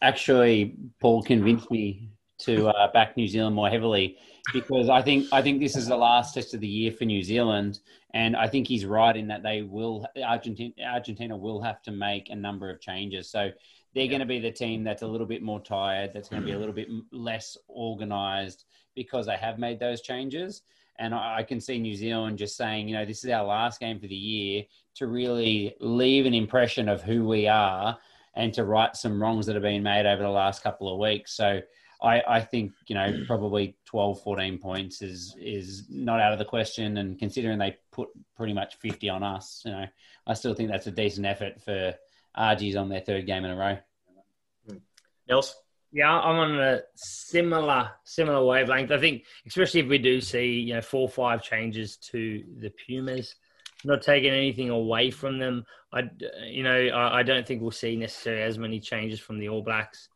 actually 0.00 0.76
Paul 1.00 1.22
convinced 1.22 1.70
me 1.70 2.10
to 2.38 2.68
uh, 2.68 2.92
back 2.92 3.16
New 3.16 3.26
Zealand 3.26 3.56
more 3.56 3.68
heavily 3.68 4.16
because 4.52 4.88
I 4.88 5.02
think 5.02 5.26
I 5.32 5.42
think 5.42 5.60
this 5.60 5.76
is 5.76 5.86
the 5.86 5.96
last 5.96 6.34
test 6.34 6.54
of 6.54 6.60
the 6.60 6.68
year 6.68 6.92
for 6.92 7.04
New 7.04 7.22
Zealand, 7.22 7.80
and 8.14 8.36
I 8.36 8.48
think 8.48 8.66
he's 8.66 8.86
right 8.86 9.16
in 9.16 9.28
that 9.28 9.42
they 9.42 9.62
will 9.62 10.06
Argentina 10.24 10.72
Argentina 10.86 11.36
will 11.36 11.60
have 11.60 11.82
to 11.82 11.90
make 11.90 12.30
a 12.30 12.36
number 12.36 12.70
of 12.70 12.80
changes. 12.80 13.30
So 13.30 13.50
they're 13.94 14.04
yeah. 14.04 14.10
going 14.10 14.20
to 14.20 14.26
be 14.26 14.38
the 14.38 14.50
team 14.50 14.84
that's 14.84 15.02
a 15.02 15.06
little 15.06 15.26
bit 15.26 15.42
more 15.42 15.60
tired, 15.60 16.10
that's 16.14 16.28
going 16.28 16.42
to 16.42 16.46
be 16.46 16.52
a 16.52 16.58
little 16.58 16.74
bit 16.74 16.88
less 17.12 17.56
organised 17.68 18.64
because 18.94 19.26
they 19.26 19.36
have 19.36 19.58
made 19.58 19.78
those 19.80 20.00
changes. 20.00 20.62
And 20.98 21.14
I 21.14 21.42
can 21.42 21.60
see 21.60 21.78
New 21.78 21.94
Zealand 21.94 22.36
just 22.36 22.56
saying, 22.56 22.86
you 22.86 22.94
know, 22.94 23.06
this 23.06 23.24
is 23.24 23.30
our 23.30 23.44
last 23.44 23.80
game 23.80 23.98
for 23.98 24.06
the 24.06 24.14
year 24.14 24.64
to 24.96 25.06
really 25.06 25.74
leave 25.80 26.26
an 26.26 26.34
impression 26.34 26.90
of 26.90 27.02
who 27.02 27.26
we 27.26 27.48
are 27.48 27.96
and 28.34 28.52
to 28.54 28.64
right 28.64 28.94
some 28.94 29.20
wrongs 29.20 29.46
that 29.46 29.54
have 29.54 29.62
been 29.62 29.82
made 29.82 30.04
over 30.04 30.22
the 30.22 30.28
last 30.28 30.62
couple 30.62 30.92
of 30.92 30.98
weeks. 30.98 31.32
So 31.32 31.62
I, 32.02 32.22
I 32.28 32.40
think, 32.40 32.72
you 32.86 32.94
know, 32.94 33.22
probably 33.26 33.76
12, 33.86 34.22
14 34.22 34.58
points 34.58 35.00
is 35.00 35.34
is 35.40 35.86
not 35.88 36.20
out 36.20 36.32
of 36.32 36.38
the 36.38 36.44
question. 36.44 36.98
And 36.98 37.18
considering 37.18 37.58
they 37.58 37.78
put 37.92 38.08
pretty 38.36 38.52
much 38.52 38.76
50 38.76 39.08
on 39.08 39.22
us, 39.22 39.62
you 39.64 39.72
know, 39.72 39.86
I 40.26 40.34
still 40.34 40.54
think 40.54 40.70
that's 40.70 40.86
a 40.86 40.92
decent 40.92 41.26
effort 41.26 41.60
for 41.62 41.94
Argies 42.36 42.76
on 42.76 42.88
their 42.88 43.00
third 43.00 43.26
game 43.26 43.44
in 43.44 43.50
a 43.50 43.56
row. 43.56 43.78
Hmm. 44.68 44.76
Else? 45.28 45.54
Yeah, 45.92 46.12
I'm 46.12 46.36
on 46.36 46.60
a 46.60 46.82
similar 46.94 47.90
similar 48.04 48.44
wavelength. 48.44 48.92
I 48.92 48.98
think, 48.98 49.24
especially 49.46 49.80
if 49.80 49.88
we 49.88 49.98
do 49.98 50.20
see 50.20 50.60
you 50.60 50.74
know 50.74 50.80
four 50.80 51.02
or 51.02 51.08
five 51.08 51.42
changes 51.42 51.96
to 51.96 52.44
the 52.58 52.70
Pumas, 52.86 53.34
not 53.84 54.02
taking 54.02 54.32
anything 54.32 54.70
away 54.70 55.10
from 55.10 55.38
them. 55.38 55.64
I, 55.92 56.08
you 56.44 56.62
know, 56.62 56.76
I, 56.76 57.18
I, 57.18 57.22
don't 57.24 57.44
think 57.44 57.60
we'll 57.60 57.72
see 57.72 57.96
necessarily 57.96 58.44
as 58.44 58.58
many 58.58 58.78
changes 58.78 59.18
from 59.18 59.40
the 59.40 59.48
All 59.48 59.62
Blacks. 59.62 60.08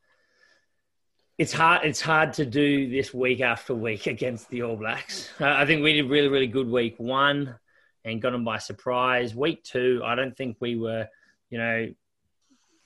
It's 1.38 1.52
hard. 1.52 1.84
It's 1.84 2.00
hard 2.00 2.34
to 2.34 2.46
do 2.46 2.88
this 2.88 3.12
week 3.12 3.40
after 3.40 3.74
week 3.74 4.06
against 4.06 4.48
the 4.50 4.62
All 4.62 4.76
Blacks. 4.76 5.28
I 5.40 5.66
think 5.66 5.82
we 5.82 5.94
did 5.94 6.08
really, 6.08 6.28
really 6.28 6.46
good 6.46 6.68
week 6.68 6.94
one 6.98 7.56
and 8.04 8.22
got 8.22 8.30
them 8.30 8.44
by 8.44 8.58
surprise. 8.58 9.34
Week 9.34 9.64
two, 9.64 10.02
I 10.04 10.14
don't 10.14 10.36
think 10.36 10.58
we 10.60 10.76
were, 10.76 11.08
you 11.50 11.58
know, 11.58 11.88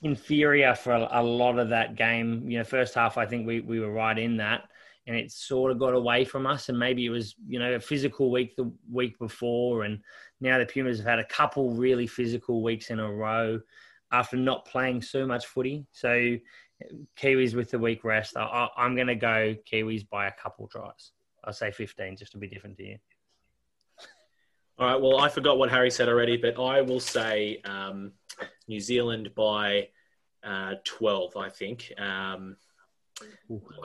inferior 0.01 0.75
for 0.75 0.93
a, 0.93 1.07
a 1.11 1.23
lot 1.23 1.59
of 1.59 1.69
that 1.69 1.95
game. 1.95 2.49
You 2.49 2.59
know, 2.59 2.63
first 2.63 2.95
half, 2.95 3.17
I 3.17 3.25
think 3.25 3.45
we 3.45 3.61
we 3.61 3.79
were 3.79 3.91
right 3.91 4.17
in 4.17 4.37
that 4.37 4.69
and 5.09 5.17
it 5.17 5.31
sort 5.31 5.71
of 5.71 5.79
got 5.79 5.95
away 5.95 6.23
from 6.23 6.45
us. 6.45 6.69
And 6.69 6.77
maybe 6.77 7.03
it 7.03 7.09
was, 7.09 7.33
you 7.47 7.57
know, 7.57 7.73
a 7.73 7.79
physical 7.79 8.29
week 8.29 8.55
the 8.55 8.71
week 8.91 9.17
before, 9.17 9.83
and 9.83 9.99
now 10.39 10.59
the 10.59 10.67
Pumas 10.67 10.99
have 10.99 11.07
had 11.07 11.19
a 11.19 11.25
couple 11.25 11.71
really 11.71 12.05
physical 12.05 12.61
weeks 12.61 12.91
in 12.91 12.99
a 12.99 13.11
row 13.11 13.59
after 14.11 14.37
not 14.37 14.65
playing 14.65 15.01
so 15.01 15.25
much 15.25 15.47
footy. 15.47 15.87
So 15.93 16.37
Kiwis 17.17 17.55
with 17.55 17.71
the 17.71 17.79
week 17.79 18.03
rest. 18.03 18.37
I, 18.37 18.69
am 18.77 18.95
going 18.95 19.07
to 19.07 19.15
go 19.15 19.55
Kiwis 19.71 20.07
by 20.07 20.27
a 20.27 20.31
couple 20.31 20.67
tries. 20.67 21.11
I'll 21.43 21.53
say 21.53 21.71
15 21.71 22.15
just 22.15 22.31
to 22.33 22.37
be 22.37 22.47
different 22.47 22.77
to 22.77 22.83
you. 22.83 22.97
All 24.77 24.87
right. 24.87 25.01
Well, 25.01 25.19
I 25.19 25.27
forgot 25.27 25.57
what 25.57 25.71
Harry 25.71 25.89
said 25.89 26.07
already, 26.07 26.37
but 26.37 26.61
I 26.61 26.81
will 26.81 26.99
say 26.99 27.61
um, 27.65 28.11
New 28.67 28.79
Zealand 28.79 29.31
by 29.35 29.89
uh, 30.43 30.75
12, 30.83 31.37
I 31.37 31.49
think. 31.49 31.93
Um, 31.97 32.57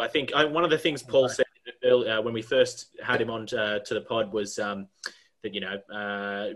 I 0.00 0.08
think 0.08 0.32
I, 0.34 0.44
one 0.44 0.64
of 0.64 0.70
the 0.70 0.78
things 0.78 1.02
Paul 1.02 1.28
said 1.28 1.46
earlier, 1.84 2.18
uh, 2.18 2.22
when 2.22 2.34
we 2.34 2.42
first 2.42 2.94
had 3.02 3.20
him 3.20 3.30
on 3.30 3.46
to, 3.46 3.60
uh, 3.60 3.78
to 3.80 3.94
the 3.94 4.00
pod 4.00 4.32
was 4.32 4.58
um, 4.58 4.86
that, 5.42 5.54
you 5.54 5.60
know, 5.60 5.76
uh, 5.92 6.54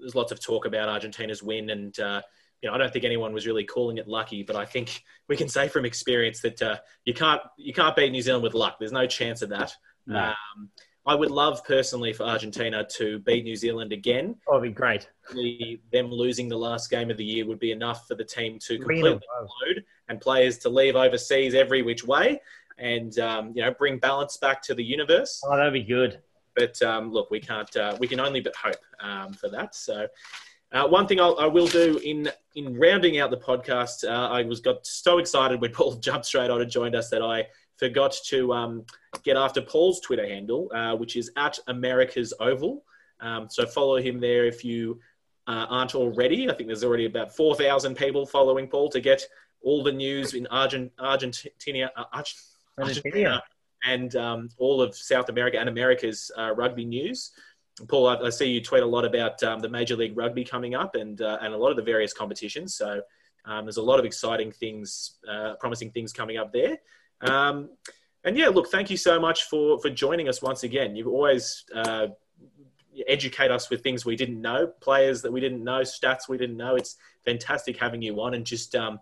there's 0.00 0.14
lots 0.14 0.32
of 0.32 0.40
talk 0.40 0.66
about 0.66 0.88
Argentina's 0.88 1.42
win 1.42 1.70
and, 1.70 1.98
uh, 1.98 2.20
you 2.62 2.68
know, 2.68 2.74
I 2.74 2.78
don't 2.78 2.92
think 2.92 3.04
anyone 3.04 3.32
was 3.32 3.46
really 3.46 3.64
calling 3.64 3.98
it 3.98 4.08
lucky, 4.08 4.42
but 4.42 4.56
I 4.56 4.64
think 4.64 5.04
we 5.28 5.36
can 5.36 5.48
say 5.48 5.68
from 5.68 5.84
experience 5.84 6.40
that 6.40 6.60
uh, 6.60 6.78
you 7.04 7.14
can't 7.14 7.40
you 7.56 7.72
can't 7.72 7.94
beat 7.94 8.10
New 8.10 8.22
Zealand 8.22 8.42
with 8.42 8.54
luck. 8.54 8.78
There's 8.78 8.90
no 8.90 9.06
chance 9.06 9.42
of 9.42 9.50
that. 9.50 9.72
No. 10.06 10.18
Um, 10.18 10.70
I 11.08 11.14
would 11.14 11.30
love 11.30 11.64
personally 11.64 12.12
for 12.12 12.24
Argentina 12.24 12.86
to 12.96 13.18
beat 13.20 13.42
New 13.42 13.56
Zealand 13.56 13.94
again. 13.94 14.36
Oh, 14.46 14.58
that'd 14.58 14.74
be 14.74 14.74
great. 14.74 15.08
The, 15.32 15.80
them 15.90 16.12
losing 16.12 16.50
the 16.50 16.58
last 16.58 16.90
game 16.90 17.10
of 17.10 17.16
the 17.16 17.24
year 17.24 17.46
would 17.46 17.58
be 17.58 17.72
enough 17.72 18.06
for 18.06 18.14
the 18.14 18.24
team 18.24 18.58
to 18.66 18.76
completely 18.76 19.12
load 19.12 19.84
and 20.10 20.20
players 20.20 20.58
to 20.58 20.68
leave 20.68 20.96
overseas 20.96 21.54
every 21.54 21.80
which 21.80 22.04
way, 22.04 22.42
and 22.76 23.18
um, 23.20 23.52
you 23.54 23.62
know 23.62 23.72
bring 23.72 23.98
balance 23.98 24.36
back 24.36 24.60
to 24.64 24.74
the 24.74 24.84
universe. 24.84 25.40
Oh, 25.46 25.56
that'd 25.56 25.72
be 25.72 25.82
good. 25.82 26.20
But 26.54 26.80
um, 26.82 27.10
look, 27.10 27.30
we 27.30 27.40
can't. 27.40 27.74
Uh, 27.74 27.96
we 27.98 28.06
can 28.06 28.20
only 28.20 28.40
but 28.42 28.54
hope 28.54 28.76
um, 29.00 29.32
for 29.32 29.48
that. 29.48 29.74
So. 29.74 30.06
Uh, 30.70 30.86
one 30.86 31.06
thing 31.06 31.18
I'll, 31.18 31.34
I 31.40 31.46
will 31.46 31.66
do 31.66 31.98
in 32.04 32.30
in 32.54 32.78
rounding 32.78 33.18
out 33.18 33.30
the 33.30 33.38
podcast, 33.38 34.06
uh, 34.06 34.28
I 34.28 34.42
was 34.42 34.60
got 34.60 34.86
so 34.86 35.16
excited 35.16 35.62
when 35.62 35.72
Paul 35.72 35.94
jumped 35.94 36.26
straight 36.26 36.50
on 36.50 36.60
and 36.60 36.70
joined 36.70 36.94
us 36.94 37.08
that 37.08 37.22
I 37.22 37.46
forgot 37.78 38.16
to 38.26 38.52
um, 38.52 38.84
get 39.22 39.36
after 39.36 39.60
Paul's 39.60 40.00
Twitter 40.00 40.26
handle, 40.26 40.70
uh, 40.74 40.96
which 40.96 41.16
is 41.16 41.30
at 41.36 41.58
America's 41.68 42.32
Oval. 42.40 42.84
Um, 43.20 43.48
so 43.48 43.66
follow 43.66 43.96
him 43.96 44.20
there 44.20 44.46
if 44.46 44.64
you 44.64 45.00
uh, 45.46 45.66
aren't 45.68 45.94
already. 45.94 46.50
I 46.50 46.54
think 46.54 46.68
there's 46.68 46.84
already 46.84 47.06
about 47.06 47.34
4,000 47.34 47.94
people 47.94 48.26
following 48.26 48.68
Paul 48.68 48.90
to 48.90 49.00
get 49.00 49.26
all 49.62 49.82
the 49.82 49.92
news 49.92 50.34
in 50.34 50.46
Argent- 50.48 50.92
Argentina, 50.98 51.90
uh, 51.96 52.04
Argentina, 52.12 52.44
Argentina 52.78 53.42
and 53.84 54.14
um, 54.16 54.48
all 54.58 54.82
of 54.82 54.96
South 54.96 55.28
America 55.28 55.58
and 55.58 55.68
America's 55.68 56.30
uh, 56.36 56.52
rugby 56.54 56.84
news. 56.84 57.32
Paul, 57.88 58.08
I, 58.08 58.16
I, 58.16 58.30
see 58.30 58.46
you 58.50 58.60
tweet 58.60 58.82
a 58.82 58.86
lot 58.86 59.04
about 59.04 59.42
um, 59.42 59.60
the 59.60 59.68
Major 59.68 59.96
League 59.96 60.16
Rugby 60.16 60.44
coming 60.44 60.74
up 60.74 60.96
and, 60.96 61.20
uh, 61.20 61.38
and 61.40 61.54
a 61.54 61.56
lot 61.56 61.70
of 61.70 61.76
the 61.76 61.82
various 61.82 62.12
competitions. 62.12 62.74
So 62.74 63.00
um, 63.44 63.64
there's 63.64 63.76
a 63.76 63.82
lot 63.82 63.98
of 63.98 64.04
exciting 64.04 64.50
things, 64.50 65.18
uh, 65.28 65.54
promising 65.60 65.92
things 65.92 66.12
coming 66.12 66.38
up 66.38 66.52
there. 66.52 66.78
Um, 67.20 67.70
and 68.24 68.36
yeah, 68.36 68.48
look, 68.48 68.68
thank 68.68 68.90
you 68.90 68.96
so 68.96 69.20
much 69.20 69.44
for, 69.44 69.78
for 69.80 69.90
joining 69.90 70.28
us 70.28 70.42
once 70.42 70.62
again. 70.62 70.96
You've 70.96 71.08
always 71.08 71.64
uh, 71.74 72.08
educate 73.06 73.50
us 73.50 73.70
with 73.70 73.82
things 73.82 74.04
we 74.04 74.16
didn't 74.16 74.40
know, 74.40 74.66
players 74.80 75.22
that 75.22 75.32
we 75.32 75.40
didn't 75.40 75.62
know, 75.64 75.80
stats 75.80 76.28
we 76.28 76.36
didn't 76.36 76.56
know. 76.56 76.76
It's 76.76 76.96
fantastic 77.24 77.76
having 77.76 78.02
you 78.02 78.20
on 78.20 78.34
and 78.34 78.44
just, 78.44 78.74
um, 78.74 79.00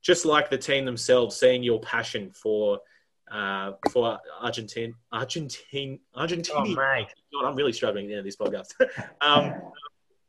just 0.00 0.24
like 0.24 0.50
the 0.50 0.58
team 0.58 0.84
themselves, 0.84 1.36
seeing 1.36 1.62
your 1.62 1.80
passion 1.80 2.30
for 2.30 2.80
uh, 3.30 3.72
for 3.90 4.18
Argentine, 4.40 4.94
Argentine, 5.10 5.98
Argentina. 6.14 6.60
Oh. 6.60 6.74
God, 6.74 7.48
I'm 7.48 7.56
really 7.56 7.72
struggling 7.72 8.10
in 8.10 8.24
this 8.24 8.36
podcast. 8.36 8.74
um, 9.22 9.54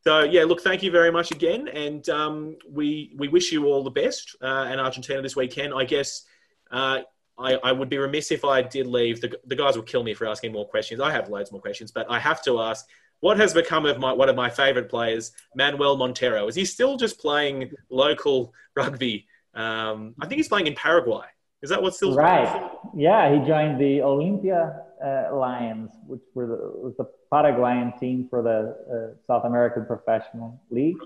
so 0.06 0.22
yeah, 0.22 0.44
look, 0.44 0.62
thank 0.62 0.84
you 0.84 0.92
very 0.92 1.12
much 1.12 1.32
again, 1.32 1.68
and 1.68 2.08
um, 2.10 2.58
we 2.70 3.14
we 3.18 3.28
wish 3.28 3.52
you 3.52 3.66
all 3.66 3.84
the 3.84 3.92
best 3.92 4.36
uh, 4.42 4.70
in 4.72 4.80
Argentina 4.80 5.22
this 5.22 5.36
weekend. 5.36 5.74
I 5.74 5.84
guess 5.84 6.24
uh, 6.72 7.00
I, 7.38 7.56
I 7.56 7.72
would 7.72 7.90
be 7.90 7.98
remiss 7.98 8.32
if 8.32 8.46
I 8.46 8.62
did 8.62 8.88
leave. 8.88 9.22
The, 9.22 9.38
the 9.46 9.56
guys 9.56 9.76
will 9.76 9.84
kill 9.84 10.04
me 10.04 10.14
for 10.14 10.28
asking 10.28 10.52
more 10.52 10.68
questions. 10.68 11.02
I 11.02 11.12
have 11.12 11.30
loads 11.30 11.52
more 11.52 11.62
questions, 11.62 11.92
but 11.92 12.06
I 12.10 12.20
have 12.20 12.44
to 12.44 12.60
ask. 12.62 12.86
What 13.20 13.38
has 13.38 13.54
become 13.54 13.86
of 13.86 14.00
my, 14.00 14.12
one 14.12 14.28
of 14.28 14.36
my 14.36 14.50
favourite 14.50 14.90
players, 14.90 15.32
Manuel 15.56 15.96
Montero? 15.96 16.48
Is 16.48 16.56
he 16.56 16.66
still 16.66 16.98
just 16.98 17.20
playing 17.20 17.72
local 17.90 18.54
rugby? 18.76 19.28
Um, 19.54 20.14
I 20.20 20.28
think 20.28 20.40
he's 20.40 20.50
playing 20.50 20.68
in 20.68 20.76
Paraguay. 20.76 21.26
Is 21.62 21.70
that 21.70 21.82
what's 21.82 21.96
still 21.96 22.14
right? 22.16 22.72
Yeah, 22.94 23.32
he 23.34 23.48
joined 23.48 23.80
the 23.80 24.02
Olympia 24.02 24.82
uh, 25.02 25.34
Lions, 25.34 25.92
which 26.06 26.20
were 26.34 26.48
the, 26.48 26.58
was 26.58 26.96
the 26.98 27.06
Paraguayan 27.32 27.98
team 27.98 28.28
for 28.30 28.42
the 28.42 28.76
uh, 28.94 29.16
South 29.26 29.46
American 29.46 29.86
Professional 29.86 30.62
League. 30.70 30.98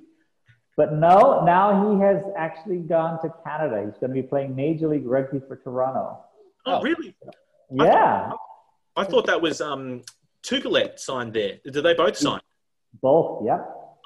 But 0.78 0.93
no, 0.93 1.43
now 1.43 1.91
he 1.91 1.99
has 2.01 2.23
actually 2.38 2.78
gone 2.78 3.19
to 3.23 3.34
Canada. 3.43 3.84
He's 3.84 3.99
going 3.99 4.15
to 4.15 4.21
be 4.21 4.21
playing 4.21 4.55
Major 4.55 4.88
League 4.88 5.05
Rugby 5.05 5.41
for 5.47 5.57
Toronto. 5.57 6.19
Oh, 6.65 6.82
really? 6.82 7.15
Yeah. 7.71 7.86
I 7.86 8.30
thought, 8.30 8.39
I 8.95 9.03
thought 9.03 9.25
that 9.25 9.41
was 9.41 9.59
um, 9.59 10.03
Tuculet 10.43 10.99
signed 10.99 11.34
there. 11.34 11.57
Did 11.65 11.84
they 11.84 11.95
both 11.95 12.15
sign? 12.15 12.39
Both. 13.01 13.43
Yeah. 13.45 13.59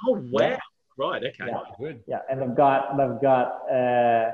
Oh 0.08 0.14
wow! 0.32 0.40
Yeah. 0.40 0.58
Right. 0.98 1.24
Okay. 1.24 1.46
Yeah. 1.48 1.60
Good. 1.80 2.02
Yeah, 2.08 2.20
and 2.30 2.42
they've 2.42 2.56
got 2.56 2.98
they've 2.98 3.22
got 3.22 3.70
uh, 3.72 4.32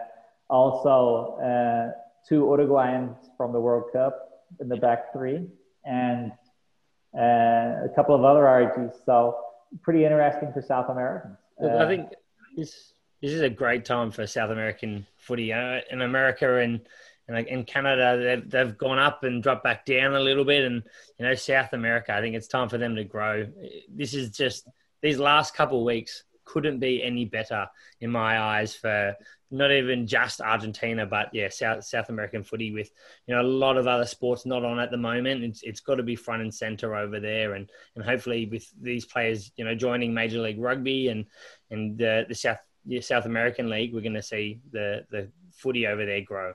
also. 0.49 1.37
Uh, 1.43 1.99
two 2.27 2.41
Uruguayans 2.41 3.15
from 3.37 3.53
the 3.53 3.59
World 3.59 3.85
Cup 3.93 4.43
in 4.59 4.67
the 4.67 4.75
back 4.75 5.13
three, 5.13 5.47
and 5.85 6.31
uh, 7.17 7.85
a 7.85 7.89
couple 7.95 8.15
of 8.15 8.23
other 8.25 8.45
Argies. 8.47 8.91
So 9.05 9.37
pretty 9.81 10.03
interesting 10.03 10.51
for 10.53 10.61
South 10.61 10.89
Americans. 10.89 11.37
Uh, 11.63 11.77
I 11.77 11.87
think 11.87 12.09
this 12.57 12.93
this 13.21 13.31
is 13.31 13.41
a 13.41 13.49
great 13.49 13.85
time 13.85 14.11
for 14.11 14.27
South 14.27 14.51
American 14.51 15.07
footy. 15.15 15.53
Uh, 15.53 15.79
in 15.89 16.01
America 16.01 16.57
and 16.57 16.81
and 17.29 17.45
in 17.47 17.65
Canada, 17.65 18.17
they've, 18.21 18.49
they've 18.49 18.77
gone 18.77 18.99
up 18.99 19.23
and 19.23 19.43
dropped 19.43 19.63
back 19.63 19.85
down 19.85 20.15
a 20.15 20.19
little 20.19 20.45
bit, 20.45 20.65
and 20.65 20.83
you 21.17 21.25
know 21.25 21.35
South 21.35 21.73
America. 21.73 22.13
I 22.13 22.21
think 22.21 22.35
it's 22.35 22.47
time 22.47 22.67
for 22.67 22.77
them 22.77 22.95
to 22.95 23.03
grow. 23.03 23.47
This 23.89 24.13
is 24.13 24.31
just 24.31 24.67
these 25.01 25.19
last 25.19 25.53
couple 25.53 25.79
of 25.79 25.85
weeks 25.85 26.23
couldn't 26.47 26.79
be 26.79 27.03
any 27.03 27.25
better 27.25 27.67
in 28.01 28.09
my 28.09 28.39
eyes 28.39 28.75
for 28.75 29.15
not 29.51 29.71
even 29.71 30.07
just 30.07 30.41
Argentina, 30.41 31.05
but 31.05 31.29
yeah, 31.33 31.49
South 31.49 31.83
South 31.83 32.09
American 32.09 32.43
footy 32.43 32.71
with 32.71 32.89
you 33.27 33.35
know 33.35 33.41
a 33.41 33.43
lot 33.43 33.77
of 33.77 33.87
other 33.87 34.05
sports 34.05 34.45
not 34.45 34.65
on 34.65 34.79
at 34.79 34.91
the 34.91 34.97
moment. 34.97 35.43
It's 35.43 35.63
it's 35.63 35.79
got 35.79 35.95
to 35.95 36.03
be 36.03 36.15
front 36.15 36.41
and 36.41 36.53
center 36.53 36.95
over 36.95 37.19
there, 37.19 37.53
and 37.53 37.69
and 37.95 38.03
hopefully 38.03 38.45
with 38.45 38.67
these 38.81 39.05
players 39.05 39.51
you 39.55 39.65
know 39.65 39.75
joining 39.75 40.13
Major 40.13 40.39
League 40.39 40.59
Rugby 40.59 41.09
and 41.09 41.25
and 41.71 41.97
the 41.97 42.25
the 42.27 42.35
South 42.35 42.57
the 42.85 43.01
South 43.01 43.25
American 43.25 43.69
League, 43.69 43.93
we're 43.93 44.01
going 44.01 44.13
to 44.13 44.21
see 44.21 44.59
the 44.71 45.05
the 45.11 45.29
footy 45.51 45.87
over 45.87 46.05
there 46.05 46.21
grow. 46.21 46.53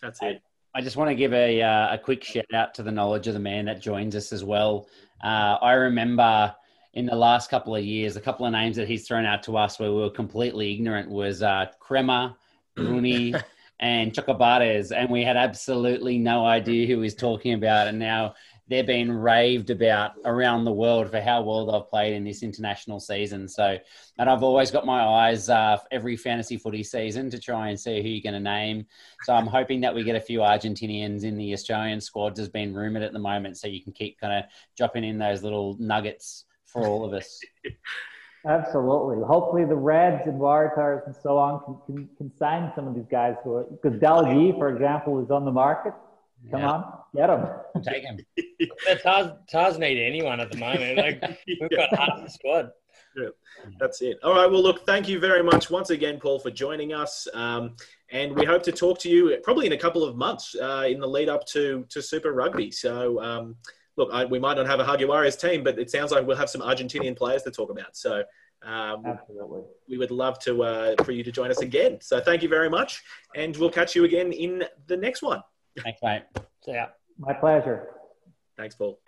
That's 0.00 0.22
it. 0.22 0.42
I 0.74 0.80
just 0.80 0.96
want 0.96 1.10
to 1.10 1.14
give 1.14 1.34
a 1.34 1.60
uh, 1.60 1.94
a 1.94 1.98
quick 1.98 2.24
shout 2.24 2.46
out 2.54 2.74
to 2.74 2.82
the 2.82 2.92
knowledge 2.92 3.26
of 3.26 3.34
the 3.34 3.40
man 3.40 3.66
that 3.66 3.82
joins 3.82 4.16
us 4.16 4.32
as 4.32 4.42
well. 4.42 4.88
Uh, 5.22 5.58
I 5.60 5.72
remember 5.72 6.54
in 6.94 7.06
the 7.06 7.14
last 7.14 7.50
couple 7.50 7.74
of 7.74 7.84
years, 7.84 8.16
a 8.16 8.20
couple 8.20 8.44
of 8.44 8.52
names 8.52 8.76
that 8.76 8.88
he's 8.88 9.06
thrown 9.06 9.24
out 9.24 9.42
to 9.44 9.56
us 9.56 9.78
where 9.78 9.90
we 9.90 10.00
were 10.00 10.10
completely 10.10 10.72
ignorant 10.74 11.10
was 11.10 11.42
uh, 11.42 11.66
Kremer, 11.80 12.34
Bruni, 12.74 13.34
and 13.80 14.12
Chocobares, 14.12 14.96
and 14.96 15.10
we 15.10 15.24
had 15.24 15.36
absolutely 15.36 16.18
no 16.18 16.46
idea 16.46 16.86
who 16.86 17.00
he's 17.00 17.14
talking 17.14 17.54
about. 17.54 17.88
And 17.88 17.98
now 17.98 18.34
they're 18.68 18.84
being 18.84 19.10
raved 19.10 19.70
about 19.70 20.12
around 20.24 20.64
the 20.64 20.72
world 20.72 21.10
for 21.10 21.20
how 21.20 21.42
well 21.42 21.66
they've 21.66 21.90
played 21.90 22.14
in 22.14 22.24
this 22.24 22.42
international 22.42 23.00
season. 23.00 23.48
So, 23.48 23.76
and 24.18 24.30
I've 24.30 24.42
always 24.42 24.70
got 24.70 24.86
my 24.86 25.02
eyes 25.02 25.48
uh, 25.48 25.78
every 25.90 26.16
fantasy 26.16 26.56
footy 26.56 26.84
season 26.84 27.28
to 27.30 27.40
try 27.40 27.70
and 27.70 27.80
see 27.80 28.00
who 28.00 28.08
you're 28.08 28.22
going 28.22 28.40
to 28.42 28.50
name. 28.50 28.86
So 29.24 29.34
I'm 29.34 29.46
hoping 29.46 29.80
that 29.80 29.94
we 29.94 30.04
get 30.04 30.14
a 30.14 30.20
few 30.20 30.40
Argentinians 30.40 31.24
in 31.24 31.36
the 31.36 31.52
Australian 31.52 32.00
squad. 32.00 32.38
Has 32.38 32.48
been 32.48 32.74
rumoured 32.74 33.02
at 33.02 33.12
the 33.12 33.18
moment, 33.18 33.58
so 33.58 33.66
you 33.66 33.82
can 33.82 33.92
keep 33.92 34.20
kind 34.20 34.44
of 34.44 34.50
dropping 34.76 35.04
in 35.04 35.18
those 35.18 35.42
little 35.42 35.76
nuggets 35.80 36.44
for 36.72 36.86
all 36.86 37.04
of 37.04 37.12
us. 37.12 37.40
Absolutely. 38.44 39.24
Hopefully, 39.24 39.64
the 39.64 39.76
Reds 39.76 40.22
and 40.26 40.40
Waratahs 40.40 41.06
and 41.06 41.14
so 41.22 41.38
on 41.38 41.62
can, 41.64 41.76
can, 41.86 42.08
can 42.16 42.36
sign 42.36 42.72
some 42.74 42.88
of 42.88 42.94
these 42.94 43.06
guys 43.10 43.36
who 43.44 43.54
are, 43.54 43.64
because 43.64 44.00
Delguy, 44.00 44.58
for 44.58 44.68
example, 44.68 45.22
is 45.22 45.30
on 45.30 45.44
the 45.44 45.52
market. 45.52 45.94
Come 46.50 46.60
yeah. 46.60 46.70
on, 46.70 46.92
get 47.14 47.30
him. 47.30 47.46
Take 47.84 48.02
him. 48.02 48.18
Tahs, 49.04 49.32
Tahs 49.48 49.78
need 49.78 50.04
anyone 50.04 50.40
at 50.40 50.50
the 50.50 50.58
moment. 50.58 50.96
Like, 50.98 51.38
we've 51.46 51.70
got 51.70 51.96
half 51.96 52.24
the 52.24 52.28
squad. 52.28 52.70
Yeah, 53.16 53.28
that's 53.78 54.02
it. 54.02 54.18
All 54.24 54.34
right. 54.34 54.50
Well, 54.50 54.62
look, 54.62 54.84
thank 54.86 55.08
you 55.08 55.20
very 55.20 55.42
much 55.42 55.70
once 55.70 55.90
again, 55.90 56.18
Paul, 56.18 56.40
for 56.40 56.50
joining 56.50 56.92
us. 56.92 57.28
Um, 57.34 57.76
and 58.10 58.34
we 58.34 58.44
hope 58.44 58.62
to 58.64 58.72
talk 58.72 58.98
to 59.00 59.08
you 59.08 59.38
probably 59.44 59.66
in 59.66 59.72
a 59.72 59.78
couple 59.78 60.02
of 60.02 60.16
months 60.16 60.56
uh, 60.60 60.86
in 60.88 60.98
the 60.98 61.06
lead 61.06 61.28
up 61.28 61.46
to, 61.48 61.86
to 61.90 62.02
Super 62.02 62.32
Rugby. 62.32 62.70
So, 62.70 63.22
um, 63.22 63.56
look, 63.96 64.10
I, 64.12 64.24
we 64.24 64.38
might 64.38 64.56
not 64.56 64.66
have 64.66 64.80
a 64.80 64.84
Jaguares 64.84 65.40
team, 65.40 65.62
but 65.62 65.78
it 65.78 65.90
sounds 65.90 66.10
like 66.12 66.26
we'll 66.26 66.36
have 66.36 66.50
some 66.50 66.60
Argentinian 66.60 67.16
players 67.16 67.42
to 67.42 67.50
talk 67.50 67.70
about. 67.70 67.96
So 67.96 68.22
um, 68.64 69.04
Absolutely. 69.06 69.62
we 69.88 69.98
would 69.98 70.10
love 70.10 70.38
to 70.40 70.62
uh, 70.62 71.04
for 71.04 71.12
you 71.12 71.24
to 71.24 71.32
join 71.32 71.50
us 71.50 71.60
again. 71.60 71.98
So 72.00 72.20
thank 72.20 72.42
you 72.42 72.48
very 72.48 72.70
much, 72.70 73.02
and 73.34 73.56
we'll 73.56 73.70
catch 73.70 73.94
you 73.94 74.04
again 74.04 74.32
in 74.32 74.64
the 74.86 74.96
next 74.96 75.22
one. 75.22 75.42
Thanks, 75.82 76.00
mate. 76.02 76.22
See 76.64 76.72
ya. 76.72 76.86
My 77.18 77.32
pleasure. 77.32 77.88
Thanks, 78.56 78.74
Paul. 78.74 79.00